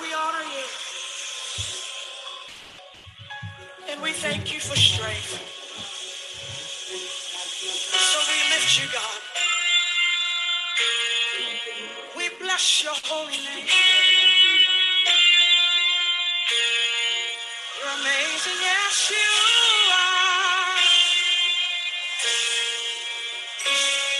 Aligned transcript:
we 0.00 0.14
honor 0.14 0.44
you. 0.44 0.64
And 3.90 4.02
we 4.02 4.12
thank 4.12 4.52
you 4.52 4.60
for 4.60 4.76
strength. 4.76 5.56
So 7.88 8.18
we 8.30 8.38
lift 8.54 8.80
you, 8.80 8.88
God. 8.92 9.20
We 12.16 12.28
bless 12.40 12.82
your 12.84 12.94
holy 13.04 13.32
name. 13.32 13.66
You're 17.78 17.94
amazing, 18.00 18.60
yes, 18.60 19.10
you 19.10 19.16
are. 19.94 20.78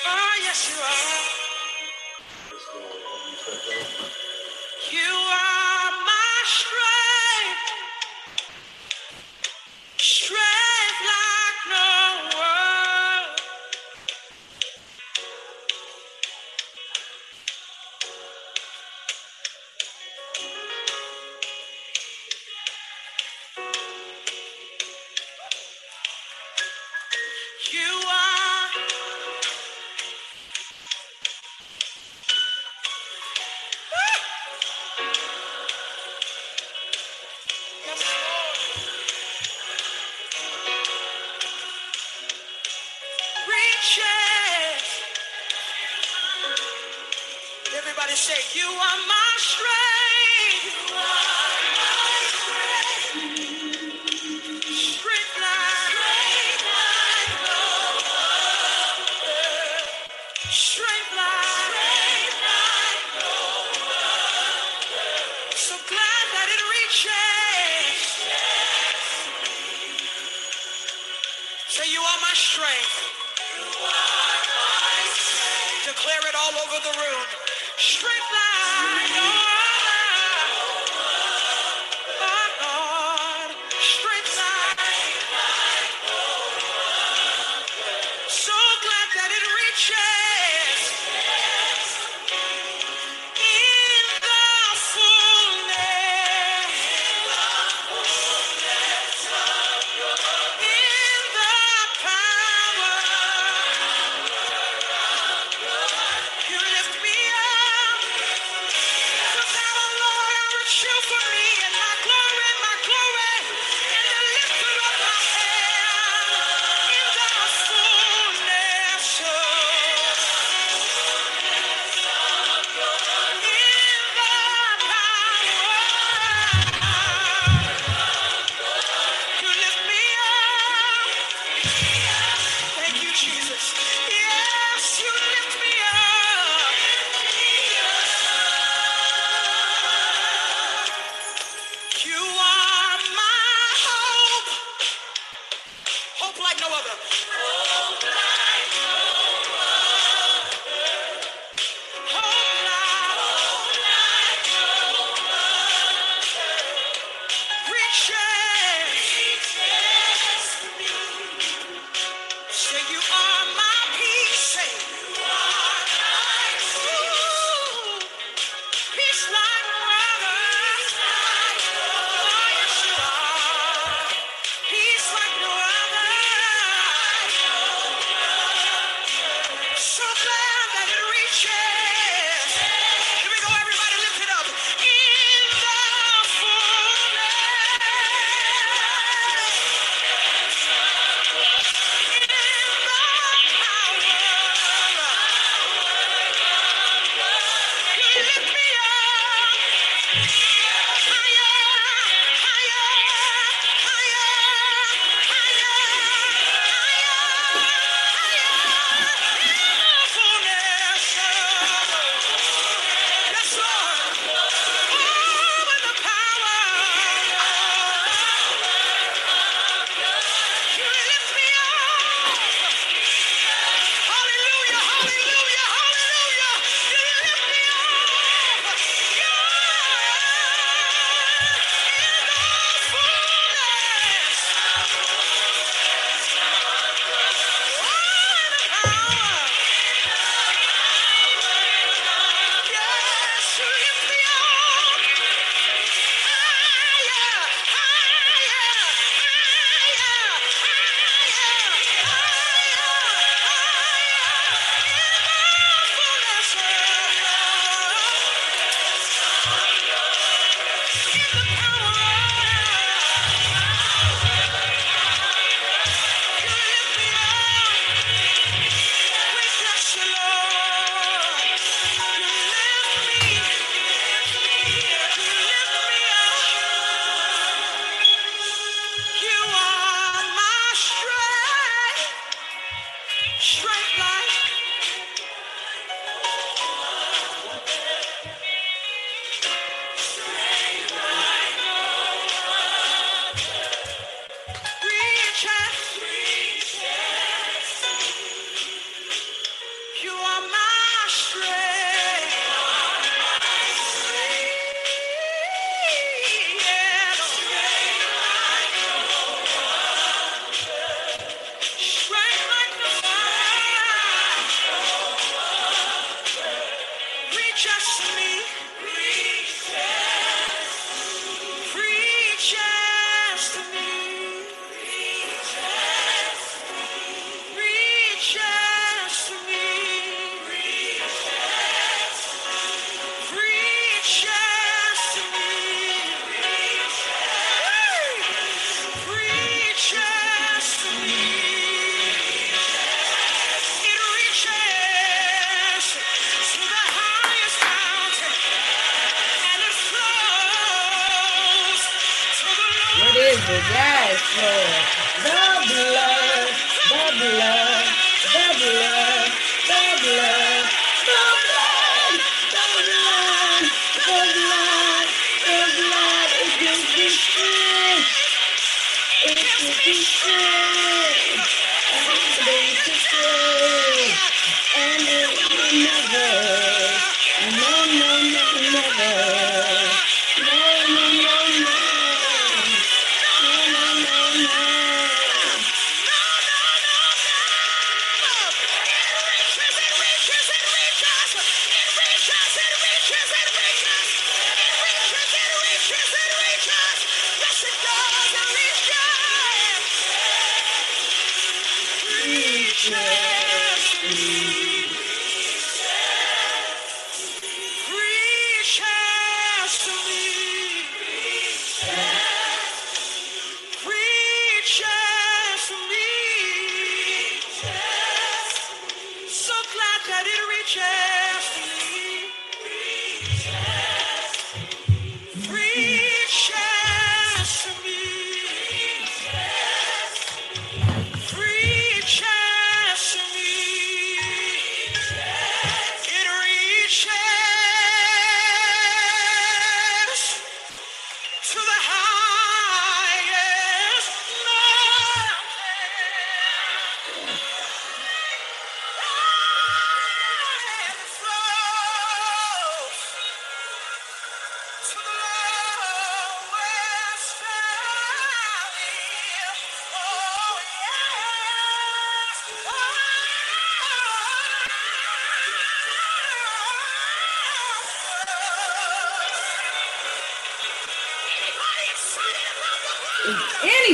Oh, 0.06 0.40
yes, 0.42 0.70
you 0.70 0.82
are. 0.82 1.38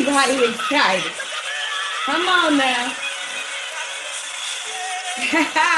Anybody 0.07 0.53
excited? 0.53 1.13
Come 2.05 2.29
on 2.29 2.59
now. 2.59 2.93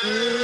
That's 0.00 0.37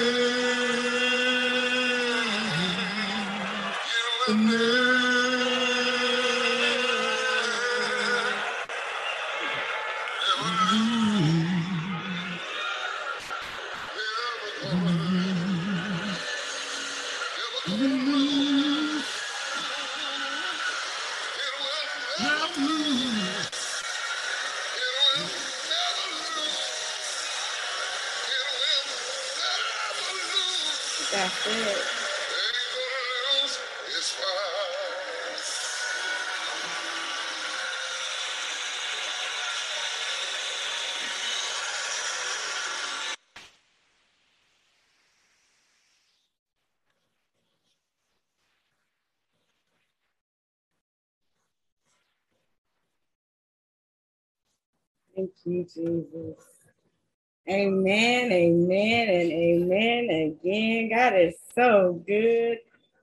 you, 55.45 55.65
Jesus. 55.65 56.45
Amen, 57.49 58.33
amen, 58.33 59.09
and 59.09 59.33
amen 59.33 60.39
again. 60.41 60.91
God 60.91 61.15
is 61.19 61.35
so 61.55 62.03
good. 62.07 62.59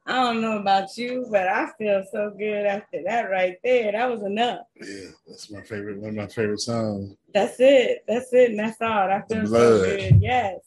I 0.08 0.14
don't 0.14 0.42
know 0.42 0.58
about 0.58 0.98
you, 0.98 1.28
but 1.30 1.48
I 1.48 1.70
feel 1.78 2.04
so 2.12 2.34
good 2.36 2.66
after 2.66 3.04
that 3.06 3.30
right 3.30 3.58
there. 3.64 3.92
That 3.92 4.10
was 4.10 4.24
enough. 4.24 4.66
Yeah, 4.76 5.12
that's 5.28 5.52
my 5.52 5.62
favorite. 5.62 6.00
One 6.00 6.10
of 6.10 6.16
my 6.16 6.28
favorite 6.28 6.60
songs. 6.60 7.16
That's 7.34 7.58
it. 7.60 8.04
That's 8.08 8.34
it. 8.34 8.50
And 8.52 8.60
that's 8.60 8.82
all. 8.82 9.12
I 9.12 9.22
feel 9.30 9.46
so 9.46 9.78
good. 9.78 10.20
Yes. 10.20 10.60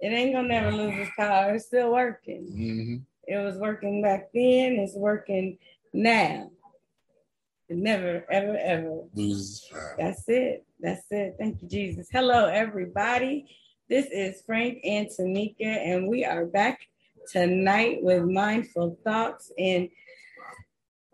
It 0.00 0.08
ain't 0.08 0.32
gonna 0.34 0.48
never 0.48 0.72
lose 0.72 0.96
its 0.98 1.10
power. 1.16 1.54
It's 1.56 1.66
still 1.66 1.92
working. 1.92 2.46
hmm 2.46 2.96
It 3.26 3.38
was 3.38 3.56
working 3.56 4.00
back 4.00 4.28
then. 4.32 4.74
It's 4.74 4.94
working 4.94 5.58
now. 5.92 6.50
It 7.68 7.76
never, 7.76 8.24
ever, 8.30 8.56
ever 8.56 9.02
Loses 9.14 9.68
power. 9.72 9.96
That's 9.98 10.28
it. 10.28 10.64
That's 10.82 11.06
it. 11.12 11.36
Thank 11.38 11.62
you, 11.62 11.68
Jesus. 11.68 12.08
Hello, 12.10 12.46
everybody. 12.46 13.46
This 13.88 14.06
is 14.10 14.42
Frank 14.44 14.80
and 14.82 15.06
Tanika, 15.06 15.60
and 15.60 16.08
we 16.08 16.24
are 16.24 16.44
back 16.44 16.80
tonight 17.30 17.98
with 18.02 18.24
mindful 18.24 18.98
thoughts. 19.04 19.52
And 19.56 19.90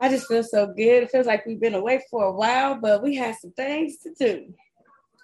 I 0.01 0.09
just 0.09 0.27
feel 0.27 0.43
so 0.43 0.69
good. 0.69 1.03
It 1.03 1.11
feels 1.11 1.27
like 1.27 1.45
we've 1.45 1.61
been 1.61 1.75
away 1.75 2.03
for 2.11 2.25
a 2.25 2.33
while, 2.33 2.81
but 2.81 3.03
we 3.03 3.17
have 3.17 3.37
some 3.37 3.53
things 3.53 3.99
to 3.99 4.15
do. 4.19 4.55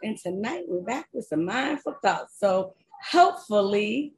And 0.02 0.18
tonight 0.18 0.64
we're 0.68 0.82
back 0.82 1.06
with 1.14 1.24
some 1.24 1.46
mindful 1.46 1.96
thoughts. 2.02 2.34
So 2.38 2.74
hopefully 3.12 4.12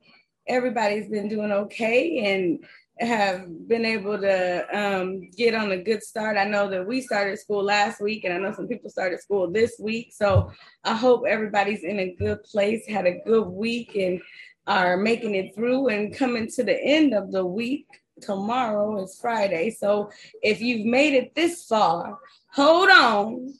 everybody's 0.48 1.08
been 1.08 1.28
doing 1.28 1.52
okay 1.52 2.18
and 2.34 2.64
have 2.98 3.68
been 3.68 3.84
able 3.84 4.18
to 4.18 4.76
um, 4.76 5.28
get 5.36 5.54
on 5.54 5.72
a 5.72 5.82
good 5.82 6.02
start. 6.02 6.36
I 6.36 6.44
know 6.44 6.68
that 6.70 6.86
we 6.86 7.02
started 7.02 7.38
school 7.38 7.62
last 7.62 8.00
week, 8.00 8.24
and 8.24 8.32
I 8.32 8.38
know 8.38 8.54
some 8.54 8.68
people 8.68 8.88
started 8.88 9.20
school 9.20 9.50
this 9.50 9.76
week. 9.78 10.12
So 10.14 10.50
I 10.84 10.94
hope 10.94 11.24
everybody's 11.28 11.84
in 11.84 11.98
a 11.98 12.14
good 12.14 12.42
place, 12.44 12.86
had 12.86 13.06
a 13.06 13.20
good 13.26 13.48
week, 13.48 13.94
and 13.96 14.20
are 14.66 14.96
making 14.96 15.34
it 15.34 15.54
through 15.54 15.88
and 15.88 16.14
coming 16.14 16.48
to 16.50 16.64
the 16.64 16.82
end 16.82 17.14
of 17.14 17.32
the 17.32 17.44
week. 17.44 17.86
Tomorrow 18.20 19.04
is 19.04 19.18
Friday. 19.20 19.70
So 19.70 20.10
if 20.42 20.60
you've 20.60 20.86
made 20.86 21.14
it 21.14 21.34
this 21.34 21.64
far, 21.64 22.18
hold 22.50 22.88
on 22.88 23.54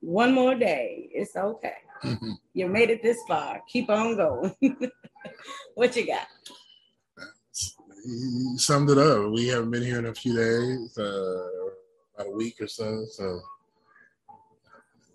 one 0.00 0.32
more 0.32 0.54
day. 0.54 1.08
It's 1.12 1.36
okay. 1.36 1.74
You 2.56 2.68
made 2.68 2.88
it 2.88 3.02
this 3.02 3.18
far. 3.26 3.62
Keep 3.68 3.90
on 3.90 4.16
going. 4.16 4.54
what 5.74 5.96
you 5.96 6.06
got? 6.06 6.28
Summed 8.56 8.90
it 8.90 8.98
up. 8.98 9.30
We 9.30 9.46
haven't 9.48 9.70
been 9.70 9.82
here 9.82 9.98
in 9.98 10.06
a 10.06 10.14
few 10.14 10.36
days, 10.36 10.98
uh, 10.98 11.48
about 12.14 12.26
a 12.26 12.36
week 12.36 12.60
or 12.60 12.68
so. 12.68 13.04
So 13.10 13.40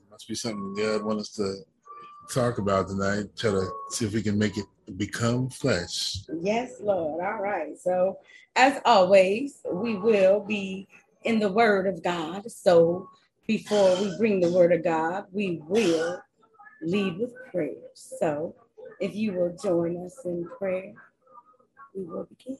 must 0.09 0.27
be 0.27 0.35
something 0.35 0.73
God 0.75 1.03
wants 1.03 1.29
us 1.29 1.35
to 1.35 2.33
talk 2.33 2.57
about 2.57 2.87
tonight. 2.87 3.27
Try 3.37 3.51
to 3.51 3.69
see 3.91 4.05
if 4.05 4.13
we 4.13 4.21
can 4.21 4.37
make 4.37 4.57
it 4.57 4.65
become 4.97 5.49
flesh. 5.49 6.17
Yes, 6.41 6.81
Lord. 6.81 7.23
All 7.23 7.41
right. 7.41 7.77
So, 7.79 8.17
as 8.55 8.81
always, 8.85 9.61
we 9.71 9.95
will 9.95 10.39
be 10.41 10.87
in 11.23 11.39
the 11.39 11.51
Word 11.51 11.87
of 11.87 12.03
God. 12.03 12.51
So, 12.51 13.07
before 13.47 13.95
we 14.01 14.17
bring 14.17 14.39
the 14.39 14.51
Word 14.51 14.73
of 14.73 14.83
God, 14.83 15.25
we 15.31 15.61
will 15.67 16.21
lead 16.81 17.17
with 17.17 17.33
prayer. 17.51 17.75
So, 17.93 18.55
if 18.99 19.15
you 19.15 19.33
will 19.33 19.55
join 19.61 20.05
us 20.05 20.17
in 20.25 20.49
prayer, 20.57 20.93
we 21.95 22.03
will 22.03 22.25
begin. 22.25 22.57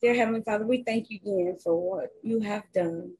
Dear 0.00 0.14
Heavenly 0.14 0.42
Father, 0.42 0.66
we 0.66 0.82
thank 0.82 1.10
you 1.10 1.18
again 1.22 1.58
for 1.62 1.74
what 1.74 2.10
you 2.22 2.40
have 2.40 2.64
done. 2.72 3.12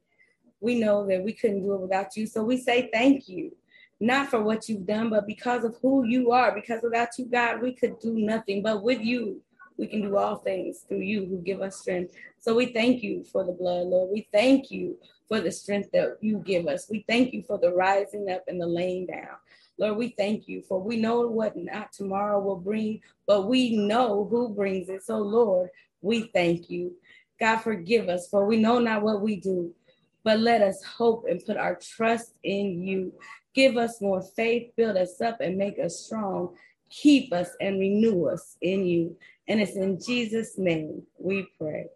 We 0.60 0.78
know 0.78 1.06
that 1.06 1.22
we 1.22 1.32
couldn't 1.32 1.62
do 1.62 1.74
it 1.74 1.80
without 1.80 2.16
you. 2.16 2.26
So, 2.26 2.42
we 2.42 2.56
say 2.56 2.90
thank 2.92 3.28
you 3.28 3.52
not 4.00 4.28
for 4.28 4.42
what 4.42 4.68
you've 4.68 4.86
done, 4.86 5.10
but 5.10 5.26
because 5.26 5.64
of 5.64 5.76
who 5.80 6.04
you 6.06 6.32
are. 6.32 6.54
Because 6.54 6.80
without 6.82 7.08
you, 7.18 7.26
God, 7.26 7.62
we 7.62 7.72
could 7.72 7.98
do 8.00 8.18
nothing. 8.18 8.62
But 8.62 8.82
with 8.82 9.00
you, 9.00 9.40
we 9.76 9.86
can 9.86 10.02
do 10.02 10.16
all 10.16 10.36
things 10.36 10.84
through 10.88 11.00
you 11.00 11.26
who 11.26 11.38
give 11.38 11.60
us 11.60 11.80
strength. 11.80 12.14
So 12.38 12.54
we 12.54 12.66
thank 12.66 13.02
you 13.02 13.24
for 13.24 13.44
the 13.44 13.52
blood, 13.52 13.86
Lord. 13.86 14.10
We 14.12 14.28
thank 14.32 14.70
you 14.70 14.98
for 15.28 15.40
the 15.40 15.50
strength 15.50 15.90
that 15.92 16.18
you 16.20 16.38
give 16.38 16.66
us. 16.66 16.88
We 16.88 17.04
thank 17.08 17.32
you 17.32 17.42
for 17.42 17.58
the 17.58 17.72
rising 17.72 18.30
up 18.30 18.44
and 18.46 18.60
the 18.60 18.66
laying 18.66 19.06
down. 19.06 19.36
Lord, 19.78 19.96
we 19.96 20.14
thank 20.16 20.48
you 20.48 20.62
for 20.62 20.80
we 20.80 20.96
know 20.96 21.26
what 21.28 21.56
not 21.56 21.92
tomorrow 21.92 22.40
will 22.40 22.58
bring, 22.58 23.00
but 23.26 23.48
we 23.48 23.76
know 23.76 24.26
who 24.30 24.48
brings 24.50 24.88
it. 24.88 25.02
So, 25.02 25.18
Lord, 25.18 25.70
we 26.00 26.30
thank 26.34 26.70
you. 26.70 26.92
God, 27.40 27.58
forgive 27.58 28.08
us, 28.08 28.28
for 28.28 28.46
we 28.46 28.56
know 28.56 28.78
not 28.78 29.02
what 29.02 29.20
we 29.20 29.36
do, 29.36 29.74
but 30.22 30.38
let 30.38 30.62
us 30.62 30.82
hope 30.84 31.24
and 31.28 31.44
put 31.44 31.56
our 31.56 31.76
trust 31.76 32.34
in 32.44 32.82
you. 32.82 33.12
Give 33.54 33.76
us 33.76 34.00
more 34.00 34.22
faith, 34.22 34.70
build 34.76 34.96
us 34.96 35.20
up, 35.20 35.40
and 35.40 35.56
make 35.56 35.78
us 35.78 36.00
strong. 36.06 36.54
Keep 36.90 37.32
us 37.32 37.50
and 37.60 37.80
renew 37.80 38.26
us 38.26 38.56
in 38.62 38.86
you. 38.86 39.16
And 39.48 39.60
it's 39.60 39.76
in 39.76 40.00
Jesus' 40.00 40.56
name 40.56 41.02
we 41.18 41.48
pray. 41.58 41.86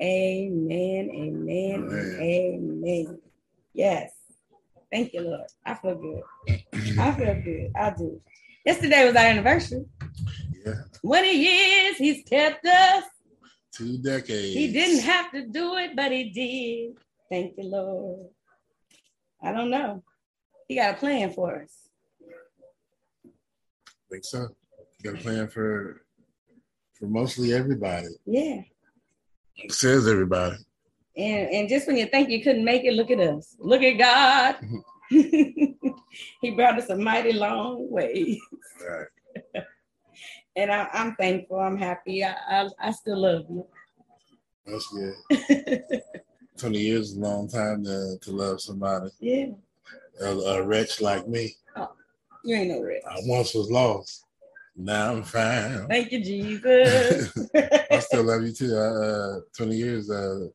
Amen, 0.00 1.10
amen, 1.10 1.74
and 1.88 2.20
amen. 2.20 3.18
Yes. 3.72 4.15
Thank 4.96 5.12
you, 5.12 5.20
Lord. 5.20 5.46
I 5.66 5.74
feel 5.74 5.94
good. 5.94 6.22
I 6.98 7.12
feel 7.12 7.42
good. 7.44 7.70
I 7.76 7.90
do. 7.90 8.18
Yesterday 8.64 9.04
was 9.04 9.14
our 9.14 9.26
anniversary. 9.26 9.84
Yeah, 10.64 10.72
20 11.02 11.32
years 11.32 11.98
he's 11.98 12.24
kept 12.26 12.64
us. 12.64 13.04
two 13.74 13.98
decades. 13.98 14.54
He 14.54 14.72
didn't 14.72 15.02
have 15.02 15.30
to 15.32 15.48
do 15.48 15.76
it, 15.76 15.94
but 15.94 16.12
he 16.12 16.30
did. 16.30 16.96
Thank 17.30 17.58
you, 17.58 17.64
Lord. 17.64 18.30
I 19.42 19.52
don't 19.52 19.68
know. 19.68 20.02
He 20.66 20.76
got 20.76 20.94
a 20.94 20.96
plan 20.96 21.30
for 21.30 21.60
us. 21.60 21.90
think 24.10 24.24
so. 24.24 24.48
You 25.02 25.12
got 25.12 25.20
a 25.20 25.22
plan 25.22 25.48
for 25.48 26.00
for 26.98 27.06
mostly 27.06 27.52
everybody. 27.52 28.08
Yeah. 28.24 28.62
Says 29.68 30.08
everybody. 30.08 30.56
And 31.16 31.48
and 31.50 31.68
just 31.68 31.86
when 31.86 31.96
you 31.96 32.06
think 32.06 32.28
you 32.28 32.42
couldn't 32.42 32.64
make 32.64 32.84
it, 32.84 32.92
look 32.94 33.10
at 33.10 33.20
us. 33.20 33.56
Look 33.58 33.82
at 33.82 33.94
God. 33.98 34.56
he 35.08 36.50
brought 36.54 36.78
us 36.78 36.90
a 36.90 36.96
mighty 36.96 37.32
long 37.32 37.90
way. 37.90 38.40
Right. 38.86 39.64
And 40.58 40.72
I, 40.72 40.88
I'm 40.94 41.14
thankful. 41.16 41.60
I'm 41.60 41.76
happy. 41.76 42.24
I, 42.24 42.32
I, 42.48 42.68
I 42.80 42.90
still 42.90 43.20
love 43.20 43.44
you. 43.50 43.66
That's 44.64 44.88
good. 44.88 46.00
20 46.56 46.78
years 46.78 47.10
is 47.10 47.16
a 47.18 47.20
long 47.20 47.46
time 47.46 47.84
to, 47.84 48.16
to 48.22 48.30
love 48.32 48.62
somebody. 48.62 49.10
yeah. 49.20 49.48
A, 50.22 50.28
a 50.30 50.62
wretch 50.66 51.02
like 51.02 51.28
me. 51.28 51.54
Oh, 51.76 51.90
You 52.42 52.56
ain't 52.56 52.70
no 52.70 52.80
rich. 52.80 53.02
I 53.06 53.18
once 53.24 53.52
was 53.54 53.70
lost. 53.70 54.24
Now 54.74 55.12
I'm 55.12 55.22
fine. 55.24 55.86
Thank 55.88 56.10
you, 56.12 56.24
Jesus. 56.24 57.30
I 57.90 57.98
still 57.98 58.22
love 58.24 58.42
you 58.42 58.52
too. 58.52 58.74
Uh, 58.74 59.40
20 59.58 59.76
years, 59.76 60.10
uh, 60.10 60.46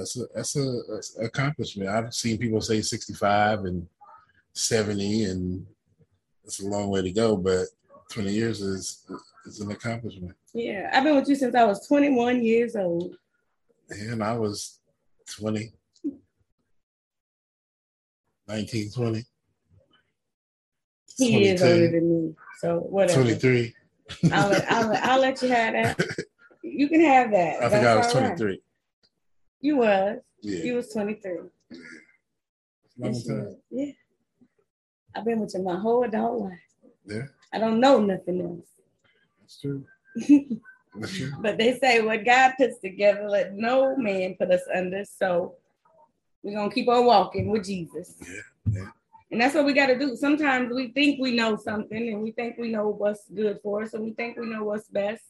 that's 0.00 0.16
a 0.16 0.24
that's 0.34 0.56
a, 0.56 0.80
that's 0.88 1.18
a 1.18 1.24
accomplishment. 1.26 1.90
I've 1.90 2.14
seen 2.14 2.38
people 2.38 2.60
say 2.62 2.80
65 2.80 3.66
and 3.66 3.86
70, 4.54 5.24
and 5.24 5.66
it's 6.44 6.60
a 6.60 6.66
long 6.66 6.88
way 6.88 7.02
to 7.02 7.12
go. 7.12 7.36
But 7.36 7.66
20 8.10 8.32
years 8.32 8.62
is 8.62 9.04
is 9.46 9.60
an 9.60 9.70
accomplishment. 9.70 10.34
yeah. 10.54 10.90
I've 10.92 11.04
been 11.04 11.16
with 11.16 11.28
you 11.28 11.34
since 11.34 11.54
I 11.54 11.64
was 11.64 11.86
21 11.86 12.42
years 12.42 12.76
old. 12.76 13.14
And 13.90 14.22
I 14.22 14.38
was 14.38 14.78
20, 15.38 15.72
19, 18.46 18.90
20, 18.92 19.24
He 21.18 21.48
is 21.48 21.62
older 21.62 21.90
than 21.90 22.26
me. 22.26 22.34
So 22.60 22.78
whatever. 22.78 23.22
23. 23.22 23.74
I'll, 24.32 24.48
let, 24.48 24.72
I'll, 24.72 24.96
I'll 25.02 25.20
let 25.20 25.42
you 25.42 25.48
have 25.48 25.72
that. 25.74 26.00
You 26.62 26.90
can 26.90 27.00
have 27.00 27.30
that. 27.30 27.62
I 27.64 27.70
think 27.70 27.86
I 27.86 27.96
was 27.96 28.12
That's 28.12 28.40
all 28.40 28.46
right. 28.46 28.60
23. 29.60 29.68
You 29.68 29.76
was. 29.76 30.18
You 30.42 30.74
was 30.76 30.92
23. 30.92 31.36
long 31.36 31.50
Yes, 32.98 33.26
time. 33.26 33.56
Yeah. 33.70 33.92
I've 35.14 35.24
been 35.24 35.40
with 35.40 35.54
you 35.54 35.62
my 35.62 35.78
whole 35.78 36.04
adult 36.04 36.40
life. 36.42 36.58
Yeah, 37.06 37.22
I 37.52 37.58
don't 37.58 37.80
know 37.80 38.00
nothing 38.00 38.40
else. 38.42 38.68
that's 39.40 39.60
true. 39.60 39.84
That's 40.96 41.16
true. 41.16 41.32
But 41.40 41.56
they 41.56 41.78
say 41.78 42.02
what 42.02 42.24
God 42.24 42.54
puts 42.58 42.80
together, 42.80 43.28
let 43.28 43.54
no 43.54 43.96
man 43.96 44.34
put 44.36 44.50
us 44.50 44.62
under. 44.74 45.04
So 45.04 45.54
we're 46.42 46.56
gonna 46.56 46.72
keep 46.72 46.88
on 46.88 47.06
walking 47.06 47.48
with 47.48 47.64
Jesus. 47.64 48.16
Yeah, 48.20 48.40
yeah. 48.72 48.88
And 49.30 49.40
that's 49.40 49.54
what 49.54 49.64
we 49.64 49.72
gotta 49.72 49.96
do. 49.96 50.16
Sometimes 50.16 50.74
we 50.74 50.88
think 50.88 51.20
we 51.20 51.36
know 51.36 51.56
something 51.56 52.08
and 52.12 52.20
we 52.22 52.32
think 52.32 52.58
we 52.58 52.72
know 52.72 52.88
what's 52.88 53.28
good 53.28 53.60
for 53.62 53.82
us 53.84 53.94
and 53.94 54.02
we 54.04 54.12
think 54.14 54.36
we 54.36 54.46
know 54.46 54.64
what's 54.64 54.88
best. 54.88 55.22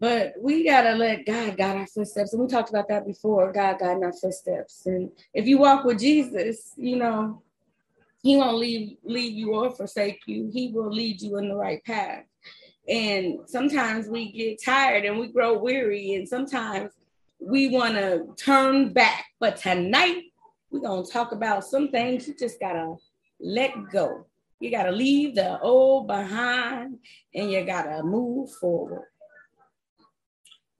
But 0.00 0.34
we 0.40 0.64
gotta 0.64 0.94
let 0.94 1.26
God 1.26 1.56
guide 1.56 1.76
our 1.76 1.86
footsteps. 1.86 2.32
And 2.32 2.42
we 2.42 2.48
talked 2.48 2.70
about 2.70 2.88
that 2.88 3.06
before, 3.06 3.52
God 3.52 3.78
guiding 3.80 4.04
our 4.04 4.12
footsteps. 4.12 4.86
And 4.86 5.10
if 5.34 5.46
you 5.46 5.58
walk 5.58 5.84
with 5.84 5.98
Jesus, 5.98 6.72
you 6.76 6.96
know, 6.96 7.42
he 8.22 8.36
won't 8.36 8.58
leave 8.58 8.96
leave 9.04 9.32
you 9.32 9.54
or 9.54 9.70
forsake 9.70 10.20
you. 10.26 10.50
He 10.52 10.70
will 10.72 10.90
lead 10.90 11.20
you 11.20 11.38
in 11.38 11.48
the 11.48 11.56
right 11.56 11.82
path. 11.84 12.24
And 12.88 13.40
sometimes 13.46 14.08
we 14.08 14.32
get 14.32 14.62
tired 14.64 15.04
and 15.04 15.18
we 15.18 15.28
grow 15.28 15.58
weary, 15.58 16.14
and 16.14 16.26
sometimes 16.26 16.92
we 17.40 17.68
want 17.68 17.94
to 17.94 18.26
turn 18.36 18.92
back. 18.92 19.26
But 19.38 19.56
tonight, 19.56 20.24
we're 20.70 20.80
to 20.80 21.10
talk 21.10 21.32
about 21.32 21.64
some 21.64 21.88
things 21.90 22.26
you 22.26 22.34
just 22.38 22.60
got 22.60 22.72
to 22.72 22.96
let 23.40 23.72
go. 23.90 24.26
You 24.60 24.70
got 24.70 24.84
to 24.84 24.92
leave 24.92 25.34
the 25.34 25.60
old 25.60 26.06
behind 26.06 26.98
and 27.34 27.50
you 27.50 27.64
got 27.64 27.82
to 27.82 28.02
move 28.02 28.50
forward. 28.52 29.06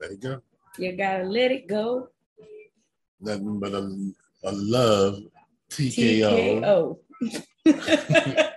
There 0.01 0.13
it 0.13 0.21
go. 0.21 0.41
You 0.79 0.93
got 0.97 1.19
to 1.19 1.25
let 1.25 1.51
it 1.51 1.67
go. 1.67 2.09
Nothing 3.21 3.59
but 3.59 3.73
a, 3.73 4.13
a 4.45 4.53
love 4.53 5.23
TKO. 5.71 6.97
TKO. 7.21 7.35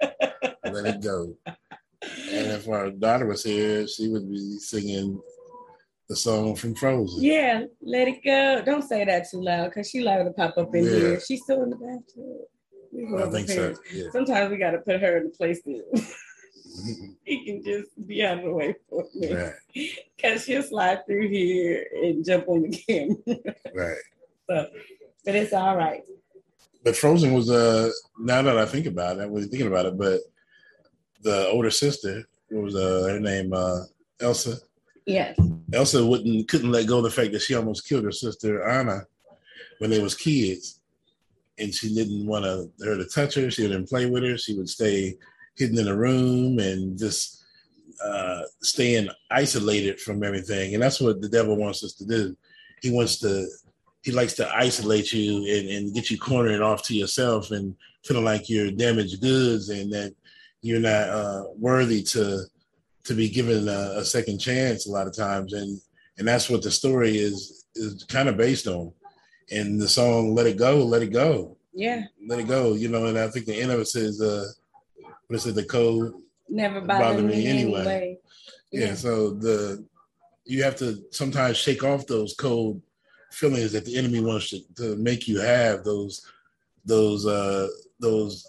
Let 0.71 0.85
it 0.85 1.01
go. 1.01 1.35
And 2.31 2.47
if 2.51 2.67
our 2.69 2.91
daughter 2.91 3.25
was 3.25 3.43
here, 3.43 3.87
she 3.87 4.07
would 4.09 4.29
be 4.29 4.57
singing 4.59 5.19
the 6.07 6.15
song 6.15 6.55
from 6.55 6.75
Frozen. 6.75 7.23
yeah, 7.23 7.63
let 7.81 8.07
it 8.07 8.23
go. 8.23 8.61
Don't 8.63 8.81
say 8.87 9.03
that 9.05 9.25
too 9.31 9.41
loud 9.41 9.69
because 9.69 9.89
she 9.89 10.01
liable 10.01 10.31
to 10.31 10.33
pop 10.35 10.57
up 10.57 10.73
in 10.75 10.83
Yeah. 10.85 10.89
here. 10.91 11.19
She's 11.21 11.41
still 11.43 11.63
in 11.63 11.69
the 11.71 11.75
bathroom. 11.77 13.19
I 13.19 13.29
think 13.31 13.47
her 13.49 13.73
so. 13.75 13.81
Yeah. 13.93 14.09
Sometimes 14.11 14.51
we 14.51 14.57
got 14.57 14.71
to 14.71 14.79
put 14.79 14.99
her 15.01 15.17
in 15.17 15.23
the 15.25 15.29
place 15.29 15.61
he 17.23 17.45
can 17.45 17.63
just 17.63 17.89
be 18.07 18.23
out 18.25 18.39
of 18.39 18.43
the 18.45 18.51
way 18.53 18.75
for 18.89 19.05
me. 19.15 19.33
right, 19.33 19.53
Because 20.17 20.43
she'll 20.45 20.63
slide 20.63 21.05
through 21.05 21.29
here 21.29 21.85
and 22.03 22.25
jump 22.25 22.47
on 22.47 22.63
the 22.63 22.69
camera. 22.87 23.55
right. 23.73 23.97
so, 24.49 24.67
but 25.25 25.35
it's 25.35 25.53
all 25.53 25.75
right. 25.77 26.01
But 26.83 26.95
Frozen 26.95 27.33
was 27.33 27.49
uh 27.49 27.91
now 28.19 28.41
that 28.41 28.57
I 28.57 28.65
think 28.65 28.87
about 28.87 29.17
it, 29.17 29.21
I 29.21 29.25
wasn't 29.27 29.51
thinking 29.51 29.67
about 29.67 29.85
it, 29.85 29.97
but 29.97 30.19
the 31.21 31.47
older 31.49 31.69
sister, 31.69 32.27
was 32.49 32.75
uh, 32.75 33.07
her 33.09 33.19
name? 33.19 33.53
Uh, 33.53 33.81
Elsa. 34.19 34.57
Yes. 35.05 35.37
Elsa 35.73 36.05
wouldn't 36.05 36.47
couldn't 36.47 36.71
let 36.71 36.87
go 36.87 36.97
of 36.97 37.03
the 37.03 37.11
fact 37.11 37.31
that 37.33 37.41
she 37.41 37.55
almost 37.55 37.87
killed 37.87 38.03
her 38.03 38.11
sister 38.11 38.67
Anna 38.67 39.01
when 39.79 39.89
they 39.89 40.01
was 40.01 40.15
kids, 40.15 40.79
and 41.57 41.73
she 41.73 41.93
didn't 41.93 42.25
want 42.27 42.45
to 42.45 42.69
her 42.85 42.97
to 42.97 43.05
touch 43.05 43.35
her. 43.35 43.49
She 43.49 43.63
didn't 43.63 43.89
play 43.89 44.05
with 44.09 44.23
her. 44.23 44.37
She 44.37 44.55
would 44.55 44.69
stay 44.69 45.17
hidden 45.57 45.77
in 45.79 45.87
a 45.87 45.95
room 45.95 46.59
and 46.59 46.97
just 46.97 47.43
uh, 48.03 48.41
staying 48.61 49.09
isolated 49.29 49.99
from 49.99 50.23
everything. 50.23 50.73
And 50.73 50.81
that's 50.83 50.99
what 51.01 51.21
the 51.21 51.29
devil 51.29 51.55
wants 51.55 51.83
us 51.83 51.93
to 51.93 52.05
do. 52.05 52.35
He 52.81 52.91
wants 52.91 53.19
to 53.19 53.47
he 54.03 54.11
likes 54.11 54.33
to 54.33 54.49
isolate 54.55 55.13
you 55.13 55.45
and, 55.55 55.69
and 55.69 55.93
get 55.93 56.09
you 56.09 56.17
cornered 56.17 56.61
off 56.61 56.81
to 56.83 56.95
yourself 56.95 57.51
and 57.51 57.75
feeling 58.03 58.25
like 58.25 58.49
you're 58.49 58.71
damaged 58.71 59.21
goods 59.21 59.69
and 59.69 59.93
that 59.93 60.15
you're 60.63 60.79
not 60.79 61.09
uh, 61.09 61.43
worthy 61.55 62.01
to 62.01 62.41
to 63.03 63.13
be 63.13 63.29
given 63.29 63.67
a, 63.69 63.93
a 63.97 64.05
second 64.05 64.39
chance 64.39 64.87
a 64.87 64.91
lot 64.91 65.05
of 65.07 65.15
times 65.15 65.53
and 65.53 65.79
and 66.17 66.27
that's 66.27 66.49
what 66.49 66.63
the 66.63 66.71
story 66.71 67.17
is 67.17 67.65
is 67.75 68.03
kind 68.05 68.27
of 68.27 68.37
based 68.37 68.65
on 68.67 68.91
and 69.51 69.79
the 69.79 69.87
song 69.87 70.33
let 70.33 70.47
it 70.47 70.57
go 70.57 70.77
let 70.83 71.03
it 71.03 71.11
go 71.13 71.55
Yeah. 71.73 72.03
let 72.27 72.39
it 72.39 72.47
go 72.47 72.73
you 72.73 72.89
know 72.89 73.05
and 73.05 73.17
i 73.19 73.27
think 73.27 73.45
the 73.45 73.59
end 73.61 73.71
of 73.71 73.79
it 73.79 73.87
says 73.87 74.19
uh 74.21 74.45
what 75.31 75.37
is 75.37 75.47
it 75.47 75.55
the 75.55 75.63
code 75.63 76.13
Never 76.49 76.81
Bother 76.81 77.05
bothered 77.05 77.25
me 77.25 77.37
me 77.37 77.47
anyway. 77.47 77.79
anyway. 77.79 78.17
yeah. 78.73 78.93
so 78.95 79.29
the 79.29 79.85
you 80.43 80.61
have 80.61 80.75
to 80.77 81.01
sometimes 81.11 81.55
shake 81.55 81.85
off 81.85 82.05
those 82.05 82.33
cold 82.33 82.81
feelings 83.31 83.71
that 83.71 83.85
the 83.85 83.95
enemy 83.95 84.19
wants 84.19 84.49
to, 84.49 84.59
to 84.75 84.97
make 84.97 85.29
you 85.29 85.39
have 85.39 85.85
those 85.85 86.29
those 86.83 87.25
uh 87.25 87.69
those 88.01 88.45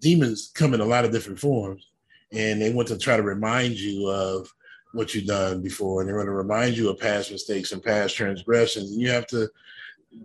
demons 0.00 0.52
come 0.54 0.72
in 0.72 0.80
a 0.80 0.84
lot 0.84 1.04
of 1.04 1.10
different 1.10 1.40
forms 1.40 1.88
and 2.32 2.62
they 2.62 2.72
want 2.72 2.86
to 2.86 2.96
try 2.96 3.16
to 3.16 3.22
remind 3.24 3.74
you 3.74 4.08
of 4.08 4.48
what 4.92 5.16
you've 5.16 5.26
done 5.26 5.60
before 5.60 6.00
and 6.00 6.08
they 6.08 6.14
want 6.14 6.26
to 6.26 6.30
remind 6.30 6.76
you 6.76 6.88
of 6.90 7.00
past 7.00 7.32
mistakes 7.32 7.72
and 7.72 7.82
past 7.82 8.14
transgressions 8.14 8.92
and 8.92 9.00
you 9.00 9.10
have 9.10 9.26
to 9.26 9.48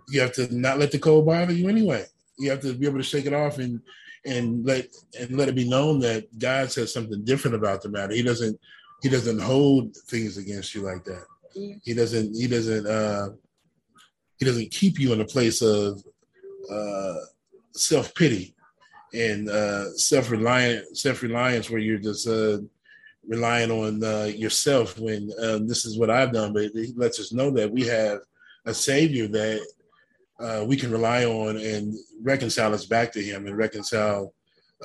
you 0.09 0.21
have 0.21 0.33
to 0.33 0.55
not 0.55 0.77
let 0.77 0.91
the 0.91 0.99
cold 0.99 1.25
bother 1.25 1.53
you 1.53 1.67
anyway 1.67 2.05
you 2.37 2.51
have 2.51 2.61
to 2.61 2.75
be 2.75 2.85
able 2.85 2.99
to 2.99 3.03
shake 3.03 3.25
it 3.25 3.33
off 3.33 3.57
and 3.57 3.81
and 4.25 4.65
let 4.65 4.87
and 5.19 5.37
let 5.37 5.49
it 5.49 5.55
be 5.55 5.67
known 5.67 5.99
that 5.99 6.27
god 6.37 6.71
says 6.71 6.93
something 6.93 7.23
different 7.23 7.55
about 7.55 7.81
the 7.81 7.89
matter. 7.89 8.13
He 8.13 8.23
doesn't 8.23 8.59
he 9.01 9.09
doesn't 9.09 9.39
hold 9.39 9.95
things 10.07 10.37
against 10.37 10.75
you 10.75 10.81
like 10.81 11.03
that. 11.05 11.25
He 11.83 11.93
doesn't 11.93 12.35
he 12.35 12.47
doesn't 12.47 12.85
uh 12.85 13.29
he 14.37 14.45
doesn't 14.45 14.71
keep 14.71 14.99
you 14.99 15.13
in 15.13 15.21
a 15.21 15.25
place 15.25 15.61
of 15.61 16.03
uh 16.69 17.15
self-pity 17.73 18.55
and 19.13 19.49
uh, 19.49 19.91
self-reliant 19.93 20.97
self-reliance 20.97 21.69
where 21.69 21.79
you're 21.79 21.97
just 21.97 22.27
uh, 22.27 22.59
relying 23.27 23.71
on 23.71 24.03
uh, 24.03 24.25
yourself 24.25 24.97
when 24.99 25.31
um, 25.41 25.67
this 25.67 25.85
is 25.85 25.97
what 25.97 26.09
I've 26.09 26.33
done, 26.33 26.53
but 26.53 26.69
he 26.73 26.93
lets 26.95 27.19
us 27.19 27.33
know 27.33 27.51
that 27.51 27.71
we 27.71 27.83
have 27.85 28.19
a 28.65 28.73
savior 28.73 29.27
that 29.27 29.65
uh, 30.39 30.63
we 30.67 30.75
can 30.75 30.91
rely 30.91 31.25
on 31.25 31.57
and 31.57 31.95
reconcile 32.21 32.73
us 32.73 32.85
back 32.85 33.11
to 33.11 33.21
him 33.21 33.45
and 33.45 33.57
reconcile 33.57 34.33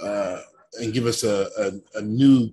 uh, 0.03 0.41
and 0.81 0.93
give 0.93 1.07
us 1.07 1.23
a, 1.23 1.49
a, 1.59 1.99
a, 1.99 2.03
new 2.03 2.53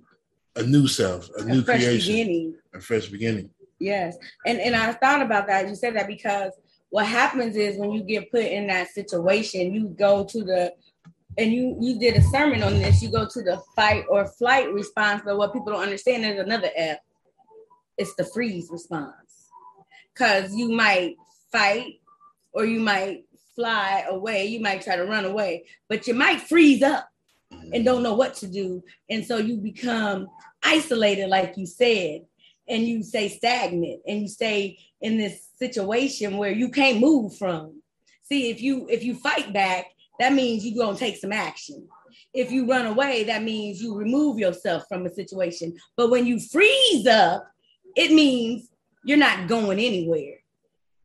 a 0.56 0.62
new 0.62 0.86
self, 0.86 1.28
a, 1.38 1.42
a 1.42 1.44
new 1.44 1.62
creation, 1.62 2.12
beginning. 2.12 2.54
a 2.74 2.80
fresh 2.80 3.08
beginning. 3.08 3.50
Yes, 3.80 4.16
and 4.46 4.60
and 4.60 4.76
I 4.76 4.92
thought 4.92 5.22
about 5.22 5.48
that. 5.48 5.68
You 5.68 5.74
said 5.74 5.96
that 5.96 6.06
because 6.06 6.52
what 6.90 7.06
happens 7.06 7.56
is 7.56 7.78
when 7.78 7.90
you 7.90 8.02
get 8.02 8.30
put 8.30 8.44
in 8.44 8.68
that 8.68 8.88
situation, 8.88 9.74
you 9.74 9.88
go 9.88 10.24
to 10.24 10.44
the 10.44 10.72
and 11.36 11.52
you 11.52 11.76
you 11.80 11.98
did 11.98 12.14
a 12.14 12.22
sermon 12.22 12.62
on 12.62 12.74
this. 12.74 13.02
You 13.02 13.10
go 13.10 13.26
to 13.26 13.42
the 13.42 13.60
fight 13.74 14.04
or 14.08 14.26
flight 14.26 14.72
response, 14.72 15.22
but 15.24 15.36
what 15.36 15.52
people 15.52 15.72
don't 15.72 15.82
understand 15.82 16.24
is 16.24 16.38
another 16.38 16.70
F. 16.76 16.98
It's 17.98 18.14
the 18.14 18.24
freeze 18.24 18.68
response, 18.70 19.50
because 20.14 20.54
you 20.54 20.70
might 20.70 21.16
fight 21.50 22.01
or 22.52 22.64
you 22.64 22.80
might 22.80 23.24
fly 23.54 24.04
away. 24.08 24.46
You 24.46 24.60
might 24.60 24.82
try 24.82 24.96
to 24.96 25.04
run 25.04 25.24
away, 25.24 25.66
but 25.88 26.06
you 26.06 26.14
might 26.14 26.40
freeze 26.40 26.82
up 26.82 27.08
and 27.50 27.72
mm-hmm. 27.72 27.84
don't 27.84 28.02
know 28.02 28.14
what 28.14 28.34
to 28.36 28.46
do, 28.46 28.82
and 29.10 29.24
so 29.24 29.36
you 29.36 29.56
become 29.56 30.28
isolated, 30.62 31.28
like 31.28 31.56
you 31.56 31.66
said, 31.66 32.22
and 32.68 32.82
you 32.84 33.02
stay 33.02 33.28
stagnant, 33.28 34.00
and 34.06 34.22
you 34.22 34.28
stay 34.28 34.78
in 35.00 35.18
this 35.18 35.48
situation 35.58 36.36
where 36.36 36.52
you 36.52 36.70
can't 36.70 37.00
move 37.00 37.36
from. 37.36 37.82
See, 38.22 38.50
if 38.50 38.62
you 38.62 38.86
if 38.88 39.04
you 39.04 39.14
fight 39.14 39.52
back 39.52 39.86
that 40.18 40.32
means 40.32 40.64
you're 40.64 40.84
going 40.84 40.96
to 40.96 41.00
take 41.00 41.16
some 41.16 41.32
action. 41.32 41.88
If 42.34 42.52
you 42.52 42.68
run 42.68 42.86
away, 42.86 43.24
that 43.24 43.42
means 43.42 43.82
you 43.82 43.96
remove 43.96 44.38
yourself 44.38 44.84
from 44.88 45.04
a 45.04 45.12
situation. 45.12 45.76
But 45.96 46.10
when 46.10 46.26
you 46.26 46.38
freeze 46.38 47.06
up, 47.06 47.44
it 47.96 48.12
means 48.12 48.68
you're 49.04 49.18
not 49.18 49.48
going 49.48 49.78
anywhere. 49.78 50.36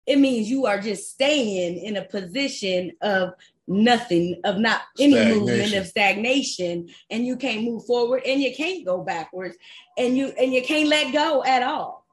It 0.08 0.20
means 0.20 0.50
you 0.50 0.66
are 0.66 0.80
just 0.80 1.12
staying 1.12 1.80
in 1.80 1.98
a 1.98 2.06
position 2.06 2.94
of 3.02 3.34
nothing, 3.68 4.40
of 4.46 4.58
not 4.58 4.82
any 4.98 5.14
stagnation. 5.14 5.40
movement, 5.40 5.74
of 5.74 5.88
stagnation, 5.88 6.90
and 7.10 7.26
you 7.26 7.36
can't 7.36 7.64
move 7.64 7.86
forward 7.86 8.24
and 8.26 8.42
you 8.42 8.56
can't 8.56 8.86
go 8.86 9.04
backwards 9.04 9.58
and 9.98 10.18
you 10.18 10.28
and 10.40 10.54
you 10.54 10.64
can't 10.64 10.88
let 10.88 11.12
go 11.12 11.44
at 11.44 11.62
all. 11.62 12.06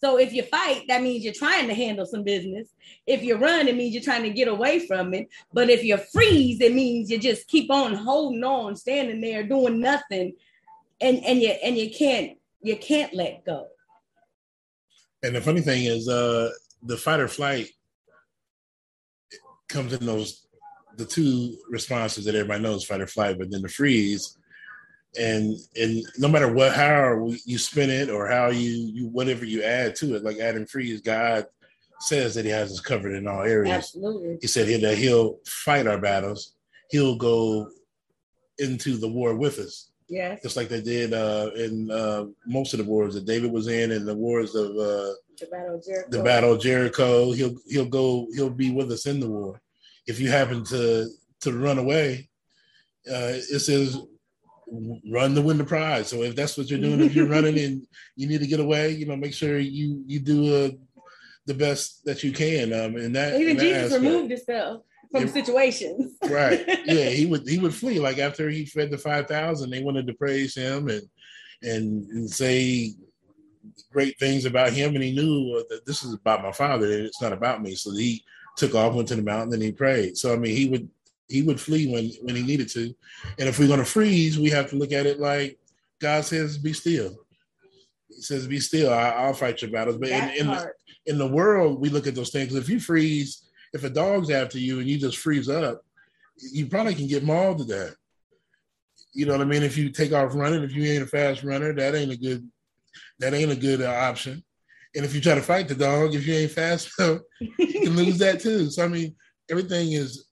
So 0.00 0.18
if 0.18 0.32
you 0.32 0.44
fight, 0.44 0.84
that 0.88 1.02
means 1.02 1.24
you're 1.24 1.34
trying 1.34 1.66
to 1.66 1.74
handle 1.74 2.06
some 2.06 2.22
business. 2.22 2.68
If 3.06 3.22
you 3.22 3.36
run, 3.36 3.66
it 3.66 3.76
means 3.76 3.94
you're 3.94 4.02
trying 4.02 4.22
to 4.22 4.30
get 4.30 4.46
away 4.46 4.86
from 4.86 5.12
it. 5.12 5.28
But 5.52 5.70
if 5.70 5.82
you 5.82 5.96
freeze, 5.96 6.60
it 6.60 6.72
means 6.72 7.10
you 7.10 7.18
just 7.18 7.48
keep 7.48 7.70
on 7.70 7.94
holding 7.94 8.44
on, 8.44 8.76
standing 8.76 9.20
there 9.20 9.42
doing 9.42 9.80
nothing, 9.80 10.34
and 11.00 11.22
and 11.24 11.40
you 11.40 11.50
and 11.50 11.76
you 11.76 11.90
can't 11.90 12.38
you 12.62 12.76
can't 12.76 13.12
let 13.12 13.44
go. 13.44 13.66
And 15.22 15.34
the 15.34 15.40
funny 15.40 15.60
thing 15.60 15.84
is, 15.84 16.08
uh, 16.08 16.50
the 16.82 16.96
fight 16.96 17.20
or 17.20 17.28
flight 17.28 17.70
comes 19.68 19.92
in 19.92 20.04
those 20.06 20.46
the 20.96 21.04
two 21.04 21.56
responses 21.70 22.24
that 22.24 22.34
everybody 22.34 22.62
knows, 22.62 22.84
fight 22.84 23.00
or 23.00 23.06
flight, 23.06 23.38
but 23.38 23.50
then 23.50 23.62
the 23.62 23.68
freeze. 23.68 24.36
And 25.18 25.56
and 25.76 26.04
no 26.18 26.28
matter 26.28 26.52
what 26.52 26.74
how 26.74 27.30
you 27.46 27.56
spin 27.56 27.88
it 27.88 28.10
or 28.10 28.28
how 28.28 28.48
you 28.48 28.90
you 28.92 29.06
whatever 29.08 29.44
you 29.44 29.62
add 29.62 29.96
to 29.96 30.14
it 30.14 30.22
like 30.22 30.36
adam 30.36 30.66
freeze 30.66 31.00
god 31.00 31.46
says 32.00 32.34
that 32.34 32.44
he 32.44 32.50
has 32.50 32.70
us 32.72 32.80
covered 32.80 33.14
in 33.14 33.26
all 33.26 33.42
areas. 33.42 33.74
Absolutely. 33.74 34.38
He 34.40 34.46
said 34.46 34.68
that 34.82 34.98
he'll 34.98 35.38
fight 35.46 35.86
our 35.86 35.98
battles. 35.98 36.54
He'll 36.90 37.16
go 37.16 37.70
into 38.58 38.96
the 38.96 39.08
war 39.08 39.34
with 39.34 39.58
us. 39.58 39.90
Yes. 40.08 40.42
Just 40.42 40.56
like 40.56 40.68
they 40.68 40.80
did 40.80 41.12
uh 41.12 41.50
in 41.56 41.90
uh 41.90 42.26
most 42.46 42.74
of 42.74 42.78
the 42.78 42.84
wars 42.84 43.14
that 43.14 43.26
david 43.26 43.52
was 43.52 43.68
in 43.68 43.92
and 43.92 44.06
the 44.06 44.14
wars 44.14 44.54
of 44.54 44.76
uh 44.76 45.12
the 45.40 45.46
battle 45.46 45.74
of 45.76 45.84
jericho 45.84 46.10
the 46.10 46.22
battle 46.22 46.52
of 46.52 46.60
jericho 46.60 47.32
he'll 47.32 47.54
he'll 47.66 47.86
go 47.86 48.26
he'll 48.34 48.50
be 48.50 48.70
with 48.70 48.90
us 48.90 49.06
in 49.06 49.20
the 49.20 49.28
war 49.28 49.60
if 50.06 50.20
you 50.20 50.30
happen 50.30 50.64
to 50.64 51.08
to 51.40 51.52
run 51.52 51.78
away 51.78 52.28
uh 53.10 53.32
it 53.34 53.60
says 53.60 53.98
run 55.10 55.34
to 55.34 55.42
win 55.42 55.58
the 55.58 55.64
prize. 55.64 56.08
So 56.08 56.22
if 56.22 56.34
that's 56.36 56.56
what 56.56 56.70
you're 56.70 56.80
doing, 56.80 57.00
if 57.00 57.14
you're 57.14 57.28
running 57.28 57.58
and 57.64 57.86
you 58.16 58.28
need 58.28 58.40
to 58.40 58.46
get 58.46 58.60
away, 58.60 58.90
you 58.90 59.06
know, 59.06 59.16
make 59.16 59.34
sure 59.34 59.58
you 59.58 60.02
you 60.06 60.20
do 60.20 60.66
uh, 60.66 60.70
the 61.46 61.54
best 61.54 62.04
that 62.04 62.22
you 62.22 62.32
can. 62.32 62.72
Um, 62.72 62.96
and 62.96 63.14
that 63.16 63.40
even 63.40 63.58
Jesus 63.58 63.92
aspect. 63.92 64.02
removed 64.02 64.30
himself 64.30 64.82
from 65.10 65.24
it, 65.24 65.32
situations. 65.32 66.16
right. 66.30 66.64
Yeah, 66.84 67.10
he 67.10 67.26
would 67.26 67.48
he 67.48 67.58
would 67.58 67.74
flee. 67.74 68.00
Like 68.00 68.18
after 68.18 68.48
he 68.48 68.66
fed 68.66 68.90
the 68.90 68.98
five 68.98 69.26
thousand, 69.26 69.70
they 69.70 69.82
wanted 69.82 70.06
to 70.06 70.14
praise 70.14 70.54
him 70.54 70.88
and 70.88 71.02
and, 71.62 72.08
and 72.10 72.30
say 72.30 72.92
great 73.92 74.18
things 74.18 74.44
about 74.44 74.72
him, 74.72 74.94
and 74.94 75.04
he 75.04 75.12
knew 75.12 75.56
uh, 75.56 75.62
that 75.70 75.86
this 75.86 76.02
is 76.02 76.14
about 76.14 76.42
my 76.42 76.52
father. 76.52 76.86
It's 76.86 77.22
not 77.22 77.32
about 77.32 77.62
me. 77.62 77.74
So 77.74 77.92
he 77.92 78.24
took 78.56 78.74
off, 78.74 78.94
went 78.94 79.08
to 79.08 79.16
the 79.16 79.22
mountain, 79.22 79.54
and 79.54 79.62
he 79.62 79.72
prayed. 79.72 80.16
So 80.16 80.32
I 80.32 80.36
mean, 80.36 80.56
he 80.56 80.68
would 80.68 80.88
he 81.28 81.42
would 81.42 81.60
flee 81.60 81.90
when 81.92 82.10
when 82.22 82.36
he 82.36 82.42
needed 82.42 82.68
to. 82.70 82.94
And 83.38 83.48
if 83.48 83.58
we're 83.58 83.68
going 83.68 83.78
to 83.78 83.84
freeze, 83.84 84.38
we 84.38 84.50
have 84.50 84.70
to 84.70 84.76
look 84.76 84.92
at 84.92 85.06
it 85.06 85.20
like 85.20 85.58
God 86.00 86.24
says, 86.24 86.58
"Be 86.58 86.72
still." 86.72 87.16
He 88.08 88.22
says, 88.22 88.46
"Be 88.46 88.60
still. 88.60 88.92
I, 88.92 89.26
will 89.26 89.34
fight 89.34 89.62
your 89.62 89.70
battles." 89.70 89.98
But 89.98 90.08
in, 90.08 90.30
in 90.30 90.46
the, 90.46 90.72
in 91.06 91.18
the 91.18 91.26
world, 91.26 91.80
we 91.80 91.90
look 91.90 92.06
at 92.06 92.14
those 92.14 92.30
things. 92.30 92.54
If 92.54 92.68
you 92.68 92.80
freeze, 92.80 93.48
if 93.72 93.84
a 93.84 93.90
dog's 93.90 94.30
after 94.30 94.58
you 94.58 94.80
and 94.80 94.88
you 94.88 94.98
just 94.98 95.18
freeze 95.18 95.48
up, 95.48 95.84
you 96.52 96.66
probably 96.66 96.94
can 96.94 97.06
get 97.06 97.24
mauled 97.24 97.58
to 97.58 97.64
death. 97.64 97.94
You 99.12 99.26
know 99.26 99.32
what 99.32 99.42
I 99.42 99.44
mean? 99.46 99.62
If 99.62 99.76
you 99.76 99.90
take 99.90 100.12
off 100.12 100.34
running, 100.34 100.62
if 100.62 100.72
you 100.72 100.84
ain't 100.84 101.02
a 101.02 101.06
fast 101.06 101.42
runner, 101.42 101.72
that 101.72 101.94
ain't 101.94 102.12
a 102.12 102.16
good 102.16 102.48
that 103.18 103.34
ain't 103.34 103.52
a 103.52 103.56
good 103.56 103.82
uh, 103.82 103.90
option. 103.90 104.42
And 104.94 105.04
if 105.04 105.14
you 105.14 105.20
try 105.20 105.34
to 105.34 105.42
fight 105.42 105.68
the 105.68 105.74
dog, 105.74 106.14
if 106.14 106.26
you 106.26 106.34
ain't 106.34 106.50
fast, 106.50 106.90
enough, 106.98 107.20
you 107.40 107.80
can 107.80 107.96
lose 107.96 108.18
that 108.18 108.40
too. 108.40 108.70
So 108.70 108.84
I 108.84 108.88
mean, 108.88 109.14
everything 109.50 109.92
is 109.92 110.28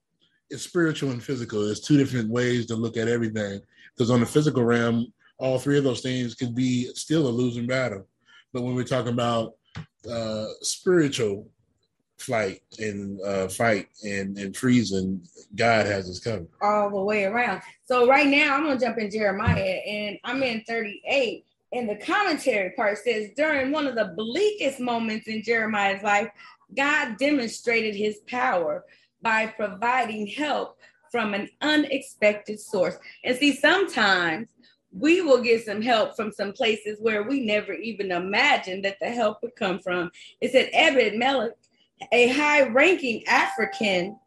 it's 0.51 0.63
spiritual 0.63 1.11
and 1.11 1.23
physical. 1.23 1.65
There's 1.65 1.81
two 1.81 1.97
different 1.97 2.31
ways 2.31 2.67
to 2.67 2.77
look 2.77 2.97
at 2.97 3.09
everything. 3.09 3.61
Because 3.95 4.11
on 4.11 4.21
the 4.21 4.27
physical 4.27 4.65
realm, 4.65 5.13
all 5.39 5.59
three 5.59 5.79
of 5.79 5.85
those 5.85 6.03
things 6.03 6.35
could 6.35 6.55
be 6.55 6.91
still 6.95 7.27
a 7.27 7.31
losing 7.31 7.67
battle. 7.67 8.07
But 8.53 8.63
when 8.63 8.75
we're 8.75 8.85
talking 8.85 9.13
about 9.13 9.55
uh, 10.11 10.47
spiritual 10.63 11.49
flight 12.19 12.63
and 12.79 13.21
uh, 13.23 13.49
fight 13.49 13.89
and, 14.05 14.39
and 14.39 14.57
freezing, 14.57 15.21
God 15.55 15.87
has 15.87 16.09
us 16.09 16.19
covered. 16.19 16.49
All 16.63 16.91
the 16.91 17.03
way 17.03 17.25
around. 17.25 17.63
So 17.85 18.07
right 18.07 18.27
now 18.27 18.57
I'm 18.57 18.65
gonna 18.65 18.81
jump 18.81 18.99
in 18.99 19.11
Jeremiah 19.11 19.81
and 19.87 20.19
I'm 20.25 20.43
in 20.43 20.63
38. 20.67 21.45
And 21.73 21.89
the 21.89 21.97
commentary 21.97 22.71
part 22.71 22.99
says 22.99 23.31
during 23.37 23.73
one 23.73 23.87
of 23.87 23.97
the 23.97 24.15
bleakest 24.17 24.81
moments 24.81 25.27
in 25.27 25.43
Jeremiah's 25.43 26.03
life, 26.03 26.31
God 26.77 27.17
demonstrated 27.19 27.95
his 27.95 28.21
power 28.29 28.85
by 29.23 29.47
providing 29.47 30.27
help 30.27 30.79
from 31.11 31.35
an 31.35 31.49
unexpected 31.61 32.61
source. 32.61 32.97
And 33.25 33.37
see, 33.37 33.55
sometimes 33.55 34.49
we 34.93 35.21
will 35.21 35.43
get 35.43 35.65
some 35.65 35.83
help 35.83 36.17
from 36.17 36.33
some 36.33 36.53
places 36.53 36.99
where 37.01 37.23
we 37.23 37.45
never 37.45 37.73
even 37.73 38.13
imagined 38.13 38.85
that 38.85 38.99
the 39.01 39.11
help 39.11 39.43
would 39.43 39.57
come 39.57 39.79
from. 39.79 40.11
It 40.41 40.53
said 40.53 40.71
Ebed 40.73 41.19
Melech, 41.19 41.53
a 42.13 42.29
high 42.29 42.63
ranking 42.69 43.27
African. 43.27 44.19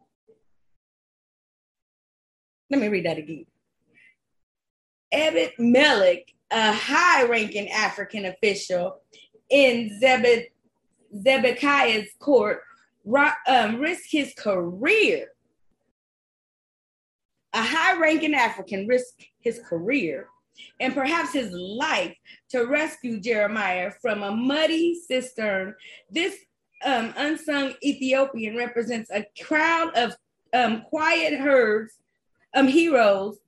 Let 2.70 2.80
me 2.80 2.88
read 2.88 3.06
that 3.06 3.18
again. 3.18 3.46
Ebed 5.12 5.52
Melech, 5.58 6.32
a 6.50 6.72
high 6.72 7.24
ranking 7.24 7.70
African 7.70 8.26
official 8.26 9.00
in 9.50 10.00
Zedekiah's 10.00 10.48
court, 12.18 12.62
um, 13.46 13.80
risk 13.80 14.04
his 14.10 14.34
career. 14.34 15.28
A 17.52 17.62
high 17.62 17.98
ranking 17.98 18.34
African 18.34 18.86
risked 18.86 19.26
his 19.40 19.60
career 19.68 20.28
and 20.78 20.94
perhaps 20.94 21.32
his 21.32 21.50
life 21.52 22.14
to 22.50 22.66
rescue 22.66 23.20
Jeremiah 23.20 23.90
from 24.00 24.22
a 24.22 24.30
muddy 24.30 24.94
cistern. 24.94 25.74
This 26.10 26.36
um, 26.84 27.12
unsung 27.16 27.74
Ethiopian 27.82 28.56
represents 28.56 29.10
a 29.10 29.26
crowd 29.42 29.96
of 29.96 30.14
um, 30.52 30.82
quiet 30.82 31.40
herds, 31.40 31.94
um, 32.54 32.66
heroes 32.66 33.38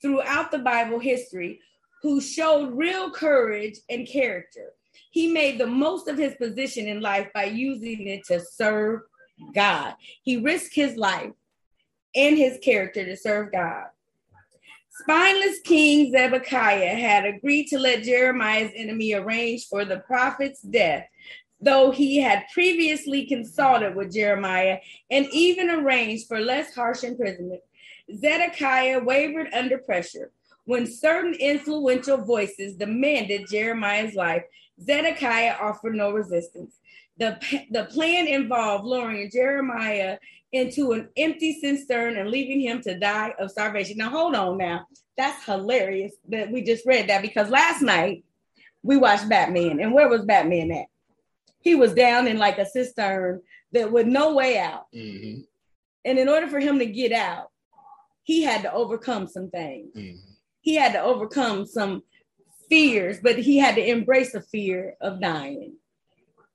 throughout 0.00 0.50
the 0.50 0.58
Bible 0.58 0.98
history 0.98 1.60
who 2.04 2.20
showed 2.20 2.76
real 2.76 3.10
courage 3.10 3.78
and 3.88 4.06
character. 4.06 4.74
He 5.10 5.32
made 5.32 5.58
the 5.58 5.66
most 5.66 6.06
of 6.06 6.18
his 6.18 6.34
position 6.34 6.86
in 6.86 7.00
life 7.00 7.28
by 7.32 7.44
using 7.44 8.06
it 8.06 8.26
to 8.26 8.40
serve 8.40 9.00
God. 9.54 9.94
He 10.22 10.36
risked 10.36 10.74
his 10.74 10.96
life 10.96 11.32
and 12.14 12.36
his 12.36 12.58
character 12.62 13.06
to 13.06 13.16
serve 13.16 13.52
God. 13.52 13.86
Spineless 14.90 15.60
King 15.64 16.12
Zedekiah 16.12 16.94
had 16.94 17.24
agreed 17.24 17.68
to 17.68 17.78
let 17.78 18.02
Jeremiah's 18.04 18.72
enemy 18.76 19.14
arrange 19.14 19.66
for 19.66 19.86
the 19.86 20.00
prophet's 20.00 20.60
death. 20.60 21.06
though 21.58 21.90
he 21.90 22.18
had 22.18 22.44
previously 22.52 23.24
consulted 23.24 23.96
with 23.96 24.12
Jeremiah 24.12 24.78
and 25.10 25.26
even 25.32 25.70
arranged 25.70 26.28
for 26.28 26.38
less 26.38 26.74
harsh 26.74 27.02
imprisonment. 27.02 27.62
Zedekiah 28.14 29.02
wavered 29.02 29.48
under 29.54 29.78
pressure. 29.78 30.30
When 30.66 30.86
certain 30.86 31.34
influential 31.34 32.18
voices 32.18 32.76
demanded 32.76 33.48
Jeremiah's 33.50 34.14
life, 34.14 34.44
Zedekiah 34.80 35.56
offered 35.60 35.94
no 35.94 36.10
resistance. 36.12 36.78
The, 37.18 37.38
the 37.70 37.84
plan 37.84 38.26
involved 38.26 38.84
luring 38.84 39.30
Jeremiah 39.30 40.18
into 40.52 40.92
an 40.92 41.08
empty 41.16 41.60
cistern 41.60 42.16
and 42.16 42.30
leaving 42.30 42.60
him 42.60 42.80
to 42.82 42.98
die 42.98 43.34
of 43.38 43.50
starvation. 43.50 43.98
Now, 43.98 44.10
hold 44.10 44.34
on 44.34 44.58
now. 44.58 44.86
That's 45.16 45.44
hilarious 45.44 46.12
that 46.28 46.50
we 46.50 46.62
just 46.62 46.86
read 46.86 47.08
that 47.08 47.22
because 47.22 47.50
last 47.50 47.82
night 47.82 48.24
we 48.82 48.96
watched 48.96 49.28
Batman. 49.28 49.80
And 49.80 49.92
where 49.92 50.08
was 50.08 50.24
Batman 50.24 50.70
at? 50.72 50.86
He 51.60 51.74
was 51.74 51.94
down 51.94 52.26
in 52.26 52.38
like 52.38 52.58
a 52.58 52.66
cistern 52.66 53.42
that 53.72 53.90
with 53.90 54.06
no 54.06 54.34
way 54.34 54.58
out. 54.58 54.86
Mm-hmm. 54.94 55.40
And 56.04 56.18
in 56.18 56.28
order 56.28 56.46
for 56.46 56.60
him 56.60 56.78
to 56.78 56.86
get 56.86 57.12
out, 57.12 57.50
he 58.22 58.42
had 58.42 58.62
to 58.62 58.72
overcome 58.72 59.26
some 59.26 59.50
things. 59.50 59.94
Mm-hmm. 59.96 60.33
He 60.64 60.76
had 60.76 60.94
to 60.94 61.02
overcome 61.02 61.66
some 61.66 62.04
fears, 62.70 63.20
but 63.22 63.38
he 63.38 63.58
had 63.58 63.74
to 63.74 63.86
embrace 63.86 64.32
the 64.32 64.40
fear 64.40 64.96
of 65.02 65.20
dying. 65.20 65.74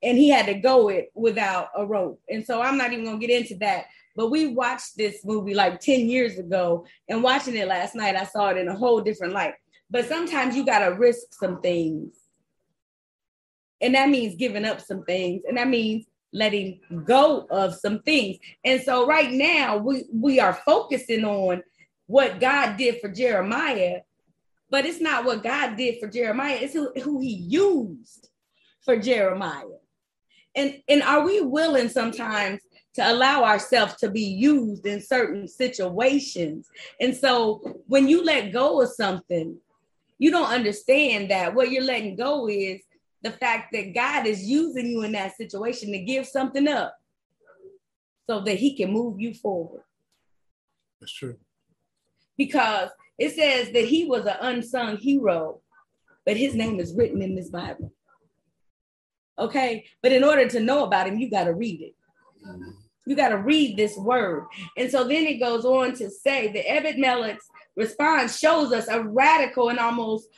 And 0.01 0.17
he 0.17 0.29
had 0.29 0.47
to 0.47 0.55
go 0.55 0.89
it 0.89 1.11
without 1.13 1.67
a 1.77 1.85
rope. 1.85 2.19
And 2.27 2.43
so 2.43 2.59
I'm 2.59 2.75
not 2.75 2.91
even 2.91 3.05
gonna 3.05 3.19
get 3.19 3.29
into 3.29 3.55
that. 3.57 3.85
But 4.15 4.31
we 4.31 4.47
watched 4.47 4.97
this 4.97 5.23
movie 5.23 5.53
like 5.53 5.79
10 5.79 6.09
years 6.09 6.39
ago, 6.39 6.87
and 7.07 7.21
watching 7.21 7.55
it 7.55 7.67
last 7.67 7.93
night, 7.93 8.15
I 8.15 8.23
saw 8.23 8.49
it 8.49 8.57
in 8.57 8.67
a 8.67 8.75
whole 8.75 8.99
different 8.99 9.33
light. 9.33 9.53
But 9.91 10.07
sometimes 10.07 10.55
you 10.55 10.65
gotta 10.65 10.95
risk 10.95 11.31
some 11.31 11.61
things. 11.61 12.15
And 13.79 13.93
that 13.93 14.09
means 14.09 14.35
giving 14.35 14.65
up 14.65 14.81
some 14.81 15.03
things, 15.03 15.43
and 15.47 15.55
that 15.55 15.67
means 15.67 16.07
letting 16.33 16.79
go 17.05 17.45
of 17.51 17.75
some 17.75 18.01
things. 18.01 18.37
And 18.65 18.81
so 18.81 19.05
right 19.05 19.31
now 19.31 19.77
we 19.77 20.05
we 20.11 20.39
are 20.39 20.53
focusing 20.65 21.23
on 21.25 21.61
what 22.09 22.39
God 22.39 22.75
did 22.75 22.99
for 22.99 23.07
Jeremiah, 23.07 23.99
but 24.71 24.83
it's 24.83 24.99
not 24.99 25.25
what 25.25 25.43
God 25.43 25.77
did 25.77 25.99
for 25.99 26.07
Jeremiah, 26.07 26.57
it's 26.59 26.73
who, 26.73 26.91
who 27.03 27.21
he 27.21 27.35
used 27.35 28.29
for 28.83 28.97
Jeremiah. 28.97 29.77
And 30.55 30.81
and 30.89 31.03
are 31.03 31.23
we 31.23 31.41
willing 31.41 31.87
sometimes 31.87 32.61
to 32.95 33.11
allow 33.11 33.43
ourselves 33.43 33.95
to 33.97 34.09
be 34.09 34.23
used 34.23 34.87
in 34.87 35.01
certain 35.01 35.47
situations? 35.47 36.67
And 36.99 37.15
so 37.15 37.83
when 37.85 38.07
you 38.07 38.23
let 38.23 38.51
go 38.51 38.81
of 38.81 38.89
something, 38.89 39.55
you 40.17 40.31
don't 40.31 40.51
understand 40.51 41.29
that 41.29 41.53
what 41.53 41.69
you're 41.69 41.83
letting 41.83 42.15
go 42.15 42.49
is 42.49 42.81
the 43.21 43.31
fact 43.31 43.71
that 43.73 43.93
God 43.93 44.25
is 44.25 44.43
using 44.43 44.87
you 44.87 45.03
in 45.03 45.11
that 45.11 45.37
situation 45.37 45.91
to 45.91 45.99
give 45.99 46.25
something 46.25 46.67
up 46.67 46.97
so 48.27 48.39
that 48.39 48.55
he 48.55 48.75
can 48.75 48.91
move 48.91 49.19
you 49.19 49.35
forward. 49.35 49.83
That's 50.99 51.13
true. 51.13 51.37
Because 52.39 52.89
it 53.17 53.35
says 53.35 53.71
that 53.73 53.83
he 53.83 54.05
was 54.05 54.25
an 54.25 54.37
unsung 54.39 54.95
hero, 54.95 55.59
but 56.25 56.37
his 56.37 56.55
name 56.55 56.79
is 56.79 56.95
written 56.95 57.21
in 57.21 57.35
this 57.35 57.49
Bible. 57.49 57.91
Okay. 59.37 59.85
But 60.01 60.13
in 60.13 60.23
order 60.23 60.47
to 60.47 60.61
know 60.61 60.85
about 60.85 61.07
him, 61.07 61.19
you 61.19 61.29
got 61.29 61.43
to 61.43 61.53
read 61.53 61.81
it. 61.81 61.95
You 63.05 63.15
got 63.15 63.29
to 63.29 63.37
read 63.37 63.75
this 63.75 63.97
word. 63.97 64.45
And 64.77 64.89
so 64.89 65.03
then 65.03 65.25
it 65.25 65.39
goes 65.39 65.65
on 65.65 65.95
to 65.95 66.09
say 66.09 66.47
that 66.53 66.71
Ebed-Melech's 66.71 67.49
response 67.75 68.39
shows 68.39 68.71
us 68.71 68.87
a 68.87 69.03
radical 69.03 69.67
and 69.67 69.79
almost 69.79 70.29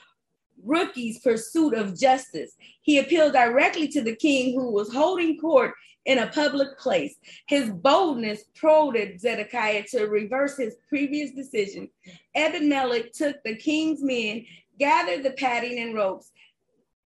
rookie's 0.64 1.20
pursuit 1.20 1.76
of 1.76 2.00
justice. 2.00 2.56
He 2.82 2.98
appealed 2.98 3.34
directly 3.34 3.88
to 3.90 4.02
the 4.02 4.16
king 4.16 4.56
who 4.56 4.72
was 4.72 4.92
holding 4.92 5.38
court 5.38 5.74
in 6.06 6.20
a 6.20 6.28
public 6.28 6.78
place. 6.78 7.16
His 7.48 7.70
boldness 7.70 8.44
prodded 8.56 9.20
Zedekiah 9.20 9.84
to 9.92 10.06
reverse 10.06 10.58
his 10.58 10.76
previous 10.90 11.32
decision. 11.32 11.90
Ebed-Melech 12.36 13.14
took 13.14 13.44
the 13.44 13.56
king's 13.56 14.02
men, 14.02 14.46
gathered 14.80 15.24
the 15.24 15.32
padding 15.32 15.80
and 15.80 15.96
ropes, 15.96 16.32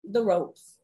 the 0.05 0.23
ropes 0.23 0.75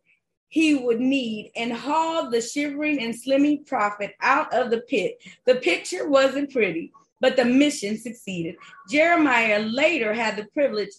he 0.49 0.75
would 0.75 1.01
need, 1.01 1.51
and 1.57 1.73
hauled 1.73 2.31
the 2.31 2.43
shivering 2.43 3.03
and 3.03 3.15
slimming 3.15 3.67
prophet 3.67 4.15
out 4.21 4.53
of 4.53 4.71
the 4.71 4.83
pit. 4.83 5.17
The 5.47 5.55
picture 5.55 6.07
wasn't 6.07 6.53
pretty, 6.53 6.93
but 7.23 7.37
the 7.37 7.47
mission 7.47 7.97
succeeded. 7.97 8.57
Jeremiah 8.91 9.61
later 9.61 10.13
had 10.13 10.37
the 10.37 10.45
privilege 10.53 10.93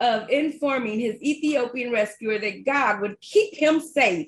of 0.00 0.28
informing 0.28 0.98
his 0.98 1.22
Ethiopian 1.22 1.92
rescuer 1.92 2.40
that 2.40 2.64
God 2.64 3.00
would 3.00 3.20
keep 3.20 3.54
him 3.54 3.78
safe 3.78 4.26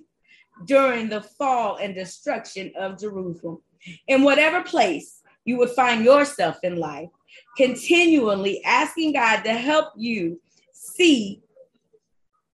during 0.64 1.08
the 1.08 1.22
fall 1.22 1.76
and 1.76 1.94
destruction 1.94 2.72
of 2.78 2.98
Jerusalem. 2.98 3.62
In 4.06 4.22
whatever 4.22 4.62
place 4.62 5.22
you 5.44 5.56
would 5.58 5.70
find 5.70 6.04
yourself 6.04 6.58
in 6.62 6.76
life, 6.76 7.08
continually 7.56 8.62
asking 8.64 9.12
God 9.12 9.42
to 9.42 9.52
help 9.52 9.92
you 9.96 10.40
see 10.72 11.42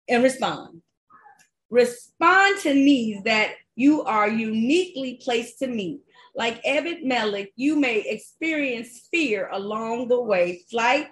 and 0.10 0.24
respond. 0.24 0.82
Respond 1.70 2.60
to 2.62 2.74
needs 2.74 3.24
that 3.24 3.54
you 3.76 4.04
are 4.04 4.28
uniquely 4.28 5.20
placed 5.24 5.60
to 5.60 5.68
meet. 5.68 6.02
Like 6.36 6.62
Ebed-Melech, 6.64 7.50
you 7.56 7.76
may 7.76 8.00
experience 8.02 9.08
fear 9.12 9.50
along 9.52 10.08
the 10.08 10.22
way, 10.22 10.62
flight, 10.70 11.08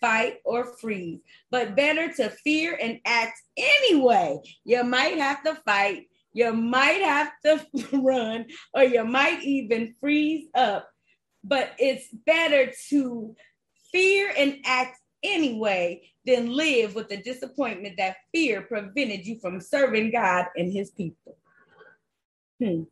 fight, 0.00 0.38
or 0.44 0.76
freeze, 0.76 1.20
but 1.50 1.76
better 1.76 2.12
to 2.12 2.28
fear 2.30 2.78
and 2.80 3.00
act 3.04 3.40
anyway. 3.56 4.38
You 4.64 4.84
might 4.84 5.18
have 5.18 5.42
to 5.44 5.54
fight, 5.64 6.08
you 6.34 6.52
might 6.52 7.00
have 7.00 7.32
to 7.44 7.64
run, 7.92 8.46
or 8.74 8.82
you 8.82 9.04
might 9.04 9.42
even 9.42 9.94
freeze 10.00 10.48
up, 10.54 10.90
but 11.42 11.72
it's 11.78 12.08
better 12.26 12.72
to 12.90 13.34
fear 13.92 14.32
and 14.36 14.58
act 14.66 14.98
anyway 15.22 16.02
than 16.26 16.52
live 16.52 16.94
with 16.94 17.08
the 17.08 17.16
disappointment 17.18 17.96
that 17.96 18.16
fear 18.34 18.62
prevented 18.62 19.26
you 19.26 19.38
from 19.40 19.60
serving 19.60 20.10
God 20.10 20.46
and 20.56 20.72
his 20.72 20.90
people. 20.90 21.38
Hmm. 22.62 22.82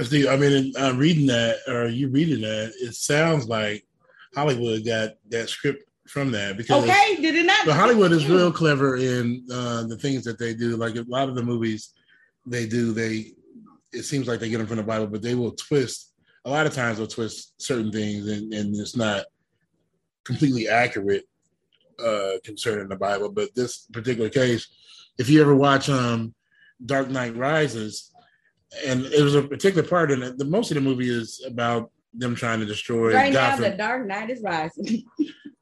I 0.00 0.36
mean, 0.36 0.72
uh, 0.78 0.94
reading 0.96 1.26
that 1.26 1.56
or 1.66 1.88
you 1.88 2.08
reading 2.08 2.42
that, 2.42 2.72
it 2.80 2.94
sounds 2.94 3.48
like 3.48 3.84
Hollywood 4.32 4.84
got 4.84 5.14
that 5.30 5.48
script 5.48 5.87
from 6.08 6.30
that 6.32 6.56
because 6.56 6.84
okay, 6.84 7.16
did 7.16 7.34
it 7.34 7.46
not? 7.46 7.66
But 7.66 7.76
Hollywood 7.76 8.12
is 8.12 8.28
real 8.28 8.52
clever 8.52 8.96
in 8.96 9.46
uh, 9.52 9.84
the 9.84 9.96
things 9.96 10.24
that 10.24 10.38
they 10.38 10.54
do. 10.54 10.76
Like 10.76 10.96
a 10.96 11.04
lot 11.06 11.28
of 11.28 11.34
the 11.34 11.42
movies 11.42 11.92
they 12.46 12.66
do, 12.66 12.92
they 12.92 13.32
it 13.92 14.02
seems 14.02 14.26
like 14.26 14.40
they 14.40 14.48
get 14.48 14.58
them 14.58 14.66
from 14.66 14.76
the 14.76 14.82
Bible, 14.82 15.06
but 15.06 15.22
they 15.22 15.34
will 15.34 15.52
twist. 15.52 16.12
A 16.44 16.50
lot 16.50 16.66
of 16.66 16.74
times 16.74 16.98
they'll 16.98 17.06
twist 17.06 17.54
certain 17.60 17.92
things, 17.92 18.28
and, 18.28 18.52
and 18.52 18.74
it's 18.76 18.96
not 18.96 19.24
completely 20.24 20.68
accurate 20.68 21.24
uh, 22.04 22.32
concerning 22.44 22.88
the 22.88 22.96
Bible. 22.96 23.30
But 23.30 23.54
this 23.54 23.86
particular 23.92 24.28
case, 24.28 24.66
if 25.18 25.28
you 25.28 25.40
ever 25.40 25.54
watch 25.54 25.88
um, 25.88 26.34
Dark 26.84 27.10
Knight 27.10 27.36
Rises, 27.36 28.12
and 28.86 29.06
it 29.06 29.22
was 29.22 29.34
a 29.34 29.42
particular 29.42 29.86
part 29.86 30.10
in 30.10 30.22
it. 30.22 30.38
The 30.38 30.44
most 30.44 30.70
of 30.70 30.76
the 30.76 30.80
movie 30.80 31.08
is 31.10 31.42
about 31.46 31.90
them 32.14 32.34
trying 32.34 32.60
to 32.60 32.66
destroy 32.66 33.14
right 33.14 33.32
Gotham. 33.32 33.62
now, 33.62 33.70
the 33.70 33.76
Dark 33.76 34.06
Knight 34.06 34.30
is 34.30 34.42
rising. 34.42 35.04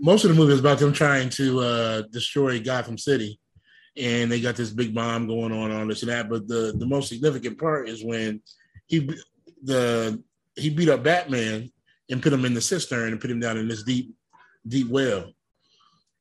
most 0.00 0.24
of 0.24 0.30
the 0.30 0.36
movie 0.36 0.54
is 0.54 0.60
about 0.60 0.78
them 0.78 0.92
trying 0.92 1.28
to 1.30 1.60
uh, 1.60 2.02
destroy 2.10 2.60
Gotham 2.60 2.96
City, 2.96 3.38
and 3.96 4.32
they 4.32 4.40
got 4.40 4.56
this 4.56 4.70
big 4.70 4.94
bomb 4.94 5.26
going 5.26 5.52
on, 5.52 5.70
all 5.70 5.86
this 5.86 6.02
and 6.02 6.10
that. 6.10 6.28
But 6.28 6.48
the 6.48 6.74
the 6.76 6.86
most 6.86 7.08
significant 7.08 7.58
part 7.58 7.88
is 7.88 8.04
when 8.04 8.40
he 8.86 9.10
the 9.62 10.22
he 10.56 10.70
beat 10.70 10.88
up 10.88 11.04
Batman 11.04 11.70
and 12.10 12.22
put 12.22 12.32
him 12.32 12.44
in 12.44 12.54
the 12.54 12.60
cistern 12.60 13.12
and 13.12 13.20
put 13.20 13.30
him 13.30 13.40
down 13.40 13.58
in 13.58 13.68
this 13.68 13.82
deep 13.82 14.14
deep 14.66 14.88
well. 14.88 15.32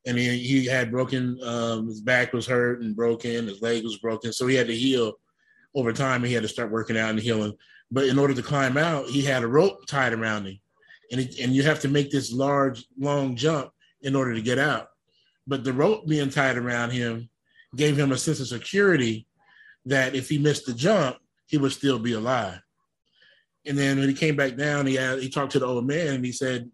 And 0.05 0.17
he, 0.17 0.37
he 0.39 0.65
had 0.65 0.91
broken 0.91 1.39
um, 1.43 1.87
his 1.87 2.01
back 2.01 2.33
was 2.33 2.47
hurt 2.47 2.81
and 2.81 2.95
broken, 2.95 3.47
his 3.47 3.61
leg 3.61 3.83
was 3.83 3.97
broken, 3.97 4.33
so 4.33 4.47
he 4.47 4.55
had 4.55 4.67
to 4.67 4.75
heal 4.75 5.13
over 5.75 5.93
time. 5.93 6.21
And 6.21 6.27
he 6.27 6.33
had 6.33 6.43
to 6.43 6.49
start 6.49 6.71
working 6.71 6.97
out 6.97 7.11
and 7.11 7.19
healing. 7.19 7.53
But 7.91 8.05
in 8.05 8.19
order 8.19 8.33
to 8.33 8.41
climb 8.41 8.77
out, 8.77 9.07
he 9.07 9.21
had 9.21 9.43
a 9.43 9.47
rope 9.47 9.85
tied 9.87 10.13
around 10.13 10.45
him 10.45 10.59
and 11.11 11.21
it, 11.21 11.39
and 11.39 11.53
you 11.53 11.63
have 11.63 11.79
to 11.81 11.87
make 11.87 12.11
this 12.11 12.31
large 12.31 12.85
long 12.97 13.35
jump 13.35 13.71
in 14.01 14.15
order 14.15 14.33
to 14.33 14.41
get 14.41 14.57
out. 14.57 14.87
But 15.47 15.63
the 15.63 15.73
rope 15.73 16.07
being 16.07 16.29
tied 16.29 16.57
around 16.57 16.91
him 16.91 17.29
gave 17.75 17.97
him 17.97 18.11
a 18.11 18.17
sense 18.17 18.39
of 18.39 18.47
security 18.47 19.27
that 19.85 20.15
if 20.15 20.29
he 20.29 20.37
missed 20.37 20.65
the 20.65 20.73
jump, 20.73 21.17
he 21.47 21.57
would 21.57 21.71
still 21.71 21.99
be 21.99 22.13
alive. 22.13 22.59
And 23.65 23.77
then 23.77 23.99
when 23.99 24.09
he 24.09 24.15
came 24.15 24.35
back 24.35 24.55
down, 24.55 24.85
he 24.85 24.95
had, 24.95 25.19
he 25.19 25.29
talked 25.29 25.51
to 25.53 25.59
the 25.59 25.65
old 25.65 25.85
man 25.85 26.15
and 26.15 26.25
he 26.25 26.31
said, 26.31 26.69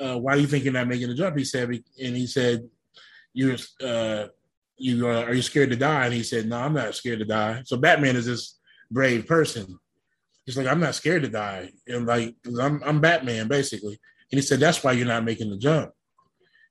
uh, 0.00 0.18
"Why 0.18 0.34
do 0.34 0.40
you 0.40 0.46
think 0.46 0.64
you're 0.64 0.72
not 0.72 0.88
making 0.88 1.08
the 1.08 1.14
jump?" 1.14 1.36
He 1.36 1.44
said, 1.44 1.68
and 1.70 2.16
he 2.16 2.26
said, 2.26 2.68
"You're 3.32 3.56
uh, 3.82 4.26
you 4.76 5.08
uh, 5.08 5.22
are 5.22 5.34
you 5.34 5.42
scared 5.42 5.70
to 5.70 5.76
die?" 5.76 6.04
And 6.04 6.14
he 6.14 6.22
said, 6.22 6.46
"No, 6.46 6.58
I'm 6.58 6.74
not 6.74 6.94
scared 6.94 7.18
to 7.20 7.24
die." 7.24 7.62
So 7.64 7.76
Batman 7.76 8.16
is 8.16 8.26
this 8.26 8.58
brave 8.90 9.26
person 9.26 9.78
He's 10.46 10.56
like, 10.56 10.68
I'm 10.68 10.80
not 10.80 10.94
scared 10.94 11.22
to 11.22 11.28
die. 11.28 11.72
And 11.88 12.06
like, 12.06 12.36
I'm, 12.60 12.80
I'm 12.84 13.00
Batman, 13.00 13.48
basically. 13.48 13.98
And 14.30 14.38
he 14.38 14.42
said, 14.42 14.60
That's 14.60 14.82
why 14.82 14.92
you're 14.92 15.06
not 15.06 15.24
making 15.24 15.50
the 15.50 15.58
jump. 15.58 15.90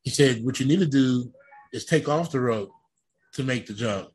He 0.02 0.10
said, 0.10 0.44
What 0.44 0.60
you 0.60 0.66
need 0.66 0.80
to 0.80 0.86
do 0.86 1.32
is 1.74 1.86
take 1.86 2.08
off 2.08 2.32
the 2.32 2.40
rope 2.40 2.72
to 3.34 3.44
make 3.44 3.68
the 3.68 3.74
jump. 3.74 4.10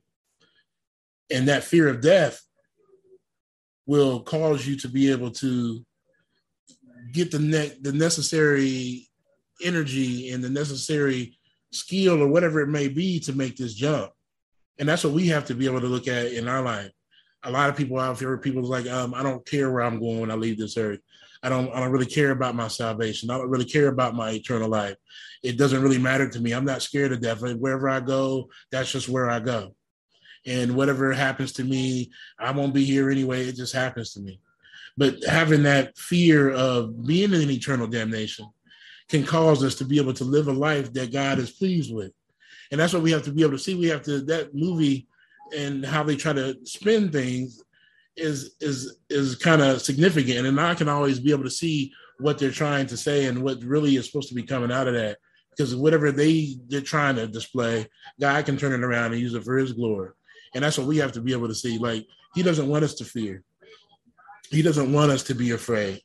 And 1.31 1.46
that 1.49 1.62
fear 1.62 1.88
of 1.88 2.01
death 2.01 2.40
will 3.87 4.20
cause 4.20 4.66
you 4.66 4.77
to 4.79 4.88
be 4.88 5.11
able 5.11 5.31
to 5.31 5.85
get 7.12 7.31
the 7.31 7.38
ne- 7.38 7.77
the 7.81 7.92
necessary 7.92 9.09
energy 9.62 10.31
and 10.31 10.42
the 10.42 10.49
necessary 10.49 11.38
skill 11.73 12.23
or 12.23 12.29
whatever 12.29 12.61
it 12.61 12.68
may 12.68 12.88
be 12.88 13.20
to 13.20 13.33
make 13.33 13.57
this 13.57 13.75
jump. 13.75 14.11
And 14.79 14.88
that's 14.88 15.05
what 15.05 15.12
we 15.12 15.27
have 15.29 15.44
to 15.46 15.55
be 15.55 15.66
able 15.66 15.81
to 15.81 15.87
look 15.87 16.09
at 16.09 16.33
in 16.33 16.49
our 16.49 16.62
life. 16.62 16.90
A 17.42 17.50
lot 17.50 17.70
of 17.70 17.76
people 17.76 17.98
out 17.98 18.18
there, 18.18 18.37
people 18.38 18.62
like, 18.62 18.87
um, 18.87 19.14
I 19.14 19.22
don't 19.22 19.44
care 19.46 19.70
where 19.70 19.83
I'm 19.83 19.98
going 19.98 20.20
when 20.20 20.31
I 20.31 20.35
leave 20.35 20.59
this 20.59 20.76
earth. 20.76 21.00
I 21.42 21.48
don't, 21.48 21.72
I 21.74 21.81
don't 21.81 21.90
really 21.90 22.07
care 22.07 22.33
about 22.33 22.55
my 22.55 22.68
salvation. 22.68 23.31
I 23.31 23.38
don't 23.38 23.48
really 23.48 23.64
care 23.64 23.88
about 23.88 24.14
my 24.14 24.31
eternal 24.33 24.68
life. 24.68 24.96
It 25.42 25.57
doesn't 25.57 25.83
really 25.83 25.98
matter 25.98 26.29
to 26.29 26.40
me. 26.40 26.53
I'm 26.53 26.66
not 26.66 26.83
scared 26.83 27.12
of 27.12 27.22
death. 27.22 27.40
Wherever 27.40 27.88
I 27.88 28.00
go, 28.00 28.50
that's 28.70 28.92
just 28.92 29.09
where 29.09 29.31
I 29.31 29.40
go. 29.40 29.74
And 30.46 30.74
whatever 30.74 31.12
happens 31.12 31.53
to 31.55 31.64
me, 31.64 32.11
I 32.38 32.50
won't 32.50 32.74
be 32.74 32.85
here 32.85 33.11
anyway. 33.11 33.46
It 33.46 33.57
just 33.57 33.74
happens 33.74 34.12
to 34.12 34.20
me. 34.20 34.40
But 34.96 35.24
having 35.24 35.62
that 35.62 35.96
fear 35.96 36.50
of 36.50 37.07
being 37.07 37.33
in 37.33 37.50
eternal 37.50 37.87
damnation 37.87 38.46
can 39.09 39.24
cause 39.24 39.64
us 39.64 39.76
to 39.76 39.85
be 39.85 39.98
able 39.98 40.14
to 40.14 40.24
live 40.24 40.48
a 40.48 40.53
life 40.53 40.92
that 40.92 41.12
God 41.12 41.38
is 41.38 41.50
pleased 41.50 41.94
with. 41.94 42.12
And 42.70 42.79
that's 42.79 42.92
what 42.92 43.03
we 43.03 43.12
have 43.12 43.24
to 43.24 43.33
be 43.33 43.42
able 43.42 43.53
to 43.53 43.59
see. 43.59 43.74
We 43.74 43.88
have 43.88 44.03
to 44.03 44.20
that 44.22 44.55
movie 44.55 45.09
and 45.57 45.85
how 45.85 46.03
they 46.03 46.17
try 46.17 46.33
to 46.33 46.57
spin 46.65 47.11
things 47.11 47.63
is 48.17 48.55
is 48.61 48.99
is 49.09 49.37
kind 49.37 49.63
of 49.63 49.81
significant. 49.81 50.47
And 50.47 50.61
I 50.61 50.75
can 50.75 50.89
always 50.89 51.19
be 51.19 51.33
able 51.33 51.45
to 51.45 51.51
see 51.51 51.93
what 52.19 52.39
they're 52.39 52.51
trying 52.51 52.87
to 52.89 52.97
say 52.97 53.27
and 53.27 53.43
what 53.43 53.63
really 53.63 53.97
is 53.97 54.07
supposed 54.07 54.29
to 54.29 54.35
be 54.35 54.43
coming 54.43 54.73
out 54.73 54.89
of 54.89 54.95
that. 54.95 55.19
Because 55.51 55.75
whatever 55.75 56.13
they 56.13 56.57
they're 56.69 56.81
trying 56.81 57.17
to 57.17 57.27
display, 57.27 57.87
God 58.21 58.45
can 58.47 58.57
turn 58.57 58.73
it 58.73 58.85
around 58.85 59.13
and 59.13 59.21
use 59.21 59.35
it 59.35 59.45
for 59.45 59.57
his 59.57 59.73
glory. 59.73 60.11
And 60.55 60.65
that's 60.65 60.79
what 60.79 60.87
we 60.87 60.99
have 60.99 61.13
to 61.13 61.21
be 61.21 61.33
able 61.33 61.49
to 61.49 61.55
see. 61.55 61.79
Like 61.79 62.07
he 62.35 62.43
doesn't 62.43 62.69
want 62.69 62.85
us 62.85 62.95
to 62.95 63.05
fear. 63.05 63.43
He 64.51 64.63
doesn't 64.63 64.93
want 64.93 65.13
us 65.13 65.23
to 65.25 65.35
be 65.35 65.53
afraid. 65.53 66.01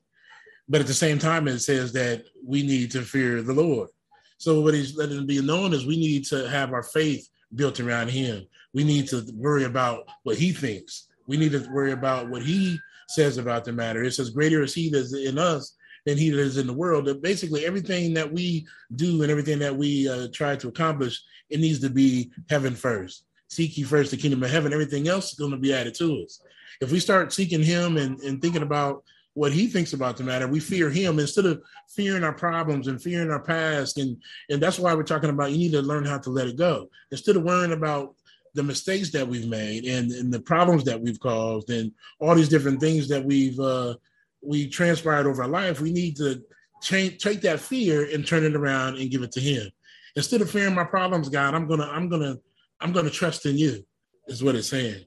But 0.67 0.81
at 0.81 0.87
the 0.87 0.93
same 0.93 1.19
time, 1.19 1.47
it 1.47 1.59
says 1.59 1.93
that 1.93 2.25
we 2.43 2.63
need 2.63 2.91
to 2.91 3.01
fear 3.01 3.41
the 3.41 3.53
Lord. 3.53 3.89
So 4.37 4.61
what 4.61 4.73
he's 4.73 4.97
letting 4.97 5.25
be 5.25 5.41
known 5.41 5.73
is 5.73 5.85
we 5.85 5.97
need 5.97 6.25
to 6.25 6.49
have 6.49 6.73
our 6.73 6.83
faith 6.83 7.27
built 7.53 7.79
around 7.79 8.09
him. 8.09 8.45
We 8.75 8.83
need 8.83 9.07
to 9.07 9.25
worry 9.33 9.63
about 9.63 10.09
what 10.23 10.37
he 10.37 10.51
thinks. 10.51 11.07
We 11.27 11.37
need 11.37 11.53
to 11.53 11.65
worry 11.71 11.93
about 11.93 12.29
what 12.29 12.43
he 12.43 12.77
says 13.07 13.37
about 13.37 13.63
the 13.63 13.71
matter. 13.71 14.03
It 14.03 14.11
says, 14.11 14.29
Greater 14.29 14.61
is 14.63 14.73
he 14.73 14.89
that's 14.89 15.15
in 15.15 15.39
us 15.39 15.77
than 16.05 16.17
he 16.17 16.29
that 16.29 16.39
is 16.39 16.57
in 16.57 16.67
the 16.67 16.73
world. 16.73 17.05
That 17.05 17.23
basically 17.23 17.65
everything 17.65 18.13
that 18.15 18.31
we 18.31 18.67
do 18.97 19.21
and 19.21 19.31
everything 19.31 19.59
that 19.59 19.75
we 19.75 20.09
uh, 20.09 20.27
try 20.33 20.57
to 20.57 20.67
accomplish, 20.67 21.23
it 21.49 21.61
needs 21.61 21.79
to 21.79 21.89
be 21.89 22.31
heaven 22.49 22.75
first. 22.75 23.23
Seek 23.47 23.77
ye 23.77 23.85
first 23.85 24.11
the 24.11 24.17
kingdom 24.17 24.43
of 24.43 24.51
heaven. 24.51 24.73
Everything 24.73 25.07
else 25.07 25.31
is 25.31 25.39
going 25.39 25.51
to 25.51 25.57
be 25.57 25.73
added 25.73 25.95
to 25.95 26.23
us. 26.23 26.41
If 26.81 26.91
we 26.91 26.99
start 26.99 27.31
seeking 27.31 27.63
him 27.63 27.95
and, 27.95 28.19
and 28.19 28.41
thinking 28.41 28.61
about 28.61 29.05
what 29.35 29.51
he 29.51 29.67
thinks 29.67 29.91
about 29.91 30.15
the 30.15 30.23
matter. 30.23 30.47
We 30.47 30.61
fear 30.61 30.89
him 30.89 31.19
instead 31.19 31.45
of 31.45 31.61
fearing 31.89 32.23
our 32.23 32.33
problems 32.33 32.87
and 32.87 33.01
fearing 33.01 33.29
our 33.29 33.41
past. 33.41 33.97
And, 33.97 34.15
and 34.49 34.61
that's 34.61 34.79
why 34.79 34.93
we're 34.93 35.03
talking 35.03 35.29
about 35.29 35.51
you 35.51 35.57
need 35.57 35.73
to 35.73 35.81
learn 35.81 36.05
how 36.05 36.17
to 36.19 36.29
let 36.29 36.47
it 36.47 36.55
go. 36.55 36.89
Instead 37.11 37.35
of 37.35 37.43
worrying 37.43 37.73
about 37.73 38.15
the 38.55 38.63
mistakes 38.63 39.11
that 39.11 39.27
we've 39.27 39.47
made 39.47 39.85
and, 39.85 40.11
and 40.11 40.33
the 40.33 40.39
problems 40.39 40.83
that 40.85 40.99
we've 40.99 41.19
caused 41.19 41.69
and 41.69 41.91
all 42.19 42.33
these 42.33 42.49
different 42.49 42.79
things 42.79 43.07
that 43.09 43.23
we've 43.23 43.59
uh, 43.59 43.93
we 44.41 44.67
transpired 44.67 45.27
over 45.27 45.43
our 45.43 45.49
life, 45.49 45.81
we 45.81 45.91
need 45.91 46.15
to 46.17 46.41
change 46.81 47.21
take 47.21 47.41
that 47.41 47.59
fear 47.59 48.07
and 48.13 48.25
turn 48.25 48.43
it 48.43 48.55
around 48.55 48.97
and 48.97 49.11
give 49.11 49.23
it 49.23 49.31
to 49.33 49.39
him. 49.39 49.69
Instead 50.15 50.41
of 50.41 50.49
fearing 50.49 50.73
my 50.73 50.83
problems, 50.83 51.29
God, 51.29 51.53
I'm 51.53 51.67
gonna, 51.67 51.89
I'm 51.91 52.07
gonna, 52.07 52.37
I'm 52.79 52.93
gonna 52.93 53.09
trust 53.09 53.45
in 53.45 53.57
you, 53.57 53.85
is 54.27 54.43
what 54.43 54.55
it's 54.55 54.69
saying. 54.69 55.03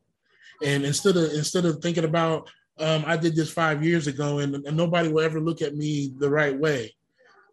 And 0.62 0.84
instead 0.84 1.16
of 1.16 1.32
instead 1.32 1.64
of 1.64 1.80
thinking 1.80 2.04
about 2.04 2.50
um, 2.78 3.04
I 3.06 3.16
did 3.16 3.34
this 3.34 3.50
five 3.50 3.82
years 3.82 4.06
ago, 4.06 4.38
and, 4.38 4.54
and, 4.54 4.76
nobody 4.76 5.08
will 5.08 5.24
ever 5.24 5.40
look 5.40 5.62
at 5.62 5.74
me 5.74 6.12
the 6.18 6.30
right 6.30 6.56
way. 6.56 6.94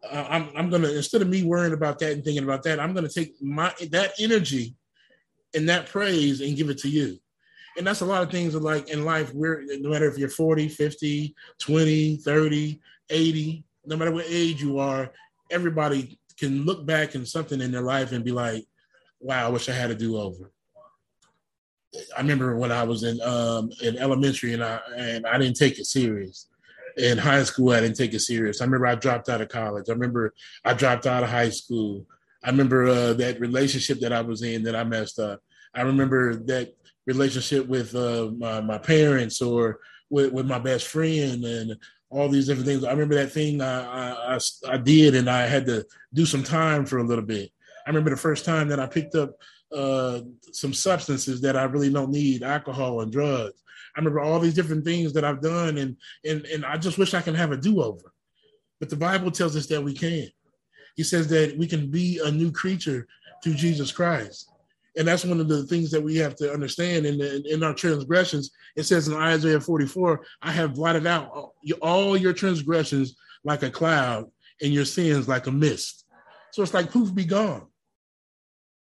Uh, 0.07 0.26
I'm, 0.30 0.49
I'm 0.55 0.70
gonna 0.70 0.89
instead 0.89 1.22
of 1.22 1.30
me 1.30 1.43
worrying 1.43 1.74
about 1.74 1.99
that 1.99 2.11
and 2.11 2.24
thinking 2.24 2.43
about 2.43 2.63
that, 2.63 2.80
I'm 2.80 2.93
gonna 2.93 3.09
take 3.09 3.41
my 3.41 3.74
that 3.91 4.13
energy 4.20 4.76
and 5.56 5.70
that 5.70 5.88
praise 5.88 6.41
and 6.41 6.58
give 6.58 6.70
it 6.70 6.78
to 6.80 6.89
you. 6.89 7.18
And 7.78 7.86
that's 7.86 8.01
a 8.01 8.06
lot 8.06 8.24
of 8.24 8.32
things 8.32 8.56
like 8.56 8.89
in 8.89 9.03
life. 9.03 9.34
We're 9.34 9.64
no 9.80 9.89
matter 9.89 10.10
if 10.10 10.18
you're 10.18 10.30
40, 10.30 10.70
50, 10.70 11.36
20, 11.60 12.18
30, 12.18 12.82
80, 13.10 13.64
no 13.86 13.97
matter 13.97 14.12
what 14.12 14.26
age 14.28 14.62
you 14.62 14.80
are, 14.80 15.12
everybody 15.51 16.20
can 16.38 16.64
look 16.64 16.86
back 16.86 17.16
in 17.16 17.26
something 17.26 17.62
in 17.62 17.72
their 17.72 17.82
life 17.82 18.12
and 18.12 18.24
be 18.24 18.32
like, 18.32 18.66
"Wow, 19.20 19.47
I 19.47 19.49
wish 19.49 19.70
I 19.70 19.74
had 19.74 19.91
a 19.91 19.95
do 19.95 20.18
over." 20.18 20.51
I 22.16 22.22
remember 22.22 22.58
when 22.58 22.72
I 22.72 22.84
was 22.84 23.03
in 23.03 23.22
um, 23.22 23.72
in 23.82 23.97
elementary 23.97 24.53
and 24.53 24.64
I 24.64 24.80
and 24.97 25.26
I 25.26 25.38
didn't 25.38 25.58
take 25.58 25.80
it 25.80 25.86
serious. 25.86 26.47
In 26.97 27.18
high 27.18 27.43
school, 27.43 27.72
I 27.72 27.82
didn't 27.82 27.97
take 27.97 28.14
it 28.14 28.22
serious. 28.22 28.62
I 28.62 28.66
remember 28.66 28.88
I 28.88 28.95
dropped 28.95 29.28
out 29.28 29.41
of 29.41 29.49
college. 29.49 29.89
I 29.89 29.93
remember 29.93 30.34
I 30.64 30.74
dropped 30.74 31.06
out 31.06 31.24
of 31.24 31.30
high 31.30 31.49
school. 31.49 32.06
I 32.41 32.49
remember 32.49 32.88
uh, 32.88 33.14
that 33.14 33.39
relationship 33.39 33.99
that 33.99 34.14
I 34.14 34.22
was 34.22 34.43
in 34.43 34.64
that 34.64 34.76
I 34.76 34.84
messed 34.86 35.20
up. 35.20 35.41
I 35.76 35.82
remember 35.82 36.36
that 36.45 36.73
relationship 37.05 37.67
with 37.67 37.93
uh, 37.95 38.32
my, 38.38 38.61
my 38.61 38.78
parents 38.78 39.41
or 39.41 39.80
with, 40.09 40.32
with 40.32 40.45
my 40.45 40.59
best 40.59 40.88
friend 40.88 41.43
and 41.43 41.78
all 42.09 42.30
these 42.30 42.47
different 42.47 42.67
things. 42.67 42.84
I 42.84 42.91
remember 42.91 43.15
that 43.15 43.32
thing 43.32 43.61
I, 43.61 44.36
I, 44.36 44.39
I 44.67 44.78
did 44.78 45.15
and 45.15 45.30
I 45.30 45.47
had 45.47 45.65
to 45.67 45.86
do 46.13 46.26
some 46.26 46.43
time 46.43 46.86
for 46.86 46.99
a 46.99 47.03
little 47.03 47.26
bit. 47.26 47.51
I 47.86 47.89
remember 47.89 48.09
the 48.09 48.17
first 48.17 48.45
time 48.45 48.67
that 48.69 48.80
I 48.80 48.88
picked 48.88 49.15
up 49.15 49.36
uh, 49.73 50.21
some 50.51 50.73
substances 50.73 51.41
that 51.41 51.57
I 51.57 51.63
really 51.63 51.91
don't 51.91 52.11
need, 52.11 52.43
alcohol 52.43 53.01
and 53.01 53.11
drugs. 53.11 53.61
I 53.95 53.99
remember 53.99 54.19
all 54.19 54.39
these 54.39 54.53
different 54.53 54.86
things 54.86 55.13
that 55.13 55.23
I've 55.23 55.41
done, 55.41 55.78
and 55.78 55.95
and 56.26 56.45
and 56.45 56.65
I 56.65 56.78
just 56.78 56.97
wish 56.97 57.13
I 57.13 57.21
can 57.21 57.36
have 57.36 57.51
a 57.51 57.57
do 57.57 57.82
over. 57.82 58.13
But 58.80 58.89
the 58.89 58.95
Bible 58.95 59.32
tells 59.32 59.55
us 59.55 59.67
that 59.67 59.82
we 59.82 59.93
can. 59.93 60.28
He 60.95 61.03
says 61.03 61.28
that 61.30 61.57
we 61.57 61.67
can 61.67 61.89
be 61.89 62.19
a 62.23 62.32
new 62.32 62.51
creature 62.51 63.07
through 63.43 63.55
Jesus 63.55 63.91
Christ. 63.91 64.51
And 64.98 65.08
that's 65.08 65.26
one 65.26 65.39
of 65.39 65.48
the 65.48 65.64
things 65.64 65.91
that 65.91 66.02
we 66.02 66.16
have 66.18 66.36
to 66.38 66.52
understand 66.52 67.06
in, 67.06 67.18
the, 67.18 67.43
in 67.52 67.64
our 67.64 67.74
transgressions. 67.74 68.52
It 68.76 68.84
says 68.84 69.08
in 69.08 69.16
Isaiah 69.16 69.60
44, 69.60 70.26
I 70.41 70.52
have 70.52 70.76
blotted 70.76 71.06
out 71.06 71.52
all 71.82 72.16
your 72.16 72.34
transgressions 72.34 73.16
like 73.43 73.64
a 73.64 73.70
cloud 73.70 74.26
and 74.62 74.74
your 74.74 74.86
sins 74.86 75.28
like 75.28 75.48
a 75.48 75.52
mist. 75.52 76.06
So 76.52 76.64
it's 76.64 76.74
like 76.74 76.91
poof, 76.91 77.14
be 77.14 77.26
gone. 77.26 77.68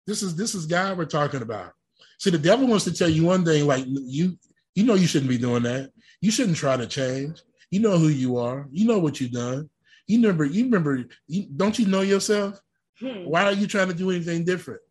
This 0.05 0.21
is 0.21 0.35
this 0.35 0.53
is 0.53 0.65
God 0.65 0.97
we're 0.97 1.05
talking 1.05 1.41
about. 1.41 1.71
See, 2.19 2.29
the 2.29 2.37
devil 2.37 2.67
wants 2.67 2.85
to 2.85 2.93
tell 2.93 3.09
you 3.09 3.23
one 3.23 3.45
thing, 3.45 3.65
like 3.65 3.85
you 3.87 4.37
you 4.75 4.83
know 4.83 4.93
you 4.93 5.07
shouldn't 5.07 5.29
be 5.29 5.37
doing 5.37 5.63
that. 5.63 5.91
You 6.21 6.29
shouldn't 6.29 6.57
try 6.57 6.77
to 6.77 6.85
change. 6.85 7.41
You 7.71 7.79
know 7.79 7.97
who 7.97 8.09
you 8.09 8.37
are. 8.37 8.67
You 8.71 8.85
know 8.85 8.99
what 8.99 9.19
you've 9.19 9.31
done. 9.31 9.69
You 10.07 10.19
remember. 10.19 10.45
You 10.45 10.65
remember. 10.65 11.05
You, 11.27 11.47
don't 11.55 11.79
you 11.79 11.87
know 11.87 12.01
yourself? 12.01 12.59
Hmm. 12.99 13.25
Why 13.25 13.45
are 13.45 13.53
you 13.53 13.65
trying 13.65 13.87
to 13.87 13.93
do 13.93 14.11
anything 14.11 14.45
different? 14.45 14.81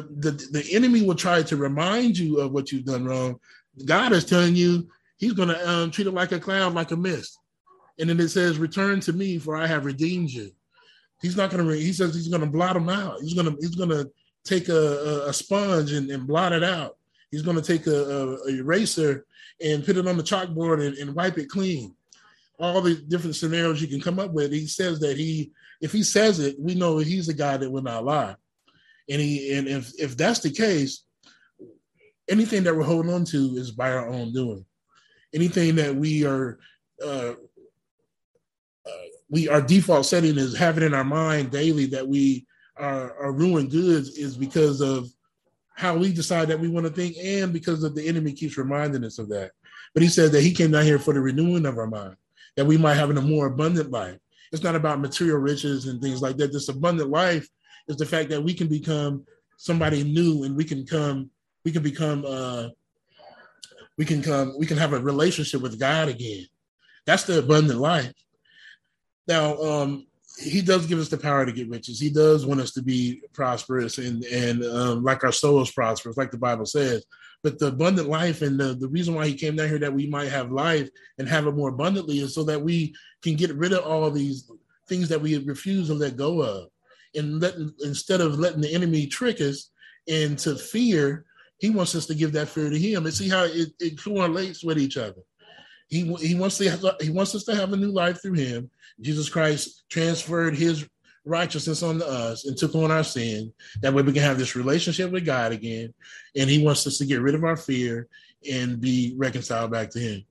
The, 0.00 0.30
the 0.30 0.60
the 0.60 0.74
enemy 0.74 1.02
will 1.02 1.14
try 1.14 1.42
to 1.42 1.56
remind 1.56 2.18
you 2.18 2.40
of 2.40 2.52
what 2.52 2.70
you've 2.70 2.84
done 2.84 3.04
wrong. 3.04 3.38
God 3.84 4.12
is 4.12 4.24
telling 4.24 4.56
you 4.56 4.88
He's 5.18 5.32
going 5.32 5.48
to 5.48 5.68
um, 5.68 5.90
treat 5.90 6.06
it 6.06 6.12
like 6.12 6.32
a 6.32 6.40
cloud, 6.40 6.74
like 6.74 6.92
a 6.92 6.96
mist. 6.96 7.38
And 7.98 8.08
then 8.08 8.18
it 8.20 8.28
says, 8.28 8.58
"Return 8.58 9.00
to 9.00 9.12
me, 9.12 9.38
for 9.38 9.56
I 9.56 9.66
have 9.66 9.84
redeemed 9.84 10.30
you." 10.30 10.52
He's 11.20 11.36
not 11.36 11.50
going 11.50 11.66
to. 11.66 11.72
He 11.76 11.92
says 11.92 12.14
he's 12.14 12.28
going 12.28 12.42
to 12.42 12.50
blot 12.50 12.74
them 12.74 12.88
out. 12.88 13.20
He's 13.20 13.34
going 13.34 13.46
to. 13.46 13.56
He's 13.60 13.74
going 13.74 13.90
to 13.90 14.08
take 14.44 14.68
a, 14.68 15.24
a 15.26 15.32
sponge 15.32 15.92
and, 15.92 16.08
and, 16.10 16.26
blot 16.26 16.52
it 16.52 16.64
out. 16.64 16.96
He's 17.30 17.42
going 17.42 17.60
to 17.60 17.62
take 17.62 17.86
a, 17.86 17.90
a, 17.90 18.34
a, 18.44 18.48
eraser 18.60 19.26
and 19.62 19.84
put 19.84 19.98
it 19.98 20.06
on 20.06 20.16
the 20.16 20.22
chalkboard 20.22 20.86
and, 20.86 20.96
and, 20.96 21.14
wipe 21.14 21.36
it 21.36 21.50
clean. 21.50 21.94
All 22.58 22.80
the 22.80 22.94
different 22.94 23.36
scenarios 23.36 23.82
you 23.82 23.88
can 23.88 24.00
come 24.00 24.18
up 24.18 24.32
with. 24.32 24.52
He 24.52 24.66
says 24.66 25.00
that 25.00 25.18
he, 25.18 25.50
if 25.82 25.92
he 25.92 26.02
says 26.02 26.38
it, 26.38 26.56
we 26.58 26.74
know 26.74 26.96
he's 26.96 27.28
a 27.28 27.34
guy 27.34 27.58
that 27.58 27.70
will 27.70 27.82
not 27.82 28.04
lie. 28.04 28.36
And 29.10 29.20
and 29.20 29.68
if 29.68 29.92
if 29.98 30.16
that's 30.16 30.40
the 30.40 30.50
case, 30.50 31.04
anything 32.28 32.62
that 32.64 32.76
we're 32.76 32.82
holding 32.82 33.12
on 33.12 33.24
to 33.26 33.56
is 33.56 33.70
by 33.70 33.90
our 33.92 34.08
own 34.08 34.32
doing. 34.32 34.64
Anything 35.34 35.76
that 35.76 35.94
we 35.94 36.24
are, 36.26 36.58
uh, 37.04 37.32
uh, 38.86 39.06
we 39.30 39.48
our 39.48 39.60
default 39.60 40.06
setting 40.06 40.38
is 40.38 40.56
having 40.56 40.84
in 40.84 40.94
our 40.94 41.04
mind 41.04 41.50
daily 41.50 41.86
that 41.86 42.06
we 42.06 42.46
are, 42.76 43.16
are 43.18 43.32
ruined 43.32 43.70
goods 43.70 44.10
is 44.16 44.36
because 44.36 44.80
of 44.80 45.08
how 45.74 45.96
we 45.96 46.12
decide 46.12 46.48
that 46.48 46.58
we 46.58 46.68
want 46.68 46.86
to 46.86 46.92
think 46.92 47.16
and 47.22 47.52
because 47.52 47.84
of 47.84 47.94
the 47.94 48.06
enemy 48.06 48.32
keeps 48.32 48.58
reminding 48.58 49.04
us 49.04 49.18
of 49.18 49.28
that. 49.28 49.52
But 49.94 50.02
he 50.02 50.08
said 50.08 50.32
that 50.32 50.42
he 50.42 50.52
came 50.52 50.72
down 50.72 50.84
here 50.84 50.98
for 50.98 51.14
the 51.14 51.20
renewing 51.20 51.66
of 51.66 51.78
our 51.78 51.86
mind, 51.86 52.16
that 52.56 52.66
we 52.66 52.76
might 52.76 52.94
have 52.94 53.10
a 53.10 53.20
more 53.20 53.46
abundant 53.46 53.90
life. 53.90 54.18
It's 54.50 54.62
not 54.62 54.74
about 54.74 55.00
material 55.00 55.38
riches 55.38 55.86
and 55.86 56.00
things 56.00 56.22
like 56.22 56.36
that. 56.38 56.52
This 56.52 56.68
abundant 56.68 57.10
life 57.10 57.48
is 57.88 57.96
the 57.96 58.06
fact 58.06 58.30
that 58.30 58.42
we 58.42 58.54
can 58.54 58.68
become 58.68 59.24
somebody 59.56 60.04
new 60.04 60.44
and 60.44 60.56
we 60.56 60.64
can 60.64 60.86
come, 60.86 61.30
we 61.64 61.72
can 61.72 61.82
become 61.82 62.24
uh 62.26 62.68
we 63.96 64.04
can 64.04 64.22
come, 64.22 64.54
we 64.56 64.66
can 64.66 64.78
have 64.78 64.92
a 64.92 65.00
relationship 65.00 65.60
with 65.60 65.78
God 65.78 66.08
again. 66.08 66.46
That's 67.04 67.24
the 67.24 67.40
abundant 67.40 67.80
life. 67.80 68.12
Now, 69.26 69.56
um, 69.56 70.06
he 70.38 70.62
does 70.62 70.86
give 70.86 71.00
us 71.00 71.08
the 71.08 71.18
power 71.18 71.44
to 71.44 71.52
get 71.52 71.68
riches. 71.68 71.98
He 71.98 72.10
does 72.10 72.46
want 72.46 72.60
us 72.60 72.70
to 72.72 72.82
be 72.82 73.20
prosperous 73.32 73.98
and 73.98 74.24
and 74.24 74.64
um, 74.64 75.02
like 75.02 75.24
our 75.24 75.32
souls 75.32 75.72
prosperous, 75.72 76.16
like 76.16 76.30
the 76.30 76.38
Bible 76.38 76.66
says. 76.66 77.04
But 77.42 77.58
the 77.58 77.68
abundant 77.68 78.08
life 78.08 78.42
and 78.42 78.58
the, 78.58 78.74
the 78.74 78.88
reason 78.88 79.14
why 79.14 79.26
he 79.26 79.34
came 79.34 79.56
down 79.56 79.68
here 79.68 79.78
that 79.78 79.92
we 79.92 80.06
might 80.06 80.28
have 80.28 80.50
life 80.50 80.88
and 81.18 81.28
have 81.28 81.46
it 81.46 81.54
more 81.54 81.68
abundantly 81.68 82.18
is 82.18 82.34
so 82.34 82.42
that 82.44 82.62
we 82.62 82.94
can 83.22 83.36
get 83.36 83.54
rid 83.54 83.72
of 83.72 83.84
all 83.84 84.10
these 84.10 84.50
things 84.88 85.08
that 85.08 85.20
we 85.20 85.36
refuse 85.38 85.86
to 85.88 85.94
let 85.94 86.16
go 86.16 86.42
of. 86.42 86.68
And 87.14 87.40
let, 87.40 87.54
instead 87.82 88.20
of 88.20 88.38
letting 88.38 88.60
the 88.60 88.74
enemy 88.74 89.06
trick 89.06 89.40
us 89.40 89.70
into 90.06 90.56
fear, 90.56 91.24
he 91.58 91.70
wants 91.70 91.94
us 91.94 92.06
to 92.06 92.14
give 92.14 92.32
that 92.32 92.48
fear 92.48 92.70
to 92.70 92.78
him 92.78 93.04
and 93.04 93.14
see 93.14 93.28
how 93.28 93.44
it, 93.44 93.68
it 93.80 94.02
correlates 94.02 94.62
with 94.62 94.78
each 94.78 94.96
other. 94.96 95.22
He, 95.88 96.02
he 96.16 96.34
wants 96.34 96.58
to 96.58 96.70
have, 96.70 96.84
he 97.00 97.10
wants 97.10 97.34
us 97.34 97.44
to 97.44 97.56
have 97.56 97.72
a 97.72 97.76
new 97.76 97.90
life 97.90 98.20
through 98.20 98.34
him. 98.34 98.70
Jesus 99.00 99.28
Christ 99.28 99.84
transferred 99.88 100.54
his 100.54 100.86
righteousness 101.24 101.82
onto 101.82 102.04
us 102.04 102.46
and 102.46 102.56
took 102.56 102.74
on 102.74 102.90
our 102.90 103.04
sin. 103.04 103.52
That 103.80 103.94
way 103.94 104.02
we 104.02 104.12
can 104.12 104.22
have 104.22 104.38
this 104.38 104.56
relationship 104.56 105.10
with 105.10 105.24
God 105.24 105.52
again. 105.52 105.92
And 106.36 106.48
he 106.48 106.64
wants 106.64 106.86
us 106.86 106.98
to 106.98 107.06
get 107.06 107.20
rid 107.20 107.34
of 107.34 107.44
our 107.44 107.56
fear 107.56 108.08
and 108.50 108.80
be 108.80 109.14
reconciled 109.16 109.70
back 109.70 109.90
to 109.90 109.98
him. 109.98 110.24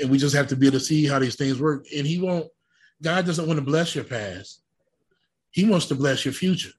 And 0.00 0.10
we 0.10 0.18
just 0.18 0.34
have 0.34 0.48
to 0.48 0.56
be 0.56 0.66
able 0.68 0.78
to 0.78 0.84
see 0.84 1.06
how 1.06 1.18
these 1.18 1.36
things 1.36 1.60
work. 1.60 1.86
And 1.94 2.06
he 2.06 2.18
won't, 2.18 2.48
God 3.02 3.26
doesn't 3.26 3.46
want 3.46 3.58
to 3.58 3.64
bless 3.64 3.94
your 3.94 4.04
past. 4.04 4.61
He 5.52 5.64
wants 5.64 5.86
to 5.86 5.94
bless 5.94 6.24
your 6.24 6.34
future. 6.34 6.72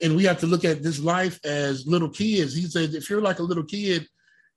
And 0.00 0.16
we 0.16 0.24
have 0.24 0.40
to 0.40 0.46
look 0.46 0.64
at 0.64 0.82
this 0.82 0.98
life 0.98 1.38
as 1.44 1.86
little 1.86 2.08
kids. 2.08 2.54
He 2.54 2.66
said, 2.66 2.94
if 2.94 3.10
you're 3.10 3.20
like 3.20 3.38
a 3.38 3.44
little 3.44 3.64
kid, 3.64 4.06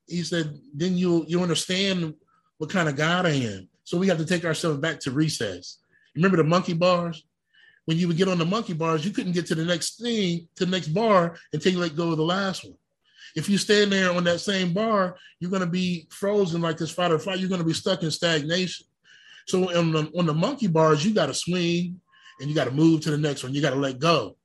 he 0.08 0.24
said, 0.24 0.58
then 0.74 0.98
you 0.98 1.26
you 1.28 1.42
understand 1.42 2.14
what 2.58 2.70
kind 2.70 2.90
of 2.90 2.96
God 2.96 3.26
I 3.26 3.32
am. 3.32 3.70
So 3.84 3.98
we 3.98 4.08
have 4.08 4.18
to 4.18 4.26
take 4.26 4.46
ourselves 4.46 4.80
back 4.80 5.00
to 5.02 5.12
recess. 5.12 5.80
Remember 6.16 6.38
the 6.38 6.44
monkey 6.44 6.74
bars? 6.74 7.24
When 7.86 7.98
you 7.98 8.08
would 8.08 8.18
get 8.18 8.28
on 8.28 8.38
the 8.38 8.46
monkey 8.46 8.74
bars, 8.74 9.04
you 9.04 9.12
couldn't 9.12 9.32
get 9.32 9.48
to 9.48 9.56
the 9.56 9.66
next 9.66 10.00
thing, 10.00 10.48
to 10.56 10.66
the 10.66 10.72
next 10.72 10.90
bar 10.90 11.38
until 11.54 11.72
you 11.74 11.80
let 11.80 11.96
go 11.96 12.12
of 12.12 12.18
the 12.18 12.24
last 12.24 12.64
one. 12.64 12.76
If 13.36 13.50
you 13.50 13.58
stand 13.58 13.92
there 13.92 14.12
on 14.12 14.24
that 14.26 14.42
same 14.42 14.74
bar, 14.74 15.18
you're 15.40 15.50
going 15.50 15.62
to 15.62 15.68
be 15.68 16.08
frozen 16.12 16.62
like 16.62 16.78
this 16.78 16.92
fight 16.92 17.12
or 17.12 17.20
flight. 17.20 17.40
You're 17.40 17.50
going 17.50 17.62
to 17.62 17.68
be 17.68 17.74
stuck 17.74 18.04
in 18.04 18.12
stagnation. 18.12 18.86
So 19.48 19.76
on 19.76 19.92
the, 19.92 20.12
on 20.18 20.26
the 20.26 20.34
monkey 20.34 20.68
bars, 20.68 21.04
you 21.04 21.14
got 21.14 21.28
to 21.28 21.34
swing 21.34 22.00
and 22.40 22.50
you 22.50 22.56
got 22.56 22.66
to 22.66 22.72
move 22.72 23.02
to 23.02 23.12
the 23.12 23.18
next 23.18 23.44
one. 23.44 23.54
You 23.54 23.62
got 23.62 23.72
to 23.72 23.76
let 23.76 24.00
go. 24.00 24.36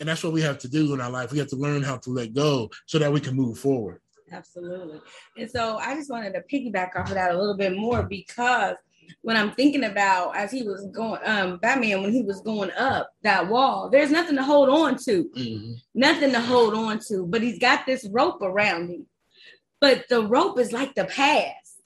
And 0.00 0.08
that's 0.08 0.24
what 0.24 0.32
we 0.32 0.40
have 0.42 0.58
to 0.58 0.68
do 0.68 0.94
in 0.94 1.00
our 1.00 1.10
life. 1.10 1.30
We 1.32 1.38
have 1.38 1.48
to 1.48 1.56
learn 1.56 1.82
how 1.82 1.96
to 1.98 2.10
let 2.10 2.32
go 2.34 2.70
so 2.86 2.98
that 2.98 3.12
we 3.12 3.20
can 3.20 3.34
move 3.36 3.58
forward. 3.58 4.00
Absolutely. 4.32 5.00
And 5.36 5.50
so 5.50 5.76
I 5.76 5.94
just 5.94 6.10
wanted 6.10 6.32
to 6.34 6.42
piggyback 6.52 6.96
off 6.96 7.08
of 7.08 7.14
that 7.14 7.32
a 7.34 7.38
little 7.38 7.56
bit 7.56 7.76
more 7.76 8.02
because 8.02 8.76
when 9.20 9.36
I'm 9.36 9.52
thinking 9.52 9.84
about 9.84 10.34
as 10.36 10.50
he 10.50 10.62
was 10.62 10.86
going, 10.86 11.20
um, 11.24 11.58
Batman, 11.58 12.02
when 12.02 12.12
he 12.12 12.22
was 12.22 12.40
going 12.40 12.70
up 12.72 13.10
that 13.22 13.48
wall, 13.48 13.90
there's 13.90 14.10
nothing 14.10 14.36
to 14.36 14.42
hold 14.42 14.68
on 14.70 14.96
to, 15.04 15.24
Mm-hmm. 15.36 15.72
nothing 15.94 16.32
to 16.32 16.40
hold 16.40 16.74
on 16.74 16.98
to, 17.08 17.26
but 17.26 17.42
he's 17.42 17.58
got 17.58 17.84
this 17.84 18.08
rope 18.10 18.40
around 18.42 18.88
him. 18.88 19.06
But 19.80 20.06
the 20.08 20.26
rope 20.26 20.58
is 20.58 20.72
like 20.72 20.94
the 20.94 21.04
past. 21.04 21.82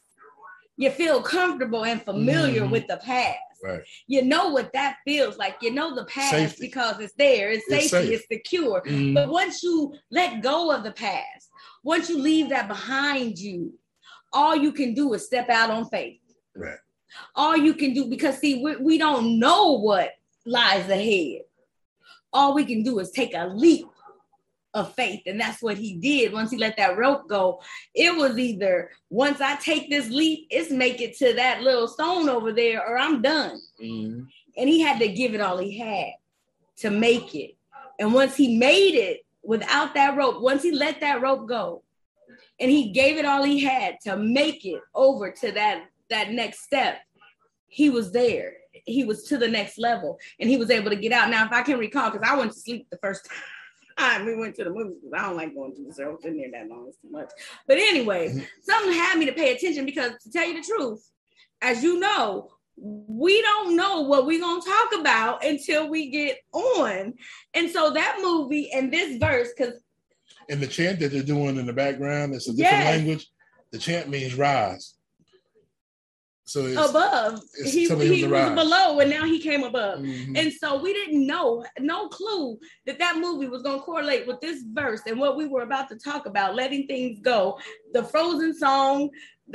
You 0.77 0.91
feel 0.91 1.20
comfortable 1.20 1.85
and 1.85 2.01
familiar 2.03 2.62
Mhm. 2.62 2.70
with 2.70 2.87
the 2.87 2.99
past. 2.99 3.39
Right. 3.62 3.82
You 4.07 4.22
know 4.22 4.48
what 4.50 4.72
that 4.74 4.96
feels 5.07 5.36
like. 5.38 5.57
You 5.62 5.72
know 5.72 5.94
the 5.94 6.04
past 6.07 6.30
Safety. 6.30 6.66
because 6.66 7.00
it's 7.00 7.14
there, 7.14 7.50
it's, 7.50 7.64
It's 7.68 7.90
safety, 7.90 8.09
safe. 8.09 8.20
it's 8.20 8.26
secure. 8.30 8.82
Mhm. 8.86 9.14
But 9.14 9.28
once 9.28 9.62
you 9.62 9.94
let 10.11 10.42
go 10.42 10.70
of 10.70 10.84
the 10.84 10.92
past, 10.92 11.48
once 11.82 12.09
you 12.11 12.18
leave 12.18 12.48
that 12.50 12.68
behind 12.68 13.38
you, 13.38 13.72
all 14.32 14.54
you 14.57 14.72
can 14.72 14.92
do 14.94 15.12
is 15.14 15.24
step 15.24 15.48
out 15.48 15.70
on 15.70 15.88
faith. 15.88 16.20
Right. 16.54 16.78
All 17.34 17.57
you 17.57 17.74
can 17.74 17.94
do, 17.94 18.07
because 18.07 18.38
see, 18.38 18.62
we, 18.62 18.76
we 18.76 18.98
don't 18.98 19.38
know 19.38 19.72
what 19.78 20.11
lies 20.44 20.88
ahead. 20.90 21.42
All 22.32 22.54
we 22.54 22.64
can 22.64 22.82
do 22.82 22.98
is 22.98 23.11
take 23.11 23.34
a 23.34 23.46
leap 23.46 23.86
of 24.77 24.95
faith. 24.95 25.22
And 25.24 25.41
that's 25.41 25.62
what 25.62 25.79
he 25.79 25.95
did 25.95 26.35
once 26.35 26.51
he 26.51 26.59
let 26.59 26.77
that 26.77 26.99
rope 26.99 27.27
go. 27.27 27.62
It 27.95 28.14
was 28.14 28.39
either 28.39 28.91
once 29.09 29.41
I 29.41 29.57
take 29.57 29.89
this 29.89 30.11
leap, 30.11 30.47
it's 30.51 30.70
make 30.70 31.01
it 31.01 31.16
to 31.16 31.33
that 31.33 31.62
little 31.62 31.89
stone 31.89 32.29
over 32.29 32.53
there, 32.53 32.87
or 32.87 32.99
I'm 32.99 33.22
done 33.22 33.59
Mhm. 33.81 34.27
and 34.57 34.68
he 34.68 34.81
had 34.81 35.01
to 35.01 35.09
give 35.09 35.35
it 35.35 35.41
all 35.41 35.57
he 35.57 35.79
had 35.79 36.12
to 36.77 36.91
make 36.91 37.35
it. 37.35 37.57
And 37.99 38.12
once 38.12 38.37
he 38.37 38.59
made 38.59 38.95
it 38.95 39.24
without 39.43 39.95
that 39.95 40.14
rope, 40.14 40.43
once 40.43 40.62
he 40.62 40.72
let 40.72 41.01
that 41.01 41.22
rope 41.22 41.49
go, 41.49 41.83
and 42.61 42.70
he 42.70 42.91
gave 42.91 43.16
it 43.16 43.24
all 43.24 43.45
he 43.45 43.61
had 43.61 43.99
to 44.03 44.16
make 44.16 44.66
it 44.66 44.83
over 44.95 45.31
to 45.31 45.53
that 45.53 45.87
that 46.11 46.31
next 46.33 46.61
step, 46.61 47.01
he 47.66 47.89
was 47.91 48.12
there. 48.12 48.59
He 48.85 49.05
was 49.05 49.24
to 49.24 49.39
the 49.39 49.49
next 49.49 49.79
level, 49.79 50.18
and 50.39 50.49
he 50.49 50.57
was 50.59 50.70
able 50.70 50.91
to 50.91 50.97
get 50.97 51.12
out. 51.12 51.31
Now, 51.31 51.47
if 51.47 51.53
I 51.53 51.62
can 51.62 51.79
recall, 51.79 52.11
because 52.11 52.29
I 52.29 52.37
went 52.37 52.53
to 52.53 52.59
sleep 52.59 52.87
the 52.91 52.99
first 52.99 53.24
time 53.24 53.39
we 54.24 54.34
went 54.36 54.55
to 54.57 54.64
the 54.64 54.70
movies, 54.70 54.97
because 55.03 55.18
I 55.18 55.26
don't 55.26 55.36
like 55.36 55.55
going 55.55 55.74
to 55.76 55.82
the 55.82 55.94
show 55.94 56.18
in 56.24 56.36
there 56.36 56.51
that 56.53 56.68
long. 56.68 56.86
It's 56.88 56.99
too 56.99 57.11
much. 57.11 57.30
But 57.66 57.78
anyway, 57.78 58.28
something 58.62 58.92
had 58.92 59.18
me 59.18 59.26
to 59.26 59.32
pay 59.32 59.55
attention 59.55 59.84
because, 59.86 60.12
to 60.22 60.30
tell 60.30 60.47
you 60.47 60.61
the 60.61 60.66
truth, 60.66 61.09
as 61.62 61.82
you 61.82 61.99
know, 61.99 62.51
we 62.76 63.40
don't 63.40 63.74
know 63.74 64.03
what 64.03 64.26
we're 64.26 64.40
going 64.40 64.61
to 64.61 64.68
talk 64.68 65.01
about 65.01 65.44
until 65.44 65.88
we 65.88 66.11
get 66.11 66.38
on. 66.53 67.14
And 67.55 67.70
so 67.70 67.90
that 67.92 68.18
movie 68.20 68.70
and 68.72 68.92
this 68.92 69.16
verse, 69.16 69.49
because 69.57 69.80
And 70.49 70.61
the 70.61 70.66
chant 70.66 71.01
that 71.01 71.12
they're 71.12 71.22
doing 71.22 71.57
in 71.57 71.66
the 71.66 71.72
background, 71.72 72.34
it's 72.34 72.49
a 72.49 72.53
different 72.53 72.84
Yes. 72.84 72.99
language. 72.99 73.30
The 73.72 73.78
chant 73.78 74.09
means 74.09 74.34
rise. 74.34 74.94
So 76.49 76.64
it's, 76.66 76.76
above, 76.90 77.40
it's 77.59 77.72
he, 77.72 77.88
he 77.88 78.24
was 78.24 78.51
below 78.51 79.01
and 79.01 79.11
now 79.11 79.24
he 79.24 79.40
came 79.40 79.64
above. 79.64 79.99
Mhm. 79.99 80.38
And 80.38 80.53
so 80.53 80.80
we 80.80 80.92
didn't 80.92 81.26
know, 81.26 81.64
no 81.80 82.09
clue 82.09 82.57
that 82.86 83.01
that 83.01 83.16
movie 83.16 83.49
was 83.49 83.62
going 83.62 83.78
to 83.80 83.84
correlate 83.84 84.28
with 84.28 84.40
this 84.40 84.62
verse 84.72 85.01
and 85.09 85.18
what 85.18 85.36
we 85.36 85.49
were 85.49 85.62
about 85.62 85.88
to 85.88 85.97
talk 85.97 86.26
about, 86.26 86.55
letting 86.55 86.86
things 86.86 87.18
go, 87.18 87.59
the 87.92 88.05
Frozen 88.05 88.55
song, 88.55 89.11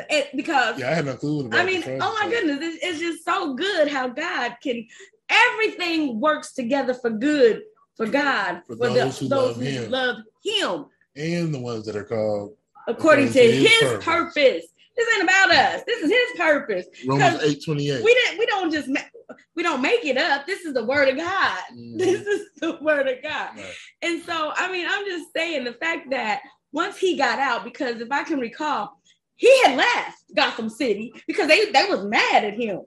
it, 0.10 0.36
because 0.36 0.80
yeah, 0.80 0.92
I 0.92 0.94
had 0.94 1.06
no 1.06 1.16
clue 1.16 1.46
about 1.46 1.62
I 1.62 1.66
mean, 1.66 1.82
oh 1.86 2.18
my 2.22 2.30
goodness, 2.30 2.60
it's, 2.62 2.84
it's 2.84 3.00
just 3.00 3.24
so 3.24 3.54
good 3.56 3.88
how 3.88 4.10
God 4.10 4.58
can 4.62 4.86
everything 5.30 6.20
works 6.20 6.54
together 6.54 6.94
for 6.94 7.10
good 7.10 7.64
for 7.96 8.06
God 8.06 8.64
For 8.68 8.76
the- 8.76 8.90
those 8.90 9.18
who 9.20 9.28
love 9.28 9.56
Him. 9.62 9.90
love 9.92 10.18
Him 10.44 10.86
And 11.16 11.54
the 11.54 11.60
ones 11.60 11.86
that 11.86 11.96
are 11.96 12.04
called 12.04 12.58
according 12.88 13.28
to 13.28 13.34
to 13.34 13.40
His, 13.40 13.70
His 13.70 13.90
purpose. 14.02 14.06
purpose. 14.06 14.66
This 14.96 15.08
ain't 15.16 15.24
about 15.24 15.52
us. 15.52 15.84
This 15.88 16.04
is 16.04 16.10
His 16.12 16.38
purpose. 16.38 16.86
Romans 17.08 17.34
Because 17.36 17.50
eight 17.52 17.64
twenty 17.64 17.90
eight. 17.90 18.04
We 18.04 18.14
didn't. 18.14 18.40
We 18.40 18.46
don't 18.46 18.72
just. 18.72 18.88
ma- 18.88 19.36
We 19.56 19.64
don't 19.64 19.82
make 19.82 20.04
it 20.06 20.18
up. 20.18 20.46
This 20.46 20.66
is 20.66 20.74
the 20.74 20.84
Word 20.86 21.08
of 21.10 21.18
God. 21.18 21.60
Mhm. 21.74 21.98
This 21.98 22.22
is 22.28 22.48
the 22.60 22.78
Word 22.82 23.08
of 23.08 23.22
God. 23.24 23.50
Right. 23.56 23.74
And 24.02 24.22
so, 24.24 24.52
I 24.56 24.72
mean, 24.72 24.86
I'm 24.90 25.06
just 25.06 25.28
saying 25.36 25.64
the 25.64 25.74
fact 25.74 26.10
that 26.12 26.42
once 26.74 26.98
he 26.98 27.18
got 27.18 27.40
out, 27.40 27.64
because 27.64 28.02
if 28.02 28.12
I 28.12 28.24
can 28.24 28.40
recall, 28.40 29.02
he 29.36 29.52
had 29.64 29.76
left 29.78 30.18
Gotham 30.36 30.70
City 30.70 31.14
because 31.28 31.48
they 31.48 31.72
they 31.72 31.86
was 31.90 32.06
mad 32.06 32.44
at 32.44 32.54
him. 32.54 32.82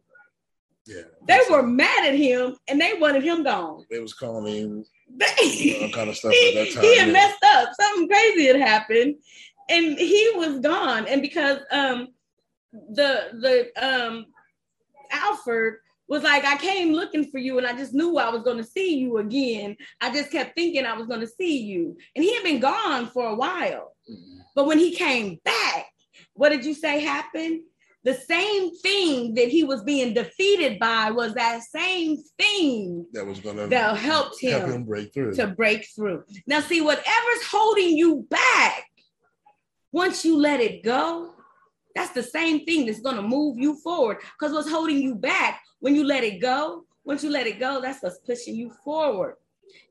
Yeah, 0.87 1.03
They 1.27 1.41
were 1.51 1.63
mad 1.63 2.07
at 2.07 2.15
him 2.15 2.57
and 2.69 2.79
they 2.79 2.93
wanted 2.95 3.23
him 3.25 3.43
gone. 3.43 3.87
They 3.91 4.01
was 4.01 4.13
calling 4.13 4.55
him 4.55 4.85
They, 5.17 5.91
kind 5.95 6.11
of 6.11 6.17
stuff 6.17 6.33
he, 6.33 6.49
at 6.49 6.55
that 6.67 6.75
time. 6.75 6.85
he 6.85 6.99
had 6.99 7.07
yeah. 7.07 7.13
messed 7.13 7.43
up. 7.43 7.71
Something 7.81 8.07
crazy 8.09 8.47
had 8.49 8.57
happened, 8.57 9.15
and 9.69 9.99
he 9.99 10.33
was 10.37 10.61
gone. 10.61 11.07
And 11.07 11.23
because 11.23 11.59
um 11.71 12.09
the 12.73 13.31
the 13.41 13.85
um 13.85 14.27
Alfred 15.11 15.75
was 16.09 16.23
like, 16.23 16.45
I 16.45 16.57
came 16.59 16.93
looking 16.93 17.31
for 17.31 17.39
you, 17.39 17.57
and 17.59 17.67
I 17.67 17.75
just 17.77 17.95
knew 17.95 18.19
I 18.19 18.29
was 18.29 18.43
going 18.43 18.59
to 18.59 18.65
see 18.65 18.99
you 18.99 19.19
again. 19.19 19.75
I 20.03 20.13
just 20.13 20.31
kept 20.31 20.55
thinking 20.55 20.85
I 20.85 20.95
was 20.97 21.07
going 21.07 21.21
to 21.21 21.27
see 21.27 21.63
you, 21.63 21.97
and 22.15 22.23
he 22.25 22.35
had 22.35 22.43
been 22.45 22.61
gone 22.61 23.07
for 23.07 23.27
a 23.29 23.35
while. 23.35 23.97
Mhm. 24.11 24.41
But 24.55 24.67
when 24.67 24.79
he 24.79 24.95
came 24.95 25.41
back, 25.45 25.87
what 26.35 26.51
did 26.51 26.65
you 26.65 26.75
say 26.75 27.01
happened? 27.01 27.63
The 28.03 28.13
same 28.15 28.77
thing 28.77 29.33
that 29.35 29.49
he 29.49 29.65
was 29.65 29.83
being 29.83 30.13
defeated 30.13 30.79
by 30.79 31.11
was 31.11 31.33
that 31.35 31.63
same 31.63 32.19
thing 32.39 33.07
that 33.15 33.27
was 33.27 33.41
gonna 33.41 33.67
that 33.69 33.97
helped 33.97 34.39
him, 34.43 34.61
help 34.61 34.73
him 34.75 34.85
break 34.85 35.15
through. 35.15 35.35
to 35.37 35.47
break 35.47 35.87
through. 35.97 36.23
Now, 36.47 36.61
see, 36.61 36.83
whatever's 36.83 37.45
holding 37.51 37.97
you 37.97 38.27
back, 38.29 38.85
once 39.95 40.25
you 40.25 40.37
let 40.37 40.61
it 40.61 40.83
go, 40.83 41.33
that's 41.95 42.11
the 42.11 42.23
same 42.23 42.67
thing 42.67 42.85
that's 42.85 43.01
going 43.01 43.15
to 43.15 43.23
move 43.23 43.57
you 43.57 43.77
forward. 43.77 44.17
Because 44.37 44.53
what's 44.53 44.69
holding 44.69 44.99
you 44.99 45.15
back, 45.15 45.63
when 45.79 45.95
you 45.95 46.03
let 46.03 46.25
it 46.25 46.41
go, 46.41 46.85
once 47.05 47.23
you 47.23 47.31
let 47.31 47.47
it 47.47 47.61
go, 47.61 47.81
that's 47.81 48.03
what's 48.03 48.19
pushing 48.19 48.57
you 48.57 48.73
forward. 48.85 49.37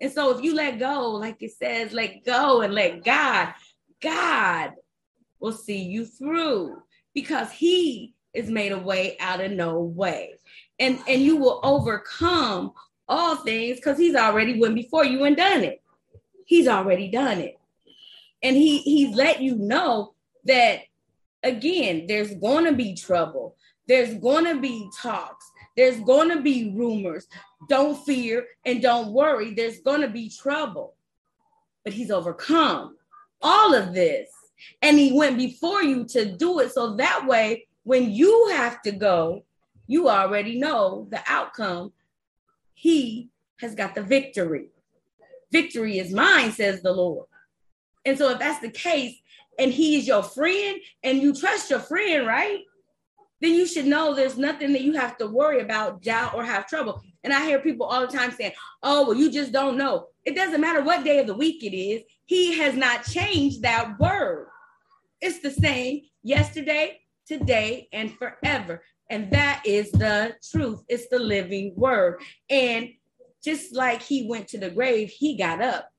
And 0.01 0.11
so, 0.11 0.37
if 0.37 0.43
you 0.43 0.53
let 0.53 0.77
go, 0.77 1.11
like 1.11 1.41
it 1.41 1.53
says, 1.53 1.93
let 1.93 2.25
go 2.25 2.61
and 2.61 2.73
let 2.73 3.05
God, 3.05 3.53
God 4.01 4.73
will 5.39 5.53
see 5.53 5.81
you 5.83 6.05
through 6.05 6.81
because 7.13 7.49
He 7.53 8.13
is 8.33 8.49
made 8.49 8.73
a 8.73 8.77
way 8.77 9.15
out 9.21 9.39
of 9.39 9.53
no 9.53 9.79
way. 9.79 10.33
And, 10.79 10.99
and 11.07 11.21
you 11.21 11.37
will 11.37 11.61
overcome 11.63 12.73
all 13.07 13.37
things 13.37 13.77
because 13.77 13.97
he's 13.97 14.15
already 14.15 14.59
went 14.59 14.75
before 14.75 15.05
you 15.05 15.23
and 15.23 15.37
done 15.37 15.63
it. 15.63 15.81
He's 16.45 16.67
already 16.67 17.09
done 17.09 17.39
it. 17.39 17.57
And 18.43 18.55
he 18.55 18.79
he's 18.79 19.15
let 19.15 19.41
you 19.41 19.55
know 19.55 20.13
that 20.45 20.81
again, 21.43 22.05
there's 22.07 22.33
going 22.35 22.65
to 22.65 22.73
be 22.73 22.95
trouble. 22.95 23.55
There's 23.87 24.13
going 24.15 24.45
to 24.45 24.59
be 24.59 24.89
talks. 25.01 25.45
There's 25.75 25.99
going 26.01 26.29
to 26.29 26.41
be 26.41 26.73
rumors. 26.75 27.27
Don't 27.69 28.03
fear 28.05 28.45
and 28.65 28.81
don't 28.81 29.11
worry. 29.11 29.53
There's 29.53 29.79
going 29.79 30.01
to 30.01 30.09
be 30.09 30.29
trouble. 30.29 30.95
But 31.83 31.93
he's 31.93 32.11
overcome 32.11 32.97
all 33.41 33.73
of 33.73 33.93
this. 33.93 34.29
And 34.81 34.97
he 34.97 35.11
went 35.11 35.37
before 35.37 35.83
you 35.83 36.05
to 36.05 36.25
do 36.25 36.59
it. 36.59 36.71
So 36.71 36.95
that 36.95 37.25
way, 37.27 37.67
when 37.83 38.11
you 38.11 38.49
have 38.53 38.81
to 38.83 38.91
go, 38.91 39.43
you 39.87 40.09
already 40.09 40.57
know 40.57 41.07
the 41.11 41.21
outcome. 41.27 41.91
He 42.73 43.29
has 43.59 43.75
got 43.75 43.95
the 43.95 44.03
victory. 44.03 44.69
Victory 45.51 45.99
is 45.99 46.13
mine, 46.13 46.51
says 46.51 46.81
the 46.81 46.93
Lord. 46.93 47.27
And 48.05 48.17
so, 48.17 48.29
if 48.31 48.39
that's 48.39 48.59
the 48.59 48.69
case, 48.69 49.15
and 49.59 49.71
he 49.71 49.97
is 49.97 50.07
your 50.07 50.23
friend, 50.23 50.79
and 51.03 51.21
you 51.21 51.33
trust 51.33 51.69
your 51.69 51.79
friend, 51.79 52.25
right? 52.25 52.61
Then 53.41 53.53
you 53.53 53.65
should 53.65 53.85
know 53.85 54.13
there's 54.13 54.37
nothing 54.37 54.71
that 54.71 54.81
you 54.81 54.93
have 54.93 55.17
to 55.17 55.27
worry 55.27 55.59
about, 55.59 56.01
doubt, 56.01 56.33
or 56.33 56.45
have 56.45 56.65
trouble. 56.67 57.01
And 57.23 57.33
I 57.33 57.45
hear 57.45 57.59
people 57.59 57.85
all 57.85 58.01
the 58.01 58.07
time 58.07 58.31
saying, 58.31 58.53
Oh, 58.81 59.07
well, 59.07 59.17
you 59.17 59.29
just 59.31 59.51
don't 59.51 59.77
know. 59.77 60.07
It 60.25 60.35
doesn't 60.35 60.61
matter 60.61 60.81
what 60.81 61.03
day 61.03 61.19
of 61.19 61.27
the 61.27 61.33
week 61.33 61.63
it 61.63 61.75
is, 61.75 62.03
he 62.25 62.57
has 62.57 62.75
not 62.75 63.03
changed 63.03 63.61
that 63.61 63.99
word. 63.99 64.47
It's 65.21 65.39
the 65.39 65.51
same 65.51 66.01
yesterday, 66.23 67.01
today, 67.27 67.87
and 67.91 68.17
forever. 68.17 68.83
And 69.09 69.29
that 69.31 69.61
is 69.65 69.91
the 69.91 70.35
truth. 70.51 70.83
It's 70.87 71.09
the 71.09 71.19
living 71.19 71.73
word. 71.75 72.21
And 72.49 72.89
just 73.43 73.75
like 73.75 74.01
he 74.01 74.27
went 74.27 74.47
to 74.49 74.57
the 74.57 74.69
grave, 74.69 75.09
he 75.09 75.37
got 75.37 75.61
up. 75.61 75.89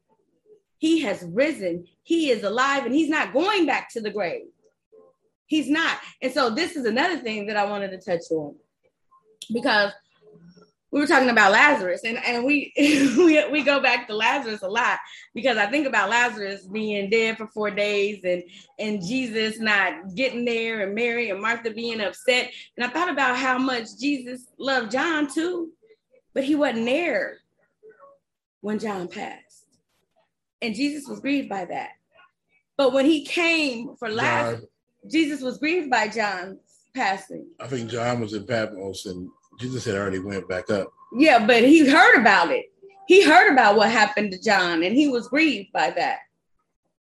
He 0.85 1.01
has 1.01 1.25
risen. 1.33 1.87
He 2.03 2.29
is 2.29 2.43
alive 2.43 2.85
and 2.85 2.95
he's 2.95 3.09
not 3.09 3.33
going 3.33 3.65
back 3.65 3.91
to 3.95 4.03
the 4.03 4.11
grave. 4.11 4.49
He's 5.47 5.71
not. 5.71 5.97
And 6.21 6.31
so 6.31 6.51
this 6.51 6.77
is 6.77 6.85
another 6.85 7.17
thing 7.17 7.47
that 7.47 7.57
I 7.57 7.65
wanted 7.65 7.89
to 7.93 7.97
touch 7.97 8.31
on 8.31 8.55
because 9.51 9.93
we 10.91 11.01
were 11.01 11.07
talking 11.07 11.31
about 11.31 11.53
Lazarus 11.53 12.03
and, 12.05 12.19
and 12.19 12.45
we, 12.45 12.71
we 13.17 13.51
we 13.51 13.63
go 13.63 13.81
back 13.81 14.07
to 14.09 14.15
Lazarus 14.15 14.61
a 14.61 14.69
lot 14.69 14.99
because 15.35 15.57
I 15.57 15.71
think 15.71 15.87
about 15.87 16.11
Lazarus 16.11 16.67
being 16.67 17.09
dead 17.09 17.39
for 17.39 17.47
four 17.47 17.71
days 17.71 18.21
and 18.23 18.43
and 18.79 19.03
Jesus 19.03 19.59
not 19.59 20.15
getting 20.15 20.45
there 20.45 20.83
and 20.83 20.95
Mary 20.95 21.31
and 21.31 21.41
Martha 21.41 21.71
being 21.71 22.03
upset. 22.03 22.53
And 22.77 22.85
I 22.85 22.91
thought 22.91 23.09
about 23.09 23.39
how 23.39 23.57
much 23.57 23.87
Jesus 23.99 24.53
loved 24.59 24.93
John 24.93 25.33
too, 25.33 25.73
but 26.35 26.45
he 26.45 26.55
wasn't 26.55 26.85
there 26.85 27.39
when 28.61 28.79
John 28.79 29.09
passed. 29.09 29.44
And 30.65 30.75
Jesus 30.75 31.07
was 31.07 31.21
grieved 31.21 31.51
by 31.51 31.67
that. 31.67 31.91
But 32.79 32.95
when 32.95 33.05
he 33.05 33.23
came 33.25 33.97
for 33.97 34.09
Lazarus, 34.09 34.65
Jesus 35.11 35.43
was 35.43 35.59
grieved 35.59 35.91
by 35.91 36.09
John's 36.09 36.59
passing. 36.95 37.47
I 37.61 37.67
think 37.67 37.91
John 37.91 38.21
was 38.21 38.33
in 38.33 38.47
Patmos 38.47 39.05
and 39.05 39.29
Jesus 39.61 39.85
had 39.85 39.95
already 39.95 40.21
went 40.21 40.49
back 40.49 40.71
up. 40.71 40.89
Yeah, 41.13 41.47
but 41.47 41.63
he 41.63 41.87
heard 41.87 42.19
about 42.19 42.51
it. 42.51 42.73
He 43.07 43.23
heard 43.23 43.53
about 43.53 43.77
what 43.77 43.91
happened 43.91 44.33
to 44.33 44.41
John 44.41 44.83
and 44.83 44.97
he 44.97 45.09
was 45.09 45.29
grieved 45.29 45.71
by 45.73 45.91
that 45.91 46.21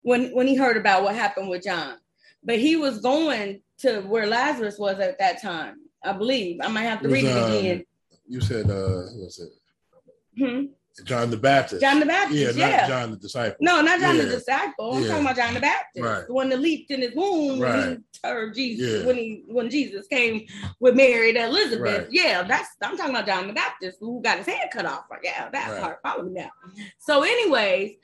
when 0.01 0.31
when 0.33 0.47
he 0.47 0.55
heard 0.55 0.75
about 0.75 1.03
what 1.03 1.15
happened 1.15 1.47
with 1.47 1.63
John. 1.63 1.97
But 2.43 2.57
he 2.57 2.75
was 2.75 3.01
going 3.01 3.61
to 3.79 4.01
where 4.01 4.25
Lazarus 4.25 4.79
was 4.79 4.99
at 4.99 5.19
that 5.19 5.43
time, 5.43 5.75
I 6.03 6.13
believe. 6.13 6.59
I 6.61 6.69
might 6.69 6.81
have 6.81 7.01
to 7.01 7.07
was, 7.07 7.21
read 7.21 7.25
it 7.25 7.37
um, 7.37 7.51
again. 7.51 7.85
You 8.27 8.41
said 8.41 8.65
uh 8.71 9.03
who 9.13 9.23
was 9.23 9.39
it? 9.39 10.43
Hmm? 10.43 10.65
John 11.05 11.31
the 11.31 11.37
Baptist. 11.37 11.81
John 11.81 11.99
the 11.99 12.05
Baptist. 12.05 12.55
yeah, 12.55 12.67
Yeah. 12.69 12.77
not 12.81 12.87
John 12.87 13.11
the 13.11 13.17
disciple. 13.17 13.57
No, 13.61 13.81
not 13.81 13.99
John 13.99 14.17
the 14.17 14.25
disciple. 14.25 14.93
I'm 14.93 15.01
Yeah. 15.03 15.07
talking 15.09 15.23
about 15.25 15.35
John 15.35 15.53
the 15.55 15.59
Baptist, 15.59 16.03
Right. 16.05 16.27
the 16.27 16.33
one 16.33 16.49
that 16.49 16.59
leaped 16.59 16.91
in 16.91 17.01
his 17.01 17.15
womb 17.15 17.57
when 17.59 17.71
Right. 17.71 17.97
he 18.21 18.27
heard 18.27 18.53
Jesus 18.53 18.99
Yeah. 19.01 19.07
when 19.07 19.15
he 19.17 19.43
when 19.47 19.69
Jesus 19.71 20.05
came 20.07 20.45
with 20.79 20.95
Mary 20.95 21.33
to 21.33 21.45
Elizabeth. 21.45 22.03
Right. 22.03 22.07
Yeah, 22.11 22.43
that's 22.43 22.69
I'm 22.81 22.95
talking 22.95 23.15
about 23.15 23.25
John 23.25 23.47
the 23.47 23.53
Baptist 23.53 23.97
who 23.99 24.21
got 24.21 24.37
his 24.37 24.45
head 24.47 24.69
cut 24.71 24.85
off. 24.85 25.05
Yeah, 25.23 25.49
that 25.49 25.71
Right. 25.71 25.81
part. 25.81 25.99
Follow 26.03 26.23
me 26.25 26.33
now. 26.33 26.51
So, 26.99 27.23
anyways, 27.23 27.95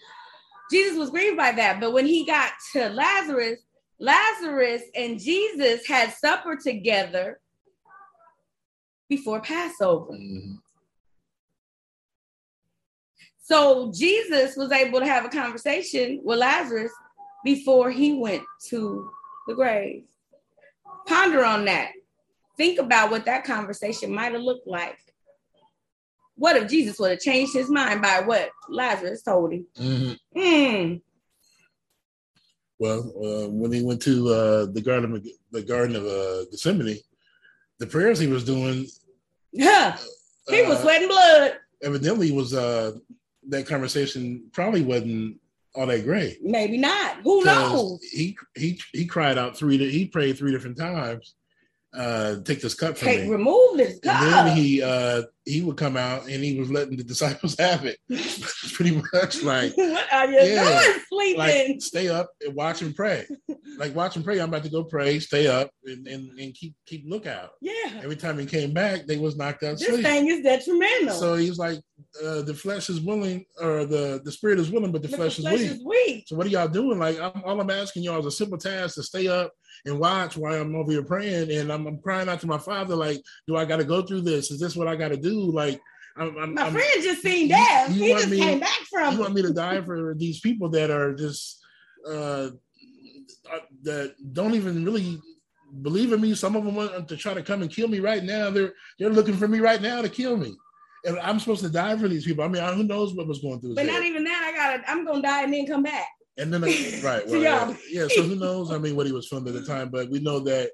Jesus 0.72 0.98
was 0.98 1.12
grieved 1.12 1.38
by 1.38 1.52
that, 1.52 1.80
but 1.80 1.92
when 1.92 2.06
he 2.08 2.26
got 2.26 2.54
to 2.74 2.90
Lazarus, 2.90 3.60
Lazarus 4.00 4.82
and 4.96 5.20
Jesus 5.20 5.86
had 5.88 6.14
supper 6.14 6.56
together 6.56 7.40
before 9.10 9.42
Passover. 9.42 10.14
Mhm. 10.14 10.58
So 13.50 13.92
Jesus 13.92 14.56
was 14.56 14.72
able 14.72 15.00
to 15.00 15.08
have 15.08 15.26
a 15.26 15.30
conversation 15.30 16.22
with 16.24 16.38
Lazarus 16.38 16.92
before 17.44 17.90
he 17.90 18.14
went 18.14 18.44
to 18.68 19.10
the 19.48 19.56
grave. 19.56 20.04
Ponder 21.08 21.44
on 21.44 21.66
that. 21.66 21.90
Think 22.58 22.78
about 22.78 23.10
what 23.10 23.26
that 23.26 23.46
conversation 23.46 24.14
might 24.14 24.34
have 24.34 24.42
looked 24.44 24.68
like. 24.68 25.00
What 26.36 26.58
if 26.58 26.70
Jesus 26.70 27.00
would 27.00 27.10
have 27.10 27.20
changed 27.20 27.54
his 27.54 27.72
mind 27.72 28.04
by 28.04 28.22
what 28.22 28.52
Lazarus 28.70 29.24
told 29.24 29.52
him? 29.52 29.66
Mhm. 29.76 30.20
Hmm. 30.36 30.96
Well, 32.78 33.00
uh, 33.00 33.50
when 33.50 33.72
he 33.72 33.82
went 33.82 34.02
to 34.04 34.28
uh, 34.30 34.66
the 34.68 34.82
garden 34.82 35.16
of 35.16 35.26
the 35.52 35.64
Garden 35.64 35.96
of 35.96 36.06
uh, 36.06 36.46
Gethsemane, 36.52 37.00
the 37.80 37.88
prayers 37.88 38.20
he 38.20 38.28
was 38.28 38.44
doing 38.44 38.86
Huh. 39.60 39.98
He 40.48 40.62
was 40.62 40.78
uh, 40.78 40.82
sweating 40.84 41.08
blood. 41.08 41.58
evidently 41.82 42.32
was 42.32 42.54
uh, 42.54 42.92
that 43.50 43.68
conversation 43.68 44.46
probably 44.52 44.82
wasn't 44.82 45.40
all 45.76 45.88
that 45.88 46.04
great. 46.04 46.40
Maybe 46.44 46.78
not. 46.78 47.18
Who 47.24 47.44
knows? 47.44 48.00
He 48.12 48.38
he 48.56 48.80
he 48.92 49.06
cried 49.06 49.38
out 49.38 49.58
three. 49.58 49.78
He 49.78 50.08
prayed 50.08 50.38
three 50.38 50.52
different 50.52 50.78
times. 50.78 51.36
Uh, 51.92 52.36
take 52.44 52.62
this 52.62 52.76
cup 52.76 52.96
from 52.96 53.08
Take 53.08 53.24
me. 53.24 53.30
remove 53.32 53.78
this 53.78 53.94
And 54.04 54.32
then 54.34 54.56
he 54.56 54.84
uh, 54.84 55.24
he 55.46 55.62
would 55.64 55.76
come 55.78 55.98
out 55.98 56.28
and 56.30 56.44
he 56.44 56.60
was 56.60 56.70
letting 56.70 56.96
the 56.98 57.04
disciples 57.04 57.56
have 57.60 57.84
it. 57.84 57.98
Pretty 58.74 59.02
much 59.12 59.42
like 59.42 59.76
what 59.76 60.06
are 60.14 60.28
you 60.32 60.38
Yeah. 60.40 60.82
doing 60.84 61.00
sleeping? 61.10 61.38
like 61.40 61.82
stay 61.82 62.08
up 62.10 62.30
and 62.46 62.54
watch 62.54 62.84
and 62.84 62.96
pray. 62.96 63.26
Like 63.80 63.96
watch 63.96 64.16
and 64.18 64.24
pray. 64.24 64.40
I'm 64.40 64.50
about 64.50 64.64
to 64.66 64.70
go 64.70 64.84
pray. 64.84 65.20
Stay 65.20 65.48
up 65.48 65.72
and, 65.84 66.06
and, 66.08 66.38
and 66.40 66.54
keep 66.54 66.76
keep 66.86 67.06
lookout. 67.08 67.52
yeah. 67.60 68.02
Every 68.04 68.16
time 68.16 68.38
he 68.38 68.46
came 68.46 68.72
back, 68.72 69.08
they 69.08 69.18
was 69.18 69.36
knocked 69.36 69.64
out 69.64 69.80
This 69.80 69.88
asleep. 69.90 70.06
thing 70.06 70.28
is 70.28 70.42
detrimental. 70.44 71.16
So 71.16 71.34
he 71.36 71.50
was 71.50 71.58
like, 71.58 71.80
uh, 72.24 72.44
the 72.44 72.54
flesh 72.54 72.90
is 72.92 73.02
willing, 73.02 73.46
or 73.60 73.86
the 73.86 74.22
the 74.24 74.32
spirit 74.32 74.60
is 74.60 74.70
willing, 74.70 74.92
but 74.92 75.02
the 75.02 75.08
But 75.08 75.18
flesh, 75.18 75.38
the 75.38 75.50
is 75.50 75.60
weak. 75.60 75.72
is 75.72 75.84
weak. 75.84 76.24
So 76.28 76.36
what 76.36 76.46
are 76.46 76.50
y'all 76.50 76.68
doing? 76.68 77.00
Like, 77.00 77.20
I'm, 77.20 77.42
all 77.44 77.60
I'm 77.60 77.70
asking 77.72 78.04
y'all 78.04 78.20
is 78.20 78.26
a 78.28 78.32
simple 78.32 78.60
task 78.60 78.94
to 78.96 79.04
stay 79.04 79.28
up 79.28 79.52
and 79.86 80.00
watch 80.00 80.38
while 80.38 80.60
I'm 80.60 80.76
over 80.76 80.92
here 80.92 81.04
praying, 81.04 81.52
and 81.52 81.72
I'm, 81.72 81.88
I'm 81.88 82.00
crying 82.00 82.30
out 82.30 82.40
to 82.42 82.48
my 82.48 82.58
father, 82.58 82.96
like, 82.96 83.22
do 83.48 83.56
I 83.56 83.66
got 83.66 83.78
to 83.78 83.84
go 83.86 84.02
through 84.02 84.22
this? 84.22 84.52
Is 84.52 84.60
this 84.60 84.76
what 84.76 84.88
I 84.88 84.96
got 84.96 85.10
to 85.10 85.18
do? 85.18 85.40
Like, 85.52 85.80
I'm, 86.18 86.38
I'm, 86.38 86.54
My 86.54 86.64
I'm- 86.64 86.74
friend 86.74 87.04
just 87.04 87.22
seen 87.22 87.48
death. 87.50 87.96
you 87.96 88.04
he 88.04 88.12
just 88.14 88.30
me- 88.30 88.40
came 88.40 88.60
back 88.60 88.80
from 88.90 89.14
you 89.14 89.20
want 89.22 89.34
me 89.34 89.42
to 89.44 89.54
die 89.54 89.82
for 89.82 90.16
these 90.18 90.40
people 90.42 90.70
that 90.70 90.90
are 90.92 91.14
just 91.14 91.60
uh, 92.08 92.50
uh, 93.52 93.60
that 93.84 94.16
don't 94.34 94.54
even 94.56 94.84
really 94.84 95.20
believe 95.82 96.12
in 96.14 96.20
me. 96.22 96.34
Some 96.36 96.56
of 96.56 96.66
them 96.66 96.76
want 96.76 97.08
to 97.08 97.16
try 97.18 97.34
to 97.34 97.42
come 97.44 97.62
and 97.62 97.72
kill 97.72 97.88
me 97.88 98.00
right 98.00 98.24
now. 98.24 98.50
They're 98.50 98.74
they're 98.98 99.10
looking 99.10 99.36
for 99.36 99.48
me 99.48 99.60
right 99.60 99.82
now 99.82 100.02
to 100.02 100.10
kill 100.10 100.36
me, 100.36 100.56
and 101.06 101.18
I'm 101.20 101.40
supposed 101.40 101.64
to 101.64 101.70
die 101.70 101.98
for 101.98 102.08
these 102.08 102.26
people. 102.26 102.44
I 102.44 102.48
mean, 102.48 102.64
who 102.74 102.84
knows 102.84 103.14
what 103.14 103.28
was 103.28 103.40
going 103.40 103.62
through? 103.62 103.76
But 103.76 103.86
head. 103.86 103.94
not 103.94 104.04
even 104.04 104.24
that. 104.26 104.44
I 104.54 104.58
gotta. 104.58 104.92
I'm 104.92 105.06
gonna 105.06 105.22
die 105.22 105.44
and 105.44 105.54
then 105.54 105.68
come 105.68 105.84
back. 105.84 106.08
And 106.40 106.54
then, 106.54 106.64
I- 106.64 107.02
right, 107.04 107.28
well, 107.28 107.42
yeah. 107.42 107.74
yeah. 107.92 108.08
So 108.10 108.24
who 108.24 108.36
knows? 108.36 108.72
I 108.72 108.78
mean, 108.78 108.96
what 108.96 109.06
he 109.06 109.12
was 109.12 109.28
filmed 109.28 109.48
at 109.48 109.54
the 109.54 109.66
time, 109.66 109.90
but 109.90 110.10
we 110.10 110.20
know 110.20 110.40
that 110.40 110.72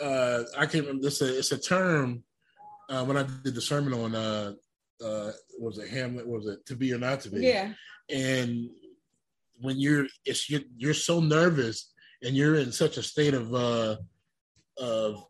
uh, 0.00 0.44
I 0.56 0.66
can't 0.66 0.86
remember. 0.86 1.06
It's 1.06 1.20
a 1.20 1.38
it's 1.38 1.52
a 1.52 1.58
term 1.58 2.22
uh, 2.88 3.04
when 3.04 3.16
I 3.16 3.26
did 3.44 3.54
the 3.54 3.60
sermon 3.60 3.92
on 3.94 4.14
uh, 4.14 4.52
uh, 5.04 5.30
was 5.58 5.78
it 5.78 5.88
Hamlet? 5.88 6.26
Was 6.26 6.46
it 6.46 6.64
to 6.66 6.76
be 6.76 6.92
or 6.92 6.98
not 6.98 7.20
to 7.22 7.30
be? 7.30 7.40
Yeah. 7.42 7.72
And 8.10 8.70
when 9.60 9.78
you're 9.78 10.06
it's 10.24 10.48
you're, 10.50 10.62
you're 10.76 10.94
so 10.94 11.20
nervous 11.20 11.92
and 12.22 12.36
you're 12.36 12.56
in 12.56 12.72
such 12.72 12.96
a 12.96 13.02
state 13.02 13.34
of 13.34 13.54
uh, 13.54 13.96
of 14.78 15.24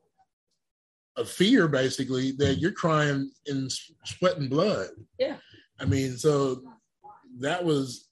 of 1.16 1.28
fear, 1.30 1.68
basically, 1.68 2.32
that 2.32 2.56
you're 2.56 2.72
crying 2.72 3.30
in 3.46 3.66
s- 3.66 3.92
sweat 4.04 4.36
and 4.38 4.50
blood. 4.50 4.88
Yeah. 5.18 5.36
I 5.78 5.84
mean, 5.84 6.16
so 6.16 6.62
that 7.40 7.64
was 7.64 8.08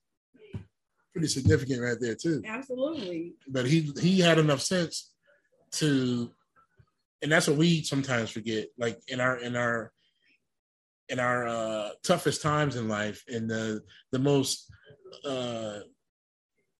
pretty 1.13 1.29
significant 1.29 1.83
right 1.83 1.99
there 2.01 2.15
too. 2.15 2.43
Absolutely. 2.47 3.35
But 3.49 3.67
he 3.67 3.93
he 4.01 4.21
had 4.21 4.39
enough 4.39 4.61
sense 4.61 5.13
to, 5.73 6.31
and 7.23 7.31
that's 7.31 7.49
what 7.49 7.59
we 7.59 7.83
sometimes 7.83 8.31
forget. 8.31 8.69
Like 8.79 8.99
in 9.09 9.21
our 9.21 9.37
in 9.39 9.57
our 9.57 9.93
in 11.09 11.21
our 11.21 11.47
uh, 11.47 11.91
toughest 12.03 12.43
times 12.43 12.77
in 12.77 12.89
life, 12.89 13.23
in 13.29 13.47
the 13.47 13.83
the 14.11 14.19
most 14.19 14.71
uh, 15.25 15.81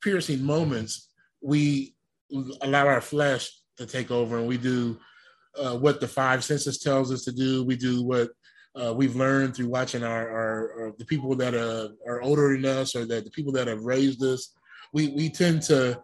piercing 0.01 0.43
moments, 0.43 1.11
we 1.43 1.95
allow 2.63 2.87
our 2.87 3.01
flesh 3.01 3.51
to 3.77 3.87
take 3.87 4.11
over, 4.11 4.39
and 4.39 4.47
we 4.47 4.57
do 4.57 4.99
uh, 5.59 5.77
what 5.77 6.01
the 6.01 6.09
five 6.09 6.43
senses 6.43 6.79
tells 6.79 7.13
us 7.13 7.25
to 7.25 7.33
do. 7.33 7.65
We 7.65 7.77
do 7.77 8.03
what 8.03 8.31
uh, 8.75 8.93
we've 8.95 9.17
learned 9.17 9.55
through 9.55 9.69
watching 9.69 10.03
our, 10.03 10.29
our, 10.29 10.81
our 10.81 10.95
the 10.99 11.05
people 11.05 11.35
that 11.37 11.55
are, 11.55 11.91
are 12.07 12.23
older 12.23 12.57
than 12.57 12.65
us, 12.65 12.97
or 12.97 13.05
that 13.05 13.25
the 13.25 13.31
people 13.31 13.53
that 13.53 13.67
have 13.67 13.83
raised 13.83 14.23
us. 14.23 14.55
We 14.93 15.09
we 15.09 15.29
tend 15.29 15.63
to 15.63 16.01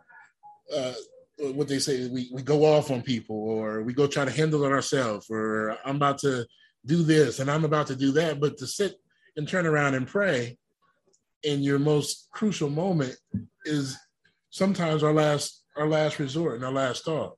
uh, 0.75 0.93
what 1.39 1.69
they 1.69 1.79
say 1.79 2.09
we, 2.09 2.31
we 2.33 2.43
go 2.43 2.65
off 2.65 2.91
on 2.91 3.03
people, 3.03 3.37
or 3.37 3.83
we 3.83 3.93
go 3.93 4.07
try 4.07 4.25
to 4.25 4.31
handle 4.31 4.65
it 4.65 4.73
ourselves, 4.73 5.27
or 5.31 5.79
I'm 5.85 5.97
about 5.97 6.19
to 6.19 6.47
do 6.87 7.03
this 7.03 7.39
and 7.39 7.51
I'm 7.51 7.65
about 7.65 7.87
to 7.89 7.97
do 7.97 8.13
that. 8.13 8.41
But 8.41 8.59
to 8.59 8.67
sit 8.67 8.97
and 9.37 9.49
turn 9.49 9.67
around 9.67 9.95
and 9.95 10.07
pray 10.07 10.59
in 11.43 11.63
your 11.63 11.79
most 11.79 12.29
crucial 12.33 12.69
moment 12.69 13.17
is 13.65 13.97
sometimes 14.51 15.03
our 15.03 15.13
last 15.13 15.65
our 15.77 15.89
last 15.89 16.19
resort 16.19 16.57
and 16.57 16.65
our 16.65 16.73
last 16.73 17.05
thought. 17.05 17.37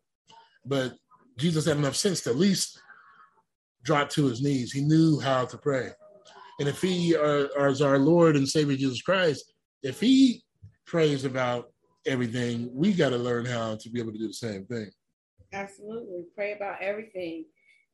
But 0.65 0.95
Jesus 1.37 1.67
had 1.67 1.77
enough 1.77 1.97
sense 1.97 2.23
to 2.23 2.31
at 2.31 2.37
least 2.37 2.81
drop 3.83 4.11
to 4.11 4.27
his 4.27 4.43
knees. 4.43 4.73
He 4.73 4.83
knew 4.83 5.19
how 5.21 5.45
to 5.47 5.59
pray. 5.59 5.91
And 6.59 6.69
if 6.69 6.83
he 6.83 7.17
uh, 7.17 7.47
as 7.59 7.81
our 7.81 7.99
Lord 7.99 8.37
and 8.37 8.49
Savior 8.49 8.77
Jesus 8.77 9.03
Christ, 9.03 9.53
if 9.83 9.99
he 10.01 10.43
prays 10.87 11.25
about 11.25 11.73
everything, 12.07 12.71
we 12.73 12.93
got 12.93 13.11
to 13.11 13.17
learn 13.17 13.47
how 13.47 13.77
to 13.77 13.91
be 13.91 14.01
able 14.01 14.13
to 14.13 14.19
do 14.19 14.29
the 14.29 14.35
same 14.35 14.67
thing. 14.67 14.91
Absolutely. 15.53 16.25
Pray 16.35 16.53
about 16.53 16.83
everything. 16.83 17.47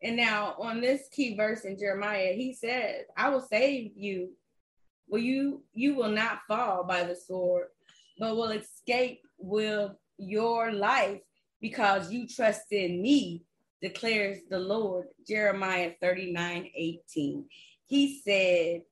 And 0.03 0.16
now 0.16 0.57
on 0.59 0.80
this 0.80 1.03
key 1.11 1.37
verse 1.37 1.64
in 1.64 1.78
Jeremiah, 1.78 2.32
he 2.32 2.53
says, 2.53 3.05
I 3.16 3.28
will 3.30 3.41
save 3.41 3.93
you. 3.97 4.30
Will 5.09 5.20
you 5.20 5.62
you 5.72 5.95
will 5.95 6.11
not 6.11 6.41
fall 6.49 6.84
by 6.84 7.05
the 7.05 7.14
sword, 7.14 7.68
but 8.18 8.37
will 8.37 8.51
escape 8.51 9.20
with 9.39 9.93
your 10.18 10.72
life 10.72 11.20
because 11.61 12.11
you 12.11 12.26
trust 12.26 12.72
in 12.72 13.01
me, 13.01 13.45
declares 13.83 14.39
the 14.49 14.59
Lord. 14.59 15.09
Jeremiah 15.27 15.93
39, 16.01 16.70
18. 16.74 17.45
He 17.87 18.20
said, 18.20 18.83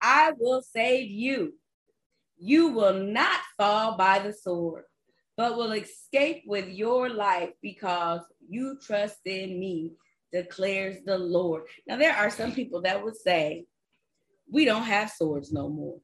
I 0.00 0.32
will 0.38 0.62
save 0.62 1.10
you. 1.10 1.54
You 2.38 2.68
will 2.68 2.94
not 2.94 3.40
fall 3.56 3.96
by 3.96 4.18
the 4.18 4.32
sword, 4.32 4.84
but 5.36 5.56
will 5.56 5.72
escape 5.72 6.44
with 6.46 6.68
your 6.68 7.08
life 7.08 7.50
because 7.62 8.20
you 8.48 8.78
trust 8.80 9.20
in 9.24 9.58
me, 9.58 9.92
declares 10.32 10.98
the 11.04 11.18
Lord. 11.18 11.62
Now, 11.86 11.96
there 11.96 12.14
are 12.14 12.30
some 12.30 12.52
people 12.52 12.82
that 12.82 13.02
would 13.02 13.16
say, 13.16 13.64
We 14.50 14.64
don't 14.64 14.82
have 14.82 15.10
swords 15.10 15.52
no 15.52 15.68
more. 15.68 15.98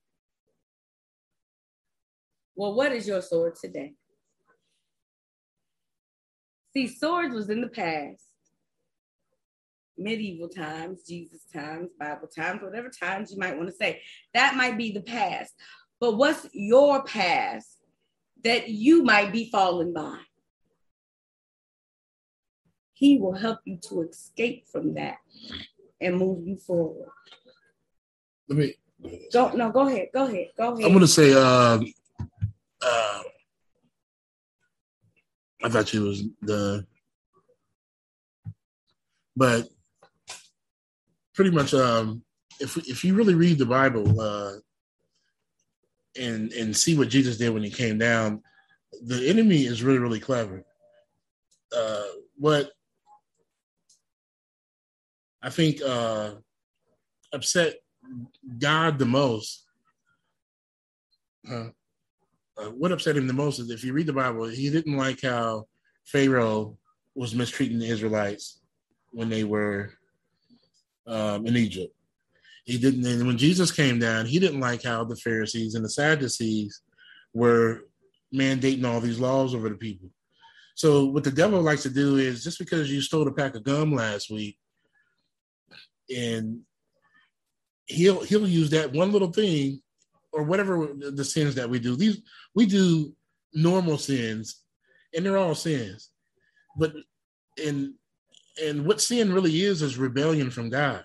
Well, 2.55 2.75
what 2.75 2.93
is 2.93 3.07
your 3.07 3.23
sword 3.23 3.57
today? 3.57 3.95
See, 6.73 6.89
swords 6.89 7.35
was 7.35 7.51
in 7.51 7.61
the 7.61 7.69
past, 7.69 8.25
medieval 9.99 10.49
times, 10.49 11.03
Jesus 11.07 11.45
times, 11.53 11.91
Bible 11.99 12.29
times, 12.29 12.63
whatever 12.63 12.89
times 12.89 13.31
you 13.31 13.39
might 13.39 13.57
want 13.57 13.69
to 13.69 13.75
say. 13.75 14.01
That 14.33 14.57
might 14.57 14.79
be 14.79 14.93
the 14.93 15.03
past. 15.03 15.53
But 16.01 16.17
what's 16.17 16.49
your 16.53 17.05
past 17.05 17.79
that 18.43 18.69
you 18.69 19.03
might 19.05 19.33
be 19.33 19.51
falling 19.51 19.93
by? 19.93 20.19
He 22.95 23.19
will 23.19 23.35
help 23.35 23.61
you 23.65 23.79
to 23.89 24.03
escape 24.03 24.67
from 24.71 24.95
that 24.95 25.19
and 26.01 26.17
move 26.17 26.47
you 26.47 26.57
forward. 26.57 27.09
Let 28.49 28.59
me 28.59 28.75
Go 29.33 29.51
no, 29.53 29.71
go 29.71 29.89
ahead, 29.89 30.09
go 30.15 30.27
ahead, 30.27 30.49
go 30.57 30.73
ahead. 30.73 30.85
I'm 30.85 30.93
gonna 30.93 31.09
say 31.09 31.33
um 31.35 31.93
uh 32.81 33.23
I 35.65 35.69
thought 35.69 35.93
you 35.93 36.03
was 36.03 36.25
the 36.41 36.87
but 39.37 39.69
pretty 41.35 41.51
much 41.51 41.73
um 41.75 42.23
if 42.61 42.77
if 42.89 43.05
you 43.05 43.15
really 43.15 43.35
read 43.35 43.59
the 43.59 43.67
Bible 43.67 44.21
uh 44.21 44.55
and 46.19 46.53
and 46.53 46.77
see 46.77 46.97
what 46.97 47.09
Jesus 47.09 47.39
did 47.39 47.51
when 47.51 47.63
he 47.63 47.71
came 47.71 47.97
down, 47.97 48.43
the 49.03 49.27
enemy 49.29 49.65
is 49.65 49.83
really, 49.83 49.99
really 49.99 50.21
clever. 50.21 50.65
Uh 51.75 52.05
what 52.37 52.71
I 55.43 55.51
think 55.51 55.81
uh 55.83 56.33
upset 57.33 57.77
God 58.59 58.99
the 58.99 59.07
most 59.07 59.65
uh, 61.51 61.69
uh, 62.59 62.71
what 62.71 62.93
upset 62.93 63.17
him 63.17 63.27
the 63.27 63.33
most 63.33 63.59
is 63.59 63.71
if 63.71 63.85
you 63.85 63.93
read 63.93 64.07
the 64.07 64.13
Bible, 64.13 64.47
he 64.47 64.71
didn't 64.71 64.97
like 64.97 65.23
how 65.23 65.67
Pharaoh 66.05 66.79
was 67.15 67.35
mistreating 67.35 67.79
the 67.79 67.89
Israelites 67.89 68.61
when 69.11 69.29
they 69.29 69.45
were 69.45 69.93
um, 71.07 71.47
in 71.47 71.57
Egypt. 71.57 71.95
He 72.65 72.79
didn't, 72.79 73.05
and 73.05 73.27
when 73.27 73.39
Jesus 73.39 73.73
came 73.73 73.99
down, 73.99 74.27
he 74.27 74.39
didn't 74.39 74.61
like 74.61 74.83
how 74.83 75.05
the 75.05 75.17
Pharisees 75.17 75.75
and 75.75 75.85
the 75.85 75.91
Sadducees 75.91 76.83
were 77.35 77.85
mandating 78.35 78.85
all 78.85 79.01
these 79.01 79.19
laws 79.19 79.55
over 79.55 79.69
the 79.69 79.75
people. 79.75 80.11
So, 80.75 81.07
what 81.07 81.25
the 81.25 81.31
devil 81.31 81.61
likes 81.61 81.83
to 81.83 81.91
do 81.91 82.17
is 82.17 82.45
just 82.45 82.59
because 82.59 82.91
you 82.91 83.01
stole 83.01 83.27
a 83.27 83.33
pack 83.33 83.57
of 83.57 83.65
gum 83.65 83.95
last 83.95 84.31
week, 84.31 84.59
and 86.15 86.61
he'll 87.87 88.21
he'll 88.21 88.47
use 88.47 88.71
that 88.71 88.93
one 88.93 89.13
little 89.13 89.33
thing 89.33 89.83
or 90.33 90.43
whatever 90.43 90.89
the 90.95 91.25
sins 91.25 91.55
that 91.55 91.69
we 91.69 91.79
do. 91.79 91.97
These 91.97 92.23
we 92.55 92.67
do 92.67 93.15
normal 93.55 93.99
sins, 93.99 94.63
and 95.15 95.25
they're 95.25 95.39
all 95.39 95.55
sins. 95.55 96.11
But 96.77 96.95
and 97.63 97.95
and 98.63 98.87
what 98.87 99.01
sin 99.01 99.33
really 99.33 99.63
is 99.63 99.83
is 99.83 99.99
rebellion 99.99 100.51
from 100.51 100.71
God. 100.71 101.05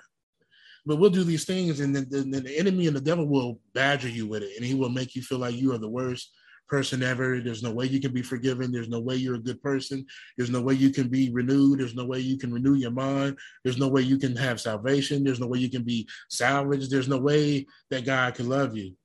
But 0.85 0.97
we'll 0.97 1.09
do 1.09 1.25
these 1.25 1.43
things, 1.43 1.81
and 1.81 1.93
then, 1.93 2.07
then 2.09 2.31
the 2.31 2.57
enemy 2.57 2.87
and 2.87 2.95
the 2.95 3.01
devil 3.01 3.27
will 3.27 3.59
badger 3.73 4.07
you 4.07 4.25
with 4.25 4.43
it, 4.43 4.55
and 4.55 4.65
he 4.65 4.73
will 4.73 4.89
make 4.89 5.15
you 5.15 5.21
feel 5.21 5.39
like 5.39 5.55
you 5.55 5.73
are 5.73 5.77
the 5.77 5.89
worst 5.89 6.31
person 6.67 7.03
ever. 7.03 7.39
There's 7.39 7.63
no 7.63 7.71
way 7.71 7.85
you 7.85 7.99
can 7.99 8.13
be 8.13 8.21
forgiven. 8.21 8.71
There's 8.71 8.89
no 8.89 8.99
way 8.99 9.15
you're 9.15 9.35
a 9.35 9.39
good 9.39 9.61
person. 9.61 10.05
There's 10.37 10.49
no 10.49 10.61
way 10.61 10.75
you 10.75 10.91
can 10.91 11.07
be 11.07 11.29
renewed. 11.31 11.79
There's 11.79 11.95
no 11.95 12.05
way 12.05 12.19
you 12.19 12.37
can 12.37 12.53
renew 12.53 12.75
your 12.75 12.91
mind. 12.91 13.37
There's 13.63 13.77
no 13.77 13.87
way 13.87 14.01
you 14.01 14.17
can 14.17 14.35
have 14.35 14.61
salvation. 14.61 15.23
There's 15.23 15.39
no 15.39 15.47
way 15.47 15.59
you 15.59 15.69
can 15.69 15.83
be 15.83 16.07
salvaged. 16.29 16.91
There's 16.91 17.07
no 17.07 17.17
way 17.17 17.65
that 17.89 18.05
God 18.05 18.35
can 18.35 18.49
love 18.49 18.77
you. 18.77 18.95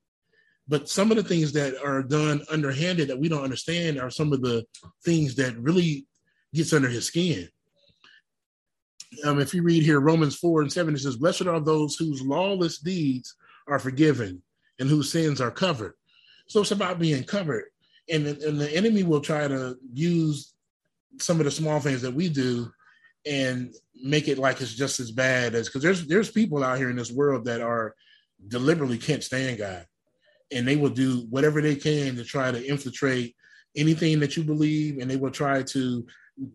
But 0.73 0.89
some 0.89 1.11
of 1.11 1.19
the 1.19 1.23
things 1.23 1.53
that 1.53 1.75
are 1.85 2.03
done 2.03 2.41
underhanded 2.51 3.09
that 3.09 3.19
we 3.19 3.29
don't 3.29 3.45
understand 3.45 4.01
are 4.01 4.09
some 4.09 4.33
of 4.33 4.41
the 4.41 4.65
things 5.05 5.35
that 5.35 5.55
really 5.59 6.07
gets 6.55 6.73
under 6.73 6.89
his 6.89 7.05
skin. 7.05 7.47
Um, 9.23 9.39
if 9.39 9.53
you 9.53 9.63
read 9.63 9.83
here 9.83 10.01
Romans 10.01 10.35
4 10.37 10.63
and 10.63 10.73
7, 10.73 10.95
it 10.95 11.01
says, 11.01 11.17
Blessed 11.17 11.43
are 11.43 11.61
those 11.61 11.97
whose 11.97 12.23
lawless 12.23 12.79
deeds 12.79 13.35
are 13.69 13.79
forgiven 13.79 14.41
and 14.81 14.89
whose 14.89 15.13
sins 15.13 15.43
are 15.43 15.51
covered. 15.51 15.93
So 16.47 16.63
it's 16.63 16.71
about 16.71 16.99
being 16.99 17.25
covered. 17.25 17.65
And, 18.11 18.27
and 18.27 18.59
the 18.59 18.75
enemy 18.75 19.03
will 19.03 19.21
try 19.21 19.47
to 19.47 19.77
use 19.93 20.55
some 21.19 21.39
of 21.39 21.45
the 21.45 21.51
small 21.51 21.81
things 21.81 22.01
that 22.01 22.15
we 22.15 22.31
do 22.31 22.73
and 23.27 23.75
make 24.03 24.27
it 24.27 24.39
like 24.39 24.63
it's 24.63 24.73
just 24.73 25.01
as 25.01 25.11
bad 25.11 25.55
as 25.55 25.69
because 25.69 25.83
there's 25.83 26.07
there's 26.07 26.31
people 26.31 26.65
out 26.65 26.79
here 26.79 26.89
in 26.89 26.97
this 26.97 27.13
world 27.13 27.45
that 27.45 27.61
are 27.61 27.95
deliberately 28.49 28.97
can't 28.97 29.23
stand 29.23 29.59
God. 29.59 29.87
And 30.53 30.67
they 30.67 30.77
will 30.77 30.91
do 30.91 31.27
whatever 31.31 31.61
they 31.61 31.77
can 31.77 32.17
to 32.17 32.25
try 32.25 32.51
to 32.51 32.67
infiltrate 32.67 33.35
anything 33.77 34.21
that 34.21 34.37
you 34.37 34.45
believe, 34.45 34.99
and 34.99 35.11
they 35.11 35.17
will 35.17 35.31
try 35.31 35.63
to 35.63 36.07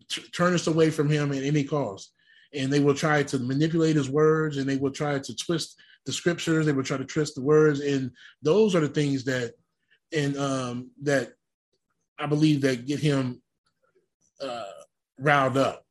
t- 0.08 0.22
turn 0.34 0.54
us 0.54 0.66
away 0.66 0.90
from 0.90 1.10
him 1.10 1.32
at 1.32 1.42
any 1.42 1.64
cost. 1.64 2.12
And 2.54 2.72
they 2.72 2.80
will 2.80 2.94
try 2.94 3.22
to 3.24 3.38
manipulate 3.38 3.96
his 3.96 4.08
words 4.08 4.56
and 4.56 4.68
they 4.68 4.76
will 4.76 4.90
try 4.90 5.18
to 5.18 5.36
twist 5.36 5.78
the 6.06 6.12
scriptures, 6.12 6.64
they 6.64 6.72
will 6.72 6.84
try 6.84 6.96
to 6.96 7.04
twist 7.04 7.34
the 7.34 7.42
words. 7.42 7.80
And 7.80 8.10
those 8.40 8.74
are 8.74 8.80
the 8.80 8.88
things 8.88 9.24
that 9.24 9.52
and 10.12 10.36
um, 10.38 10.90
that 11.02 11.32
I 12.18 12.26
believe 12.26 12.62
that 12.62 12.86
get 12.86 13.00
him 13.00 13.42
uh, 14.40 14.64
riled 15.18 15.58
up 15.58 15.84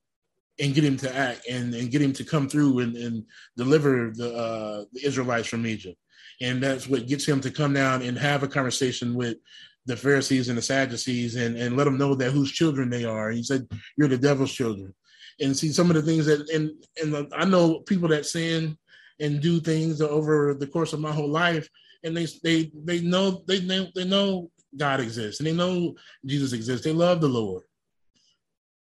and 0.59 0.73
get 0.73 0.83
him 0.83 0.97
to 0.97 1.15
act 1.15 1.47
and, 1.47 1.73
and 1.73 1.91
get 1.91 2.01
him 2.01 2.13
to 2.13 2.23
come 2.23 2.49
through 2.49 2.79
and, 2.79 2.95
and 2.97 3.23
deliver 3.55 4.11
the, 4.13 4.33
uh, 4.35 4.85
the 4.91 5.05
Israelites 5.05 5.47
from 5.47 5.67
Egypt. 5.67 5.97
And 6.41 6.61
that's 6.61 6.87
what 6.87 7.07
gets 7.07 7.25
him 7.25 7.41
to 7.41 7.51
come 7.51 7.73
down 7.73 8.01
and 8.01 8.17
have 8.17 8.43
a 8.43 8.47
conversation 8.47 9.15
with 9.15 9.37
the 9.85 9.97
Pharisees 9.97 10.49
and 10.49 10.57
the 10.57 10.61
Sadducees 10.61 11.35
and, 11.35 11.57
and 11.57 11.77
let 11.77 11.85
them 11.85 11.97
know 11.97 12.13
that 12.15 12.31
whose 12.31 12.51
children 12.51 12.89
they 12.89 13.05
are. 13.05 13.31
He 13.31 13.43
said, 13.43 13.67
You're 13.97 14.09
the 14.09 14.17
devil's 14.17 14.53
children. 14.53 14.93
And 15.39 15.55
see 15.55 15.69
some 15.69 15.89
of 15.89 15.95
the 15.95 16.01
things 16.01 16.25
that, 16.25 16.49
and, 16.49 16.71
and 17.01 17.31
I 17.33 17.45
know 17.45 17.79
people 17.81 18.09
that 18.09 18.25
sin 18.25 18.77
and 19.19 19.41
do 19.41 19.59
things 19.59 20.01
over 20.01 20.53
the 20.53 20.67
course 20.67 20.93
of 20.93 20.99
my 20.99 21.11
whole 21.11 21.29
life 21.29 21.69
and 22.03 22.15
they 22.15 22.27
they 22.43 22.71
they 22.83 23.01
know 23.01 23.43
they 23.47 23.61
know 23.61 23.87
they 23.95 24.05
know 24.05 24.49
God 24.75 24.99
exists 24.99 25.39
and 25.39 25.47
they 25.47 25.53
know 25.53 25.95
Jesus 26.25 26.53
exists. 26.53 26.83
They 26.83 26.93
love 26.93 27.21
the 27.21 27.27
Lord. 27.27 27.63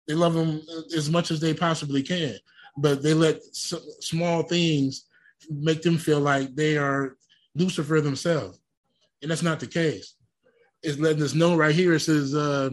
They 0.08 0.16
love 0.16 0.36
him 0.36 0.62
as 0.96 1.10
much 1.10 1.32
as 1.32 1.40
they 1.40 1.54
possibly 1.54 2.02
can, 2.02 2.36
but 2.78 3.04
they 3.04 3.14
let 3.14 3.38
s- 3.38 3.74
small 4.00 4.44
things 4.44 5.06
make 5.50 5.82
them 5.82 5.98
feel 5.98 6.20
like 6.20 6.56
they 6.56 6.78
are 6.78 7.16
Lucifer 7.56 8.02
themselves, 8.02 8.60
and 9.22 9.32
that's 9.32 9.44
not 9.44 9.60
the 9.60 9.68
case. 9.68 10.16
It's 10.82 11.00
letting 11.00 11.24
us 11.24 11.34
know 11.34 11.56
right 11.56 11.76
here. 11.76 11.94
It 11.94 12.00
says 12.02 12.34
uh, 12.34 12.70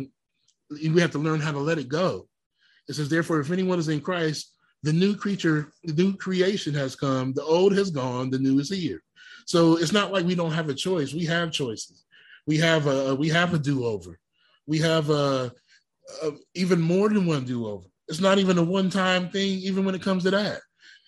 we 0.71 1.01
have 1.01 1.11
to 1.13 1.19
learn 1.19 1.41
how 1.41 1.53
to 1.53 1.59
let 1.59 1.79
it 1.79 1.89
go. 1.89 2.29
It 2.89 2.95
says, 2.95 3.09
therefore, 3.09 3.41
if 3.41 3.51
anyone 3.51 3.79
is 3.79 3.89
in 3.89 4.01
Christ, 4.01 4.53
the 4.83 4.93
new 4.93 5.17
creature, 5.17 5.73
the 5.85 5.93
new 5.93 6.17
creation 6.17 6.75
has 6.75 6.95
come. 6.95 7.33
The 7.33 7.43
old 7.43 7.77
has 7.77 7.91
gone. 7.91 8.31
The 8.31 8.39
new 8.39 8.59
is 8.61 8.71
here. 8.71 9.03
So 9.47 9.77
it's 9.77 9.93
not 9.93 10.13
like 10.13 10.25
we 10.25 10.35
don't 10.35 10.53
have 10.53 10.69
a 10.69 10.75
choice. 10.75 11.13
We 11.13 11.25
have 11.27 11.51
choices. 11.51 12.05
We 12.47 12.59
have 12.59 12.87
a 12.87 13.15
we 13.15 13.29
have 13.29 13.55
a 13.55 13.59
do 13.59 13.85
over. 13.85 14.19
We 14.67 14.79
have 14.79 15.11
a, 15.11 15.53
a 16.23 16.31
even 16.55 16.81
more 16.81 17.09
than 17.09 17.27
one 17.27 17.45
do 17.45 17.67
over. 17.67 17.87
It's 18.09 18.21
not 18.21 18.39
even 18.39 18.59
a 18.59 18.63
one 18.63 18.91
time 18.91 19.29
thing. 19.31 19.59
Even 19.59 19.85
when 19.85 19.95
it 19.95 20.03
comes 20.03 20.23
to 20.25 20.31
that, 20.31 20.61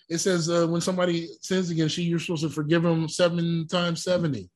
it 0.08 0.18
says 0.18 0.48
uh, 0.48 0.66
when 0.66 0.80
somebody 0.80 1.28
sins 1.40 1.70
against 1.70 1.98
you, 1.98 2.04
you're 2.04 2.18
supposed 2.18 2.42
to 2.42 2.50
forgive 2.50 2.82
them 2.82 3.08
seven 3.08 3.66
times 3.68 4.02
seventy, 4.02 4.48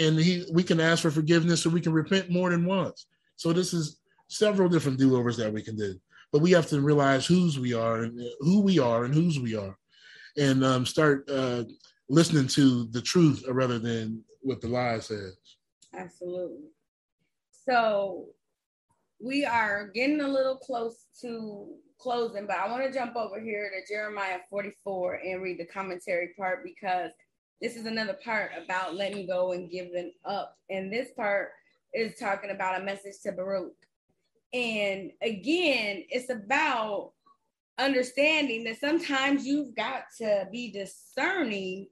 and 0.00 0.18
he 0.18 0.44
we 0.52 0.62
can 0.62 0.80
ask 0.80 1.02
for 1.02 1.10
forgiveness, 1.10 1.64
or 1.64 1.70
we 1.70 1.80
can 1.80 1.92
repent 1.92 2.30
more 2.30 2.50
than 2.50 2.66
once. 2.66 3.06
So 3.36 3.52
this 3.52 3.72
is 3.72 4.00
several 4.28 4.68
different 4.68 4.98
do-overs 4.98 5.36
that 5.38 5.52
we 5.52 5.62
can 5.62 5.76
do. 5.76 5.94
But 6.32 6.42
we 6.42 6.52
have 6.52 6.68
to 6.68 6.80
realize 6.80 7.26
whose 7.26 7.58
we 7.58 7.74
are 7.74 8.02
and 8.02 8.20
who 8.40 8.60
we 8.62 8.78
are 8.78 9.04
and 9.04 9.14
whose 9.14 9.40
we 9.40 9.56
are, 9.56 9.76
and 10.36 10.64
um, 10.64 10.86
start 10.86 11.28
uh, 11.28 11.64
listening 12.08 12.46
to 12.48 12.86
the 12.86 13.02
truth 13.02 13.44
rather 13.48 13.78
than 13.78 14.22
what 14.42 14.60
the 14.60 14.68
lie 14.68 15.00
says. 15.00 15.36
Absolutely. 15.96 16.68
So 17.50 18.26
we 19.20 19.44
are 19.44 19.88
getting 19.88 20.20
a 20.20 20.28
little 20.28 20.56
close 20.56 21.06
to 21.20 21.74
closing, 22.00 22.46
but 22.46 22.56
I 22.56 22.70
want 22.70 22.84
to 22.84 22.98
jump 22.98 23.16
over 23.16 23.40
here 23.40 23.70
to 23.70 23.92
Jeremiah 23.92 24.38
44 24.48 25.20
and 25.24 25.42
read 25.42 25.58
the 25.58 25.66
commentary 25.66 26.30
part 26.36 26.64
because 26.64 27.10
this 27.60 27.76
is 27.76 27.86
another 27.86 28.16
part 28.24 28.52
about 28.62 28.94
letting 28.94 29.26
go 29.26 29.52
and 29.52 29.70
giving 29.70 30.12
up. 30.24 30.56
And 30.70 30.92
this 30.92 31.10
part 31.12 31.50
is 31.92 32.18
talking 32.18 32.50
about 32.50 32.80
a 32.80 32.84
message 32.84 33.20
to 33.22 33.32
Baruch. 33.32 33.74
And 34.52 35.12
again, 35.22 36.04
it's 36.08 36.30
about 36.30 37.12
understanding 37.78 38.64
that 38.64 38.80
sometimes 38.80 39.46
you've 39.46 39.74
got 39.74 40.04
to 40.18 40.48
be 40.50 40.70
discerning 40.70 41.86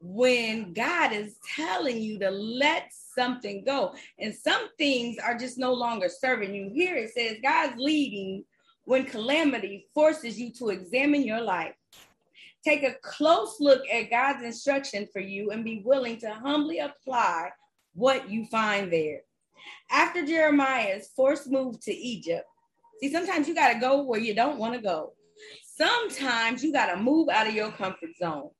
when 0.00 0.72
God 0.72 1.12
is 1.12 1.36
telling 1.54 1.98
you 1.98 2.18
to 2.20 2.30
let 2.30 2.90
something 3.14 3.64
go. 3.64 3.94
And 4.18 4.34
some 4.34 4.68
things 4.78 5.18
are 5.18 5.36
just 5.36 5.58
no 5.58 5.74
longer 5.74 6.08
serving 6.08 6.54
you. 6.54 6.70
Here 6.72 6.96
it 6.96 7.12
says 7.12 7.36
God's 7.42 7.76
leading 7.76 8.44
when 8.90 9.04
calamity 9.04 9.86
forces 9.94 10.36
you 10.36 10.50
to 10.50 10.70
examine 10.70 11.22
your 11.22 11.40
life. 11.40 11.76
Take 12.64 12.82
a 12.82 12.96
close 13.02 13.60
look 13.60 13.82
at 13.88 14.10
God's 14.10 14.42
instruction 14.42 15.06
for 15.12 15.20
you 15.20 15.52
and 15.52 15.64
be 15.64 15.80
willing 15.84 16.18
to 16.18 16.34
humbly 16.34 16.80
apply 16.80 17.50
what 17.94 18.28
you 18.28 18.46
find 18.46 18.92
there. 18.92 19.20
After 19.92 20.26
Jeremiah's 20.26 21.08
forced 21.14 21.48
move 21.48 21.78
to 21.82 21.92
Egypt, 21.92 22.44
see, 23.00 23.12
sometimes 23.12 23.46
you 23.46 23.54
got 23.54 23.72
to 23.72 23.78
go 23.78 24.02
where 24.02 24.18
you 24.18 24.34
don't 24.34 24.58
want 24.58 24.74
to 24.74 24.80
go. 24.80 25.12
Sometimes 25.62 26.64
you 26.64 26.72
got 26.72 26.92
to 26.92 27.00
move 27.00 27.28
out 27.28 27.46
of 27.46 27.54
your 27.54 27.70
comfort 27.70 28.16
zone. 28.18 28.50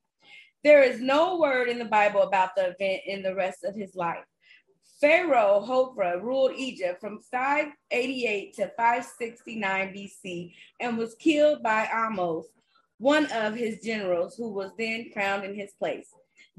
There 0.63 0.85
is 0.85 1.01
no 1.01 1.39
word 1.39 1.69
in 1.69 1.81
the 1.81 1.85
Bible 1.87 2.23
about 2.23 2.51
the 2.55 2.67
event 2.67 3.03
in 3.05 3.25
the 3.25 3.35
rest 3.35 3.65
of 3.65 3.75
his 3.75 3.97
life. 3.97 4.30
Pharaoh 5.01 5.65
Hophra 5.67 6.23
ruled 6.23 6.53
Egypt 6.57 7.01
from 7.01 7.21
588 7.21 8.55
to 8.57 8.69
569 8.77 9.95
BC 9.95 10.53
and 10.79 10.99
was 10.99 11.15
killed 11.15 11.63
by 11.63 11.87
Ahmose, 11.87 12.45
one 12.99 13.25
of 13.33 13.55
his 13.55 13.81
generals, 13.81 14.37
who 14.37 14.53
was 14.53 14.73
then 14.77 15.11
crowned 15.11 15.45
in 15.45 15.55
his 15.55 15.73
place. 15.73 16.09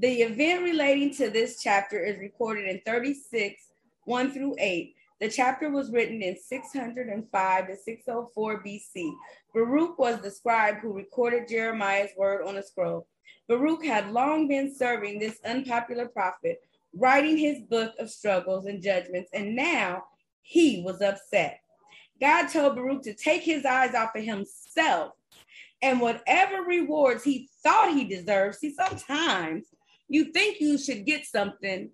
The 0.00 0.22
event 0.22 0.64
relating 0.64 1.14
to 1.14 1.30
this 1.30 1.62
chapter 1.62 2.04
is 2.04 2.18
recorded 2.18 2.68
in 2.68 2.80
36, 2.84 3.62
1 4.06 4.32
through 4.32 4.56
8. 4.58 4.94
The 5.20 5.28
chapter 5.28 5.70
was 5.70 5.92
written 5.92 6.20
in 6.20 6.36
605 6.36 7.66
to 7.68 7.76
604 7.76 8.64
BC. 8.64 9.12
Baruch 9.54 9.96
was 10.00 10.20
the 10.20 10.32
scribe 10.32 10.80
who 10.80 10.92
recorded 10.92 11.46
Jeremiah's 11.46 12.10
word 12.16 12.44
on 12.44 12.56
a 12.56 12.62
scroll. 12.64 13.06
Baruch 13.48 13.84
had 13.84 14.10
long 14.10 14.48
been 14.48 14.74
serving 14.74 15.20
this 15.20 15.38
unpopular 15.44 16.08
prophet 16.08 16.60
writing 16.94 17.36
his 17.36 17.60
book 17.60 17.94
of 17.98 18.10
struggles 18.10 18.66
and 18.66 18.82
judgments, 18.82 19.30
and 19.32 19.56
now 19.56 20.04
he 20.42 20.82
was 20.82 21.00
upset. 21.00 21.60
God 22.20 22.48
told 22.48 22.76
Baruch 22.76 23.02
to 23.02 23.14
take 23.14 23.42
his 23.42 23.64
eyes 23.64 23.94
off 23.94 24.14
of 24.14 24.22
himself 24.22 25.12
and 25.82 26.00
whatever 26.00 26.62
rewards 26.62 27.24
he 27.24 27.48
thought 27.62 27.94
he 27.94 28.04
deserved. 28.04 28.56
See, 28.56 28.74
sometimes 28.74 29.64
you 30.08 30.32
think 30.32 30.60
you 30.60 30.78
should 30.78 31.04
get 31.04 31.26
something 31.26 31.90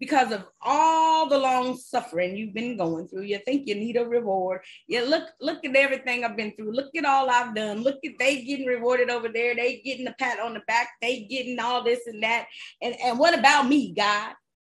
because 0.00 0.32
of 0.32 0.44
all 0.62 1.28
the 1.28 1.38
long 1.38 1.76
suffering 1.76 2.34
you've 2.34 2.54
been 2.54 2.78
going 2.78 3.06
through. 3.06 3.22
You 3.22 3.38
think 3.44 3.68
you 3.68 3.74
need 3.74 3.96
a 3.96 4.04
reward. 4.04 4.62
You 4.88 5.04
look, 5.04 5.28
look 5.40 5.62
at 5.62 5.76
everything 5.76 6.24
I've 6.24 6.38
been 6.38 6.52
through. 6.56 6.72
Look 6.72 6.96
at 6.96 7.04
all 7.04 7.28
I've 7.28 7.54
done. 7.54 7.82
Look 7.82 7.98
at 8.04 8.12
they 8.18 8.42
getting 8.42 8.66
rewarded 8.66 9.10
over 9.10 9.28
there. 9.28 9.54
They 9.54 9.82
getting 9.84 10.06
a 10.06 10.14
pat 10.18 10.40
on 10.40 10.54
the 10.54 10.62
back. 10.66 10.88
They 11.02 11.20
getting 11.24 11.60
all 11.60 11.84
this 11.84 12.06
and 12.06 12.22
that. 12.22 12.46
And, 12.80 12.96
and 12.98 13.18
what 13.18 13.38
about 13.38 13.68
me, 13.68 13.92
God? 13.92 14.32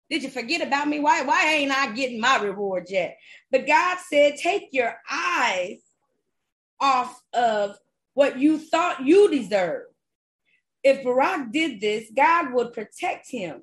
Did 0.10 0.24
you 0.24 0.30
forget 0.30 0.66
about 0.66 0.88
me? 0.88 1.00
Why, 1.00 1.22
why 1.22 1.46
ain't 1.46 1.72
I 1.72 1.94
getting 1.94 2.20
my 2.20 2.38
reward 2.38 2.88
yet? 2.90 3.16
But 3.52 3.68
God 3.68 4.00
said, 4.10 4.38
take 4.38 4.70
your 4.72 4.96
eyes 5.10 5.78
off 6.82 7.22
of 7.32 7.78
what 8.16 8.40
you 8.40 8.58
thought 8.58 9.06
you 9.06 9.30
deserved. 9.30 9.94
If 10.84 11.04
Baruch 11.04 11.52
did 11.52 11.80
this, 11.80 12.12
God 12.14 12.54
would 12.54 12.74
protect 12.74 13.30
him 13.30 13.62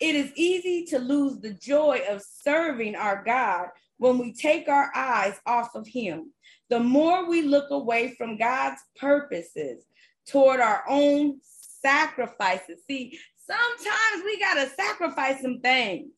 it 0.00 0.14
is 0.14 0.32
easy 0.34 0.84
to 0.86 0.98
lose 0.98 1.38
the 1.40 1.54
joy 1.54 2.02
of 2.08 2.22
serving 2.22 2.96
our 2.96 3.22
God 3.24 3.68
when 3.98 4.18
we 4.18 4.32
take 4.32 4.68
our 4.68 4.90
eyes 4.94 5.40
off 5.46 5.74
of 5.74 5.86
Him. 5.86 6.32
The 6.70 6.80
more 6.80 7.28
we 7.28 7.42
look 7.42 7.70
away 7.70 8.14
from 8.16 8.38
God's 8.38 8.80
purposes 8.96 9.84
toward 10.26 10.60
our 10.60 10.84
own 10.88 11.40
sacrifices. 11.42 12.80
See, 12.86 13.18
sometimes 13.46 14.24
we 14.24 14.38
got 14.38 14.54
to 14.54 14.70
sacrifice 14.70 15.42
some 15.42 15.60
things 15.60 16.10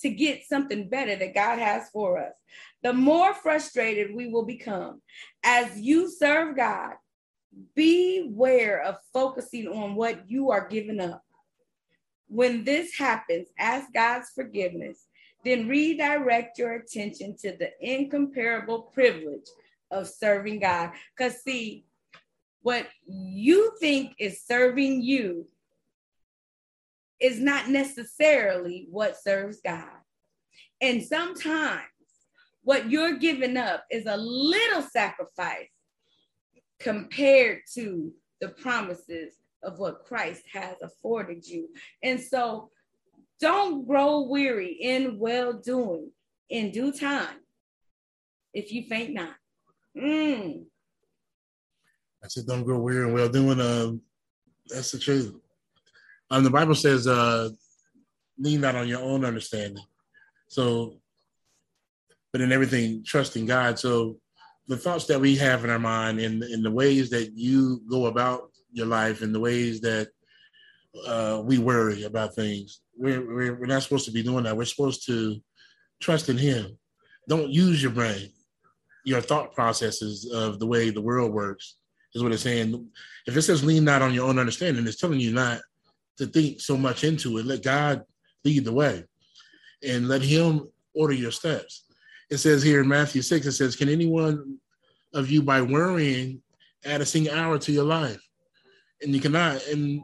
to 0.00 0.10
get 0.10 0.44
something 0.46 0.88
better 0.88 1.16
that 1.16 1.34
God 1.34 1.58
has 1.58 1.88
for 1.90 2.18
us. 2.18 2.34
The 2.82 2.92
more 2.92 3.34
frustrated 3.34 4.14
we 4.14 4.28
will 4.28 4.44
become 4.44 5.00
as 5.42 5.78
you 5.78 6.10
serve 6.10 6.56
God, 6.56 6.94
beware 7.74 8.82
of 8.82 8.96
focusing 9.12 9.68
on 9.68 9.94
what 9.94 10.28
you 10.30 10.50
are 10.50 10.68
giving 10.68 11.00
up. 11.00 11.22
When 12.28 12.64
this 12.64 12.96
happens, 12.96 13.48
ask 13.58 13.92
God's 13.92 14.30
forgiveness, 14.34 15.06
then 15.44 15.68
redirect 15.68 16.58
your 16.58 16.74
attention 16.74 17.36
to 17.38 17.56
the 17.56 17.70
incomparable 17.80 18.82
privilege 18.82 19.46
of 19.90 20.08
serving 20.08 20.60
God. 20.60 20.90
Because, 21.16 21.42
see, 21.42 21.84
what 22.62 22.88
you 23.06 23.72
think 23.78 24.14
is 24.18 24.44
serving 24.44 25.02
you 25.02 25.46
is 27.20 27.40
not 27.40 27.68
necessarily 27.68 28.88
what 28.90 29.16
serves 29.16 29.60
God. 29.64 29.88
And 30.80 31.02
sometimes 31.02 31.82
what 32.62 32.90
you're 32.90 33.18
giving 33.18 33.56
up 33.56 33.84
is 33.90 34.06
a 34.06 34.16
little 34.16 34.82
sacrifice 34.82 35.68
compared 36.80 37.60
to 37.74 38.12
the 38.40 38.48
promises 38.48 39.34
of 39.62 39.78
what 39.78 40.04
Christ 40.04 40.42
has 40.52 40.76
afforded 40.82 41.46
you. 41.46 41.68
And 42.02 42.20
so 42.20 42.70
don't 43.40 43.86
grow 43.86 44.22
weary 44.22 44.72
in 44.72 45.18
well 45.18 45.52
doing 45.52 46.10
in 46.48 46.70
due 46.70 46.92
time 46.92 47.36
if 48.54 48.72
you 48.72 48.84
faint 48.84 49.14
not. 49.14 49.34
Mm. 49.96 50.64
I 52.24 52.28
said, 52.28 52.46
don't 52.46 52.64
grow 52.64 52.78
weary 52.78 53.08
in 53.08 53.14
well 53.14 53.28
doing. 53.28 53.60
Uh, 53.60 53.92
that's 54.68 54.92
the 54.92 54.98
truth. 54.98 55.34
Um, 56.30 56.42
the 56.42 56.50
Bible 56.50 56.74
says, 56.74 57.06
uh, 57.06 57.50
lean 58.38 58.60
not 58.60 58.74
on 58.74 58.88
your 58.88 59.00
own 59.00 59.24
understanding. 59.24 59.84
So, 60.48 60.96
but 62.32 62.40
in 62.40 62.52
everything, 62.52 63.04
trust 63.04 63.36
in 63.36 63.46
God. 63.46 63.78
So, 63.78 64.18
the 64.68 64.76
thoughts 64.76 65.06
that 65.06 65.20
we 65.20 65.36
have 65.36 65.62
in 65.62 65.70
our 65.70 65.78
mind 65.78 66.18
and 66.18 66.42
in 66.42 66.62
the 66.62 66.70
ways 66.70 67.08
that 67.10 67.32
you 67.36 67.82
go 67.88 68.06
about 68.06 68.50
your 68.76 68.86
life 68.86 69.22
and 69.22 69.34
the 69.34 69.40
ways 69.40 69.80
that 69.80 70.08
uh, 71.06 71.40
we 71.44 71.58
worry 71.58 72.04
about 72.04 72.34
things. 72.34 72.80
We're, 72.96 73.26
we're, 73.26 73.54
we're 73.54 73.66
not 73.66 73.82
supposed 73.82 74.04
to 74.04 74.12
be 74.12 74.22
doing 74.22 74.44
that. 74.44 74.56
We're 74.56 74.64
supposed 74.66 75.06
to 75.06 75.40
trust 76.00 76.28
in 76.28 76.36
Him. 76.36 76.78
Don't 77.28 77.50
use 77.50 77.82
your 77.82 77.92
brain, 77.92 78.30
your 79.04 79.20
thought 79.20 79.54
processes 79.54 80.30
of 80.32 80.58
the 80.58 80.66
way 80.66 80.90
the 80.90 81.00
world 81.00 81.32
works, 81.32 81.76
is 82.14 82.22
what 82.22 82.32
it's 82.32 82.42
saying. 82.42 82.86
If 83.26 83.36
it 83.36 83.42
says 83.42 83.64
lean 83.64 83.84
not 83.84 84.02
on 84.02 84.14
your 84.14 84.28
own 84.28 84.38
understanding, 84.38 84.86
it's 84.86 85.00
telling 85.00 85.20
you 85.20 85.32
not 85.32 85.60
to 86.18 86.26
think 86.26 86.60
so 86.60 86.76
much 86.76 87.02
into 87.02 87.38
it. 87.38 87.46
Let 87.46 87.62
God 87.62 88.04
lead 88.44 88.64
the 88.64 88.72
way 88.72 89.04
and 89.82 90.08
let 90.08 90.22
Him 90.22 90.68
order 90.94 91.14
your 91.14 91.32
steps. 91.32 91.84
It 92.30 92.38
says 92.38 92.62
here 92.62 92.82
in 92.82 92.88
Matthew 92.88 93.22
6, 93.22 93.46
it 93.46 93.52
says, 93.52 93.76
Can 93.76 93.88
anyone 93.88 94.58
of 95.14 95.30
you 95.30 95.42
by 95.42 95.62
worrying 95.62 96.42
add 96.84 97.00
a 97.00 97.06
single 97.06 97.34
hour 97.34 97.58
to 97.58 97.72
your 97.72 97.84
life? 97.84 98.25
And 99.02 99.14
you 99.14 99.20
cannot. 99.20 99.66
And 99.66 100.02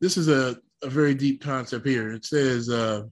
this 0.00 0.16
is 0.16 0.28
a, 0.28 0.56
a 0.82 0.88
very 0.88 1.14
deep 1.14 1.42
concept 1.42 1.86
here. 1.86 2.12
It 2.12 2.24
says, 2.24 2.68
uh, 2.68 3.02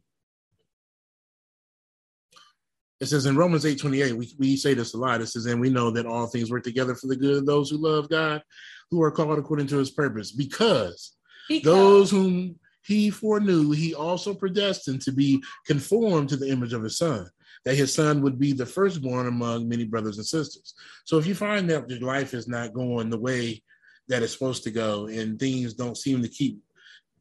it 3.00 3.06
says 3.06 3.26
in 3.26 3.36
Romans 3.36 3.66
8 3.66 3.80
28, 3.80 4.16
we, 4.16 4.32
we 4.38 4.56
say 4.56 4.74
this 4.74 4.94
a 4.94 4.98
lot. 4.98 5.20
It 5.20 5.26
says, 5.26 5.46
and 5.46 5.60
we 5.60 5.70
know 5.70 5.90
that 5.90 6.06
all 6.06 6.26
things 6.26 6.50
work 6.50 6.62
together 6.62 6.94
for 6.94 7.08
the 7.08 7.16
good 7.16 7.38
of 7.38 7.46
those 7.46 7.70
who 7.70 7.78
love 7.78 8.08
God, 8.08 8.42
who 8.90 9.02
are 9.02 9.10
called 9.10 9.38
according 9.38 9.66
to 9.68 9.78
his 9.78 9.90
purpose, 9.90 10.30
because, 10.30 11.16
because. 11.48 11.64
those 11.64 12.10
whom 12.10 12.58
he 12.84 13.10
foreknew, 13.10 13.70
he 13.70 13.94
also 13.94 14.34
predestined 14.34 15.00
to 15.02 15.12
be 15.12 15.42
conformed 15.66 16.28
to 16.28 16.36
the 16.36 16.48
image 16.48 16.72
of 16.72 16.82
his 16.82 16.98
son, 16.98 17.28
that 17.64 17.76
his 17.76 17.94
son 17.94 18.22
would 18.22 18.38
be 18.38 18.52
the 18.52 18.66
firstborn 18.66 19.26
among 19.26 19.68
many 19.68 19.84
brothers 19.84 20.18
and 20.18 20.26
sisters. 20.26 20.74
So 21.04 21.18
if 21.18 21.26
you 21.26 21.34
find 21.34 21.70
that 21.70 21.88
your 21.88 22.00
life 22.00 22.34
is 22.34 22.48
not 22.48 22.72
going 22.72 23.10
the 23.10 23.18
way 23.18 23.62
that 24.08 24.22
it's 24.22 24.32
supposed 24.32 24.64
to 24.64 24.70
go 24.70 25.06
and 25.06 25.38
things 25.38 25.74
don't 25.74 25.96
seem 25.96 26.22
to 26.22 26.28
keep 26.28 26.60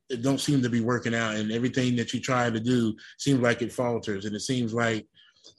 it 0.09 0.21
don't 0.21 0.41
seem 0.41 0.61
to 0.61 0.69
be 0.69 0.81
working 0.81 1.15
out 1.15 1.35
and 1.35 1.51
everything 1.51 1.95
that 1.95 2.13
you 2.13 2.19
try 2.19 2.49
to 2.49 2.59
do 2.59 2.93
seems 3.17 3.39
like 3.39 3.61
it 3.61 3.71
falters 3.71 4.25
and 4.25 4.35
it 4.35 4.41
seems 4.41 4.73
like 4.73 5.07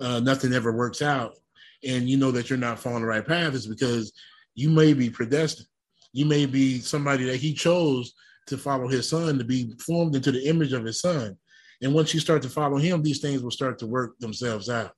uh, 0.01 0.21
nothing 0.21 0.53
ever 0.53 0.73
works 0.73 1.03
out, 1.03 1.37
and 1.85 2.09
you 2.09 2.17
know 2.17 2.31
that 2.31 2.51
you're 2.51 2.59
not 2.59 2.79
following 2.79 3.03
the 3.03 3.09
right 3.09 3.27
path, 3.27 3.55
is 3.55 3.67
because 3.67 4.13
you 4.55 4.71
may 4.71 4.93
be 4.93 5.11
predestined. 5.11 5.69
You 6.13 6.27
may 6.27 6.47
be 6.47 6.81
somebody 6.81 7.25
that 7.25 7.37
He 7.37 7.55
chose 7.55 8.13
to 8.47 8.59
follow 8.59 8.89
His 8.89 9.09
Son 9.09 9.39
to 9.39 9.45
be 9.45 9.75
formed 9.79 10.15
into 10.15 10.33
the 10.33 10.47
image 10.47 10.73
of 10.73 10.85
His 10.85 11.01
Son. 11.01 11.37
And 11.81 11.95
once 11.95 12.15
you 12.15 12.21
start 12.21 12.43
to 12.43 12.49
follow 12.49 12.77
Him, 12.77 13.03
these 13.03 13.21
things 13.21 13.43
will 13.43 13.51
start 13.51 13.79
to 13.79 13.87
work 13.87 14.19
themselves 14.19 14.69
out. 14.69 14.93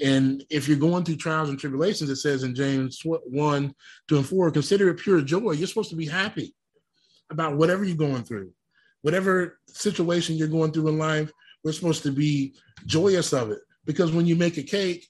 And 0.00 0.44
if 0.50 0.66
you're 0.66 0.76
going 0.76 1.04
through 1.04 1.16
trials 1.16 1.48
and 1.48 1.58
tribulations, 1.58 2.10
it 2.10 2.16
says 2.16 2.42
in 2.42 2.54
James 2.54 3.00
1, 3.04 3.74
2, 4.08 4.16
and 4.16 4.26
4, 4.26 4.50
consider 4.50 4.88
it 4.88 4.98
pure 4.98 5.20
joy. 5.20 5.52
You're 5.52 5.68
supposed 5.68 5.90
to 5.90 5.96
be 5.96 6.06
happy 6.06 6.54
about 7.30 7.56
whatever 7.56 7.84
you're 7.84 7.96
going 7.96 8.24
through, 8.24 8.50
whatever 9.02 9.60
situation 9.68 10.36
you're 10.36 10.48
going 10.48 10.72
through 10.72 10.88
in 10.88 10.98
life. 10.98 11.30
We're 11.62 11.72
supposed 11.72 12.02
to 12.02 12.12
be 12.12 12.54
joyous 12.86 13.32
of 13.32 13.50
it 13.50 13.60
because 13.84 14.12
when 14.12 14.26
you 14.26 14.36
make 14.36 14.58
a 14.58 14.62
cake 14.62 15.06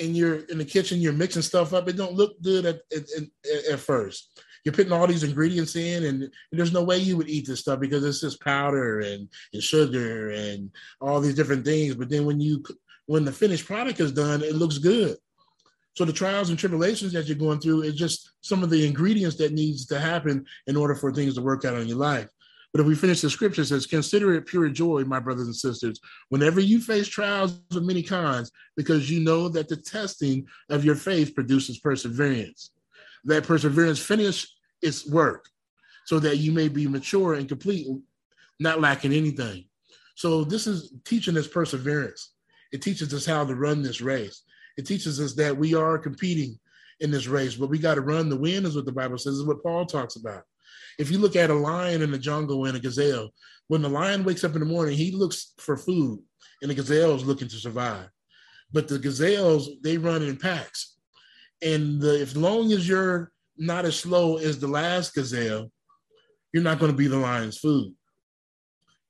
and 0.00 0.16
you're 0.16 0.40
in 0.46 0.58
the 0.58 0.64
kitchen, 0.64 1.00
you're 1.00 1.12
mixing 1.12 1.42
stuff 1.42 1.72
up, 1.72 1.88
it 1.88 1.96
don't 1.96 2.14
look 2.14 2.40
good 2.42 2.66
at, 2.66 2.80
at, 2.94 3.04
at, 3.70 3.80
first. 3.80 4.42
You're 4.64 4.74
putting 4.74 4.92
all 4.92 5.06
these 5.06 5.22
ingredients 5.22 5.76
in, 5.76 6.04
and, 6.04 6.22
and, 6.24 6.32
there's 6.52 6.72
no 6.72 6.82
way 6.82 6.98
you 6.98 7.16
would 7.16 7.28
eat 7.28 7.46
this 7.46 7.60
stuff 7.60 7.80
because 7.80 8.04
it's 8.04 8.20
just 8.20 8.40
powder 8.42 9.00
and, 9.00 9.28
and 9.52 9.62
sugar 9.62 10.30
and 10.30 10.70
all 11.00 11.20
these 11.20 11.34
different 11.34 11.64
things. 11.64 11.94
But 11.94 12.10
then 12.10 12.26
when 12.26 12.40
you 12.40 12.62
when 13.08 13.24
the 13.24 13.32
finished 13.32 13.66
product 13.66 14.00
is 14.00 14.12
done, 14.12 14.42
it 14.42 14.54
looks 14.54 14.76
good. 14.76 15.16
So 15.96 16.04
the 16.04 16.12
trials 16.12 16.50
and 16.50 16.58
tribulations 16.58 17.12
that 17.14 17.26
you're 17.26 17.38
going 17.38 17.58
through 17.58 17.82
is 17.82 17.94
just 17.94 18.32
some 18.42 18.62
of 18.62 18.68
the 18.68 18.86
ingredients 18.86 19.36
that 19.38 19.52
needs 19.52 19.86
to 19.86 19.98
happen 19.98 20.44
in 20.66 20.76
order 20.76 20.94
for 20.94 21.10
things 21.10 21.34
to 21.34 21.40
work 21.40 21.64
out 21.64 21.78
in 21.78 21.88
your 21.88 21.96
life. 21.96 22.28
But 22.72 22.82
if 22.82 22.86
we 22.86 22.94
finish 22.94 23.22
the 23.22 23.30
scripture, 23.30 23.64
says, 23.64 23.86
Consider 23.86 24.34
it 24.34 24.46
pure 24.46 24.68
joy, 24.68 25.04
my 25.04 25.20
brothers 25.20 25.46
and 25.46 25.56
sisters, 25.56 25.98
whenever 26.28 26.60
you 26.60 26.82
face 26.82 27.08
trials 27.08 27.58
of 27.74 27.82
many 27.82 28.02
kinds, 28.02 28.52
because 28.76 29.10
you 29.10 29.20
know 29.20 29.48
that 29.48 29.68
the 29.68 29.76
testing 29.76 30.46
of 30.68 30.84
your 30.84 30.94
faith 30.94 31.34
produces 31.34 31.78
perseverance. 31.78 32.72
That 33.24 33.44
perseverance 33.44 33.98
finish 33.98 34.46
its 34.82 35.08
work 35.08 35.48
so 36.04 36.18
that 36.20 36.36
you 36.36 36.52
may 36.52 36.68
be 36.68 36.86
mature 36.86 37.34
and 37.34 37.48
complete, 37.48 37.88
not 38.60 38.82
lacking 38.82 39.14
anything. 39.14 39.64
So 40.14 40.44
this 40.44 40.66
is 40.66 40.92
teaching 41.04 41.38
us 41.38 41.48
perseverance. 41.48 42.32
It 42.72 42.82
teaches 42.82 43.12
us 43.14 43.26
how 43.26 43.44
to 43.44 43.54
run 43.54 43.82
this 43.82 44.00
race. 44.00 44.42
It 44.76 44.86
teaches 44.86 45.20
us 45.20 45.34
that 45.34 45.56
we 45.56 45.74
are 45.74 45.98
competing 45.98 46.58
in 47.00 47.10
this 47.10 47.26
race, 47.26 47.54
but 47.54 47.70
we 47.70 47.78
got 47.78 47.94
to 47.94 48.00
run 48.00 48.28
the 48.28 48.36
win, 48.36 48.66
is 48.66 48.76
what 48.76 48.84
the 48.84 48.92
Bible 48.92 49.18
says, 49.18 49.34
is 49.34 49.46
what 49.46 49.62
Paul 49.62 49.86
talks 49.86 50.16
about. 50.16 50.42
If 50.98 51.10
you 51.10 51.18
look 51.18 51.36
at 51.36 51.50
a 51.50 51.54
lion 51.54 52.02
in 52.02 52.10
the 52.10 52.18
jungle 52.18 52.64
and 52.64 52.76
a 52.76 52.80
gazelle, 52.80 53.30
when 53.68 53.82
the 53.82 53.88
lion 53.88 54.24
wakes 54.24 54.44
up 54.44 54.54
in 54.54 54.60
the 54.60 54.66
morning, 54.66 54.96
he 54.96 55.12
looks 55.12 55.52
for 55.58 55.76
food, 55.76 56.20
and 56.62 56.70
the 56.70 56.74
gazelle 56.74 57.14
is 57.14 57.24
looking 57.24 57.48
to 57.48 57.56
survive. 57.56 58.08
But 58.72 58.88
the 58.88 58.98
gazelles, 58.98 59.68
they 59.82 59.96
run 59.96 60.22
in 60.22 60.36
packs. 60.36 60.96
And 61.62 62.00
the, 62.00 62.20
if 62.20 62.36
long 62.36 62.72
as 62.72 62.88
you're 62.88 63.32
not 63.56 63.84
as 63.84 63.98
slow 63.98 64.36
as 64.36 64.58
the 64.58 64.68
last 64.68 65.14
gazelle, 65.14 65.70
you're 66.52 66.62
not 66.62 66.78
going 66.78 66.92
to 66.92 66.96
be 66.96 67.08
the 67.08 67.18
lion's 67.18 67.58
food. 67.58 67.94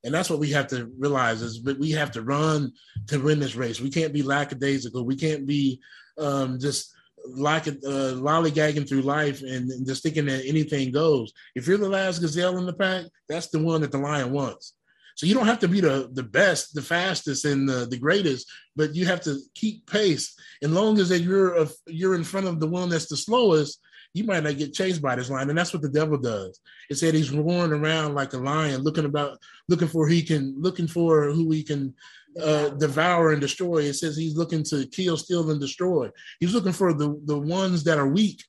And 0.03 0.13
that's 0.13 0.29
what 0.29 0.39
we 0.39 0.51
have 0.51 0.67
to 0.67 0.91
realize 0.97 1.41
is 1.41 1.63
we 1.63 1.91
have 1.91 2.11
to 2.11 2.21
run 2.21 2.71
to 3.07 3.19
win 3.19 3.39
this 3.39 3.55
race. 3.55 3.81
We 3.81 3.89
can't 3.89 4.13
be 4.13 4.23
lackadaisical. 4.23 5.05
We 5.05 5.17
can't 5.17 5.45
be 5.45 5.81
um, 6.17 6.59
just 6.59 6.93
uh, 7.25 8.15
lollygagging 8.15 8.87
through 8.87 9.01
life 9.01 9.41
and, 9.41 9.69
and, 9.69 9.85
just 9.85 10.03
thinking 10.03 10.25
that 10.25 10.45
anything 10.45 10.91
goes. 10.91 11.33
If 11.55 11.67
you're 11.67 11.77
the 11.77 11.89
last 11.89 12.19
gazelle 12.19 12.57
in 12.57 12.65
the 12.65 12.73
pack, 12.73 13.05
that's 13.27 13.47
the 13.47 13.59
one 13.59 13.81
that 13.81 13.91
the 13.91 13.97
lion 13.97 14.31
wants. 14.31 14.73
So 15.15 15.25
you 15.25 15.33
don't 15.33 15.47
have 15.47 15.59
to 15.59 15.67
be 15.67 15.81
the, 15.81 16.09
the 16.13 16.23
best, 16.23 16.73
the 16.73 16.81
fastest, 16.81 17.43
and 17.43 17.67
the, 17.67 17.85
the 17.85 17.99
greatest, 17.99 18.49
but 18.77 18.95
you 18.95 19.05
have 19.05 19.19
to 19.21 19.37
keep 19.53 19.85
pace. 19.85 20.33
And 20.61 20.73
long 20.73 20.97
as 20.97 21.09
that 21.09 21.19
you're 21.19 21.55
a, 21.55 21.67
you're 21.87 22.15
in 22.15 22.23
front 22.23 22.47
of 22.47 22.61
the 22.61 22.67
one 22.67 22.87
that's 22.87 23.09
the 23.09 23.17
slowest, 23.17 23.81
you 24.13 24.23
might 24.23 24.43
not 24.43 24.57
get 24.57 24.73
chased 24.73 25.01
by 25.01 25.15
this 25.15 25.29
lion. 25.29 25.49
And 25.49 25.57
that's 25.57 25.73
what 25.73 25.81
the 25.81 25.89
devil 25.89 26.17
does. 26.17 26.59
It 26.89 26.95
said 26.95 27.13
he's 27.13 27.31
roaring 27.31 27.71
around 27.71 28.15
like 28.15 28.33
a 28.33 28.37
lion, 28.37 28.81
looking 28.81 29.05
about, 29.05 29.37
looking 29.67 29.87
for 29.87 30.07
he 30.07 30.23
can, 30.23 30.55
looking 30.57 30.87
for 30.87 31.31
who 31.31 31.51
he 31.51 31.63
can 31.63 31.93
uh, 32.41 32.69
devour 32.69 33.31
and 33.31 33.41
destroy. 33.41 33.79
It 33.79 33.93
says 33.93 34.17
he's 34.17 34.35
looking 34.35 34.63
to 34.65 34.87
kill, 34.87 35.17
steal, 35.17 35.49
and 35.51 35.61
destroy. 35.61 36.09
He's 36.39 36.53
looking 36.53 36.73
for 36.73 36.93
the, 36.93 37.19
the 37.25 37.37
ones 37.37 37.83
that 37.83 37.97
are 37.97 38.07
weak. 38.07 38.43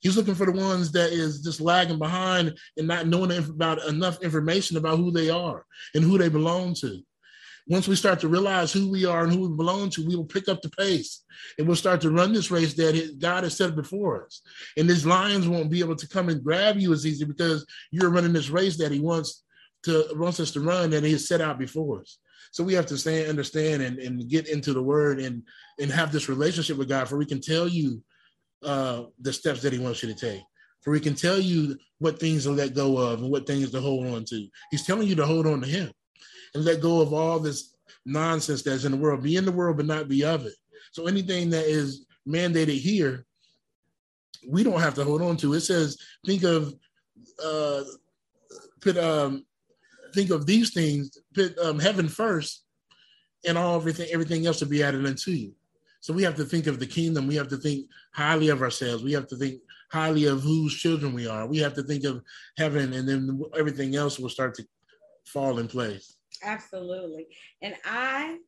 He's 0.00 0.16
looking 0.16 0.34
for 0.34 0.46
the 0.46 0.52
ones 0.52 0.92
that 0.92 1.12
is 1.12 1.40
just 1.40 1.60
lagging 1.60 1.98
behind 1.98 2.56
and 2.76 2.86
not 2.86 3.06
knowing 3.06 3.32
about 3.32 3.84
enough 3.86 4.22
information 4.22 4.76
about 4.76 4.98
who 4.98 5.10
they 5.10 5.30
are 5.30 5.64
and 5.94 6.04
who 6.04 6.18
they 6.18 6.28
belong 6.28 6.74
to 6.74 7.02
once 7.66 7.88
we 7.88 7.96
start 7.96 8.20
to 8.20 8.28
realize 8.28 8.72
who 8.72 8.90
we 8.90 9.06
are 9.06 9.24
and 9.24 9.32
who 9.32 9.48
we 9.48 9.56
belong 9.56 9.88
to, 9.88 10.06
we 10.06 10.16
will 10.16 10.24
pick 10.24 10.48
up 10.48 10.60
the 10.60 10.68
pace 10.70 11.24
and 11.58 11.66
we'll 11.66 11.76
start 11.76 12.00
to 12.02 12.10
run 12.10 12.32
this 12.32 12.50
race 12.50 12.74
that 12.74 13.16
God 13.18 13.44
has 13.44 13.56
set 13.56 13.74
before 13.74 14.26
us. 14.26 14.42
And 14.76 14.88
these 14.88 15.06
lions 15.06 15.48
won't 15.48 15.70
be 15.70 15.80
able 15.80 15.96
to 15.96 16.08
come 16.08 16.28
and 16.28 16.44
grab 16.44 16.76
you 16.76 16.92
as 16.92 17.06
easy 17.06 17.24
because 17.24 17.64
you're 17.90 18.10
running 18.10 18.34
this 18.34 18.50
race 18.50 18.76
that 18.78 18.92
He 18.92 19.00
wants 19.00 19.44
to 19.84 20.06
wants 20.14 20.40
us 20.40 20.50
to 20.52 20.60
run 20.60 20.92
and 20.92 21.06
He 21.06 21.12
has 21.12 21.26
set 21.26 21.40
out 21.40 21.58
before 21.58 22.00
us. 22.00 22.18
So 22.52 22.62
we 22.62 22.74
have 22.74 22.86
to 22.86 22.98
stand, 22.98 23.28
understand, 23.28 23.82
and, 23.82 23.98
and 23.98 24.28
get 24.28 24.46
into 24.48 24.74
the 24.74 24.82
Word 24.82 25.18
and 25.18 25.42
and 25.80 25.90
have 25.90 26.12
this 26.12 26.28
relationship 26.28 26.76
with 26.76 26.88
God, 26.88 27.08
for 27.08 27.16
we 27.16 27.26
can 27.26 27.40
tell 27.40 27.66
you 27.66 28.02
uh, 28.62 29.04
the 29.20 29.32
steps 29.32 29.62
that 29.62 29.72
He 29.72 29.78
wants 29.78 30.02
you 30.02 30.12
to 30.12 30.14
take. 30.14 30.42
For 30.82 30.90
we 30.90 31.00
can 31.00 31.14
tell 31.14 31.38
you 31.38 31.78
what 31.98 32.20
things 32.20 32.44
to 32.44 32.50
let 32.50 32.74
go 32.74 32.98
of 32.98 33.22
and 33.22 33.30
what 33.30 33.46
things 33.46 33.70
to 33.70 33.80
hold 33.80 34.06
on 34.06 34.26
to. 34.26 34.46
He's 34.70 34.84
telling 34.84 35.08
you 35.08 35.14
to 35.14 35.24
hold 35.24 35.46
on 35.46 35.62
to 35.62 35.66
Him 35.66 35.90
and 36.54 36.64
let 36.64 36.80
go 36.80 37.00
of 37.00 37.12
all 37.12 37.38
this 37.38 37.74
nonsense 38.06 38.62
that's 38.62 38.84
in 38.84 38.92
the 38.92 38.98
world. 38.98 39.22
Be 39.22 39.36
in 39.36 39.44
the 39.44 39.52
world, 39.52 39.76
but 39.76 39.86
not 39.86 40.08
be 40.08 40.24
of 40.24 40.46
it. 40.46 40.54
So 40.92 41.06
anything 41.06 41.50
that 41.50 41.66
is 41.66 42.06
mandated 42.26 42.78
here, 42.78 43.26
we 44.48 44.62
don't 44.62 44.80
have 44.80 44.94
to 44.94 45.04
hold 45.04 45.22
on 45.22 45.36
to. 45.38 45.54
It 45.54 45.60
says, 45.60 45.98
think 46.24 46.44
of 46.44 46.74
uh 47.42 47.82
put 48.80 48.96
um 48.98 49.44
think 50.14 50.30
of 50.30 50.46
these 50.46 50.72
things, 50.72 51.18
put 51.34 51.58
um, 51.58 51.78
heaven 51.80 52.08
first, 52.08 52.64
and 53.46 53.58
all 53.58 53.76
everything 53.76 54.08
everything 54.12 54.46
else 54.46 54.60
to 54.60 54.66
be 54.66 54.82
added 54.82 55.04
unto 55.04 55.32
you. 55.32 55.54
So 56.00 56.12
we 56.12 56.22
have 56.22 56.36
to 56.36 56.44
think 56.44 56.66
of 56.66 56.78
the 56.78 56.86
kingdom. 56.86 57.26
We 57.26 57.36
have 57.36 57.48
to 57.48 57.56
think 57.56 57.86
highly 58.12 58.50
of 58.50 58.60
ourselves. 58.62 59.02
We 59.02 59.12
have 59.12 59.26
to 59.28 59.36
think 59.36 59.60
highly 59.90 60.26
of 60.26 60.42
whose 60.42 60.74
children 60.74 61.14
we 61.14 61.26
are. 61.26 61.46
We 61.46 61.58
have 61.58 61.74
to 61.74 61.82
think 61.82 62.04
of 62.04 62.22
heaven, 62.58 62.92
and 62.92 63.08
then 63.08 63.42
everything 63.56 63.96
else 63.96 64.18
will 64.18 64.28
start 64.28 64.54
to 64.56 64.66
fall 65.24 65.58
in 65.58 65.66
place. 65.66 66.16
Absolutely. 66.42 67.28
And 67.62 67.74
I 67.84 68.38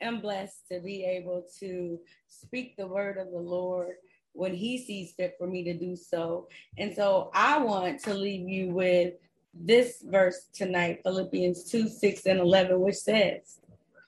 am 0.00 0.20
blessed 0.20 0.68
to 0.70 0.80
be 0.80 1.04
able 1.04 1.46
to 1.60 1.98
speak 2.28 2.76
the 2.76 2.86
word 2.86 3.18
of 3.18 3.30
the 3.30 3.38
Lord 3.38 3.96
when 4.32 4.54
he 4.54 4.78
sees 4.78 5.12
fit 5.12 5.34
for 5.38 5.46
me 5.46 5.62
to 5.64 5.74
do 5.74 5.94
so. 5.94 6.48
And 6.78 6.94
so 6.94 7.30
I 7.34 7.58
want 7.58 8.00
to 8.04 8.14
leave 8.14 8.48
you 8.48 8.70
with 8.70 9.14
this 9.54 10.02
verse 10.02 10.46
tonight, 10.52 11.00
Philippians 11.04 11.64
2, 11.70 11.88
6, 11.88 12.26
and 12.26 12.40
11, 12.40 12.80
which 12.80 12.96
says, 12.96 13.60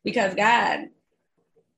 because 0.02 0.34
God, 0.34 0.88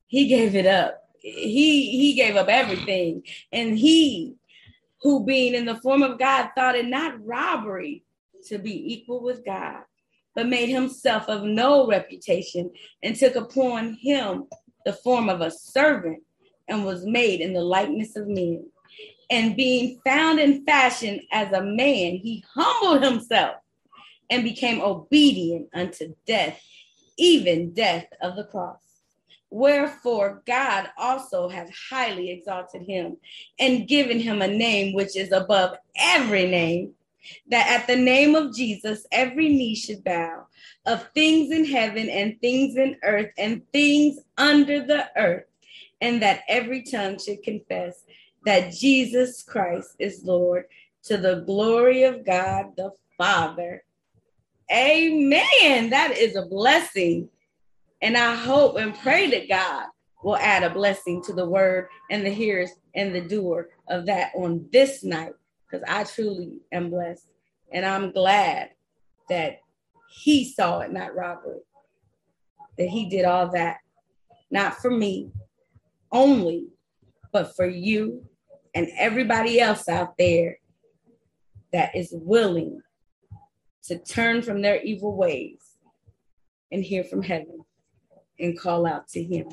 he 0.06 0.28
gave 0.28 0.54
it 0.54 0.66
up. 0.66 1.02
He 1.18 1.98
he 1.98 2.14
gave 2.14 2.36
up 2.36 2.48
everything. 2.48 3.24
And 3.52 3.76
he 3.76 4.36
who 5.02 5.24
being 5.24 5.54
in 5.54 5.64
the 5.64 5.80
form 5.80 6.02
of 6.02 6.18
God 6.18 6.50
thought 6.54 6.76
it 6.76 6.86
not 6.86 7.24
robbery 7.24 8.04
to 8.46 8.58
be 8.58 8.94
equal 8.94 9.20
with 9.20 9.44
God 9.44 9.82
but 10.36 10.46
made 10.46 10.68
himself 10.68 11.28
of 11.28 11.42
no 11.42 11.88
reputation 11.88 12.70
and 13.02 13.16
took 13.16 13.34
upon 13.34 13.94
him 13.94 14.44
the 14.84 14.92
form 14.92 15.28
of 15.30 15.40
a 15.40 15.50
servant 15.50 16.22
and 16.68 16.84
was 16.84 17.06
made 17.06 17.40
in 17.40 17.54
the 17.54 17.62
likeness 17.62 18.14
of 18.16 18.28
men. 18.28 18.64
And 19.30 19.56
being 19.56 19.98
found 20.04 20.38
in 20.38 20.64
fashion 20.64 21.20
as 21.32 21.50
a 21.52 21.62
man, 21.62 22.16
he 22.16 22.44
humbled 22.54 23.02
himself 23.02 23.56
and 24.30 24.44
became 24.44 24.80
obedient 24.80 25.68
unto 25.74 26.14
death, 26.26 26.62
even 27.16 27.72
death 27.72 28.06
of 28.20 28.36
the 28.36 28.44
cross. 28.44 28.78
Wherefore 29.50 30.42
God 30.46 30.90
also 30.98 31.48
has 31.48 31.70
highly 31.90 32.30
exalted 32.30 32.82
him 32.82 33.16
and 33.58 33.88
given 33.88 34.20
him 34.20 34.42
a 34.42 34.48
name 34.48 34.94
which 34.94 35.16
is 35.16 35.32
above 35.32 35.76
every 35.96 36.46
name, 36.46 36.92
that 37.48 37.80
at 37.80 37.86
the 37.86 37.96
name 37.96 38.34
of 38.34 38.54
Jesus, 38.54 39.06
every 39.12 39.48
knee 39.48 39.74
should 39.74 40.04
bow 40.04 40.46
of 40.86 41.08
things 41.14 41.52
in 41.52 41.64
heaven 41.64 42.08
and 42.08 42.40
things 42.40 42.76
in 42.76 42.96
earth 43.02 43.30
and 43.38 43.62
things 43.72 44.18
under 44.38 44.84
the 44.84 45.08
earth, 45.16 45.44
and 46.00 46.22
that 46.22 46.42
every 46.48 46.82
tongue 46.82 47.18
should 47.18 47.42
confess 47.42 48.04
that 48.44 48.72
Jesus 48.72 49.42
Christ 49.42 49.96
is 49.98 50.24
Lord 50.24 50.64
to 51.04 51.16
the 51.16 51.42
glory 51.46 52.04
of 52.04 52.24
God 52.24 52.76
the 52.76 52.90
Father. 53.18 53.82
Amen. 54.72 55.90
That 55.90 56.16
is 56.16 56.36
a 56.36 56.46
blessing. 56.46 57.28
And 58.02 58.16
I 58.16 58.34
hope 58.34 58.76
and 58.76 58.94
pray 58.94 59.30
that 59.30 59.48
God 59.48 59.86
will 60.22 60.36
add 60.36 60.62
a 60.62 60.70
blessing 60.70 61.22
to 61.22 61.32
the 61.32 61.48
word 61.48 61.88
and 62.10 62.24
the 62.24 62.30
hearers 62.30 62.70
and 62.94 63.14
the 63.14 63.20
doer 63.20 63.68
of 63.88 64.06
that 64.06 64.32
on 64.34 64.68
this 64.72 65.04
night 65.04 65.32
because 65.68 65.84
I 65.88 66.04
truly 66.04 66.60
am 66.72 66.90
blessed. 66.90 67.26
And 67.72 67.84
I'm 67.84 68.12
glad 68.12 68.70
that 69.28 69.58
he 70.10 70.44
saw 70.44 70.80
it, 70.80 70.92
not 70.92 71.14
Robert, 71.14 71.64
that 72.78 72.88
he 72.88 73.08
did 73.08 73.24
all 73.24 73.50
that 73.52 73.78
not 74.50 74.76
for 74.76 74.90
me 74.90 75.30
only, 76.12 76.68
but 77.32 77.54
for 77.56 77.66
you 77.66 78.24
and 78.74 78.88
everybody 78.96 79.60
else 79.60 79.88
out 79.88 80.16
there 80.18 80.58
that 81.72 81.94
is 81.94 82.10
willing 82.12 82.80
to 83.84 83.98
turn 83.98 84.42
from 84.42 84.62
their 84.62 84.80
evil 84.82 85.16
ways 85.16 85.58
and 86.72 86.82
hear 86.82 87.04
from 87.04 87.22
heaven 87.22 87.64
and 88.38 88.58
call 88.58 88.86
out 88.86 89.08
to 89.08 89.22
him. 89.22 89.48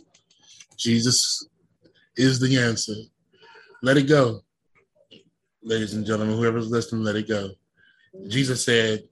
Jesus 0.78 1.48
is 2.18 2.40
the 2.40 2.58
answer. 2.58 2.94
Let 3.82 3.98
it 3.98 4.04
go. 4.08 4.42
Ladies 5.66 5.94
and 5.94 6.06
gentlemen, 6.06 6.36
whoever's 6.36 6.70
listening, 6.70 7.04
let 7.04 7.16
it 7.16 7.28
go. 7.28 7.52
Jesus 8.28 8.66
said, 8.66 9.04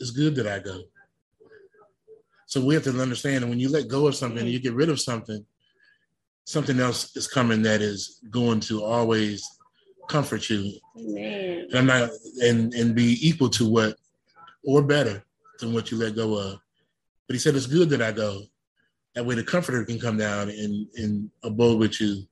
It's 0.00 0.10
good 0.10 0.34
that 0.34 0.48
I 0.48 0.58
go. 0.58 0.82
So 2.46 2.64
we 2.64 2.74
have 2.74 2.82
to 2.84 3.00
understand 3.00 3.44
that 3.44 3.48
when 3.48 3.60
you 3.60 3.70
let 3.70 3.86
go 3.86 4.08
of 4.08 4.16
something, 4.16 4.44
you 4.46 4.58
get 4.58 4.74
rid 4.74 4.88
of 4.88 5.00
something, 5.00 5.44
something 6.44 6.80
else 6.80 7.16
is 7.16 7.28
coming 7.28 7.62
that 7.62 7.80
is 7.80 8.18
going 8.30 8.58
to 8.60 8.82
always 8.82 9.48
comfort 10.08 10.50
you. 10.50 10.72
Amen. 10.98 11.68
And 11.70 11.78
I'm 11.78 11.86
not 11.86 12.10
and 12.42 12.74
and 12.74 12.94
be 12.94 13.16
equal 13.26 13.48
to 13.50 13.70
what 13.70 13.96
or 14.64 14.82
better 14.82 15.24
than 15.60 15.72
what 15.72 15.92
you 15.92 15.98
let 15.98 16.16
go 16.16 16.36
of. 16.36 16.58
But 17.28 17.34
he 17.34 17.38
said 17.38 17.54
it's 17.54 17.66
good 17.66 17.88
that 17.90 18.02
I 18.02 18.10
go. 18.10 18.42
That 19.14 19.24
way 19.24 19.36
the 19.36 19.44
comforter 19.44 19.84
can 19.84 20.00
come 20.00 20.16
down 20.16 20.48
and, 20.48 20.88
and 20.96 21.30
abode 21.44 21.78
with 21.78 22.00
you 22.00 22.24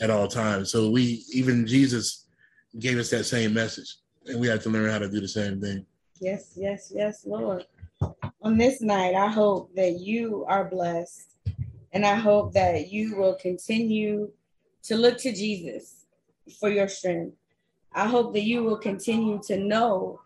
at 0.00 0.10
all 0.10 0.28
times. 0.28 0.70
So 0.70 0.90
we 0.90 1.24
even 1.32 1.66
Jesus 1.66 2.25
gave 2.78 2.98
us 2.98 3.10
that 3.10 3.24
same 3.24 3.54
message. 3.54 3.96
And 4.26 4.40
we 4.40 4.48
have 4.48 4.62
to 4.64 4.70
learn 4.70 4.90
how 4.90 4.98
to 4.98 5.08
do 5.08 5.20
the 5.20 5.28
same 5.28 5.60
thing. 5.60 5.86
Yes, 6.20 6.52
yes, 6.56 6.92
yes, 6.94 7.24
Lord. 7.26 7.64
On 8.42 8.56
this 8.56 8.80
night, 8.80 9.14
I 9.14 9.28
hope 9.28 9.74
that 9.74 10.00
you 10.00 10.44
are 10.48 10.64
blessed. 10.64 11.36
And 11.92 12.04
I 12.04 12.14
hope 12.14 12.52
that 12.54 12.90
you 12.90 13.16
will 13.16 13.34
continue 13.36 14.30
to 14.82 14.96
look 14.96 15.18
to 15.18 15.32
Jesus 15.32 16.06
for 16.60 16.68
your 16.68 16.88
strength. 16.88 17.36
I 17.92 18.06
hope 18.06 18.34
that 18.34 18.42
you 18.42 18.62
will 18.62 18.76
continue 18.76 19.40
to 19.46 19.56
know 19.56 20.20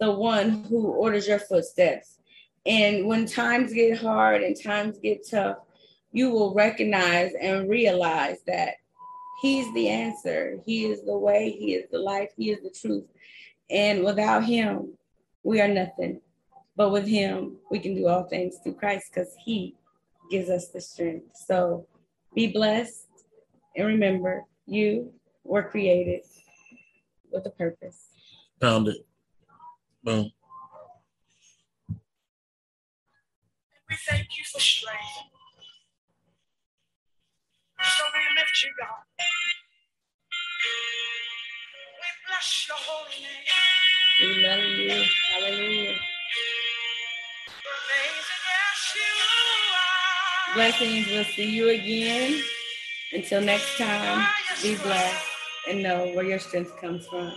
the 0.00 0.10
one 0.10 0.64
who 0.64 0.88
orders 0.88 1.28
your 1.28 1.38
footsteps. 1.38 2.18
And 2.66 3.06
when 3.06 3.26
times 3.26 3.72
get 3.72 3.98
hard 3.98 4.42
and 4.42 4.60
times 4.60 4.98
get 4.98 5.28
tough, 5.28 5.58
you 6.12 6.30
will 6.30 6.54
recognize 6.54 7.32
and 7.40 7.68
realize 7.68 8.38
that 8.46 8.76
He's 9.44 9.70
the 9.74 9.90
answer. 9.90 10.58
He 10.64 10.86
is 10.86 11.04
the 11.04 11.18
way, 11.18 11.50
He 11.50 11.74
is 11.74 11.84
the 11.90 11.98
life, 11.98 12.30
He 12.34 12.50
is 12.50 12.62
the 12.62 12.70
truth. 12.70 13.04
And 13.68 14.02
without 14.02 14.42
Him, 14.42 14.94
we 15.42 15.60
are 15.60 15.68
nothing. 15.68 16.22
But 16.76 16.92
with 16.92 17.06
Him, 17.06 17.58
we 17.70 17.78
can 17.78 17.94
do 17.94 18.08
all 18.08 18.22
things 18.22 18.56
through 18.62 18.76
Christ 18.76 19.10
because 19.12 19.36
He 19.44 19.74
gives 20.30 20.48
us 20.48 20.68
the 20.68 20.80
strength. 20.80 21.26
So 21.46 21.86
be 22.34 22.46
blessed 22.46 23.06
and 23.76 23.86
remember, 23.86 24.44
you 24.64 25.12
were 25.44 25.64
created 25.64 26.22
with 27.30 27.44
a 27.44 27.50
purpose. 27.50 28.06
Found 28.62 28.88
it. 28.88 29.04
Boom. 30.02 30.30
We 33.90 33.96
thank 34.08 34.38
you 34.38 34.44
for 34.50 34.58
strength. 34.58 35.02
So 37.82 38.04
we 38.14 38.23
lift 38.36 38.64
you, 38.64 38.70
God. 38.80 39.04
We 41.86 42.08
bless 42.28 42.68
your 42.68 42.78
holy 42.80 43.20
name. 43.22 43.46
We 44.20 44.46
love 44.46 44.60
you. 44.78 45.04
Hallelujah. 45.32 45.96
Amazing, 47.74 48.42
yes, 48.50 48.94
you 48.96 49.10
are. 49.80 50.54
Blessings. 50.56 51.06
We'll 51.08 51.24
see 51.24 51.50
you 51.50 51.70
again. 51.70 52.42
Until 53.12 53.40
next 53.42 53.78
time, 53.78 54.26
be 54.62 54.76
blessed 54.76 55.26
and 55.70 55.82
know 55.82 56.08
where 56.14 56.24
your 56.24 56.38
strength 56.40 56.76
comes 56.80 57.06
from. 57.06 57.32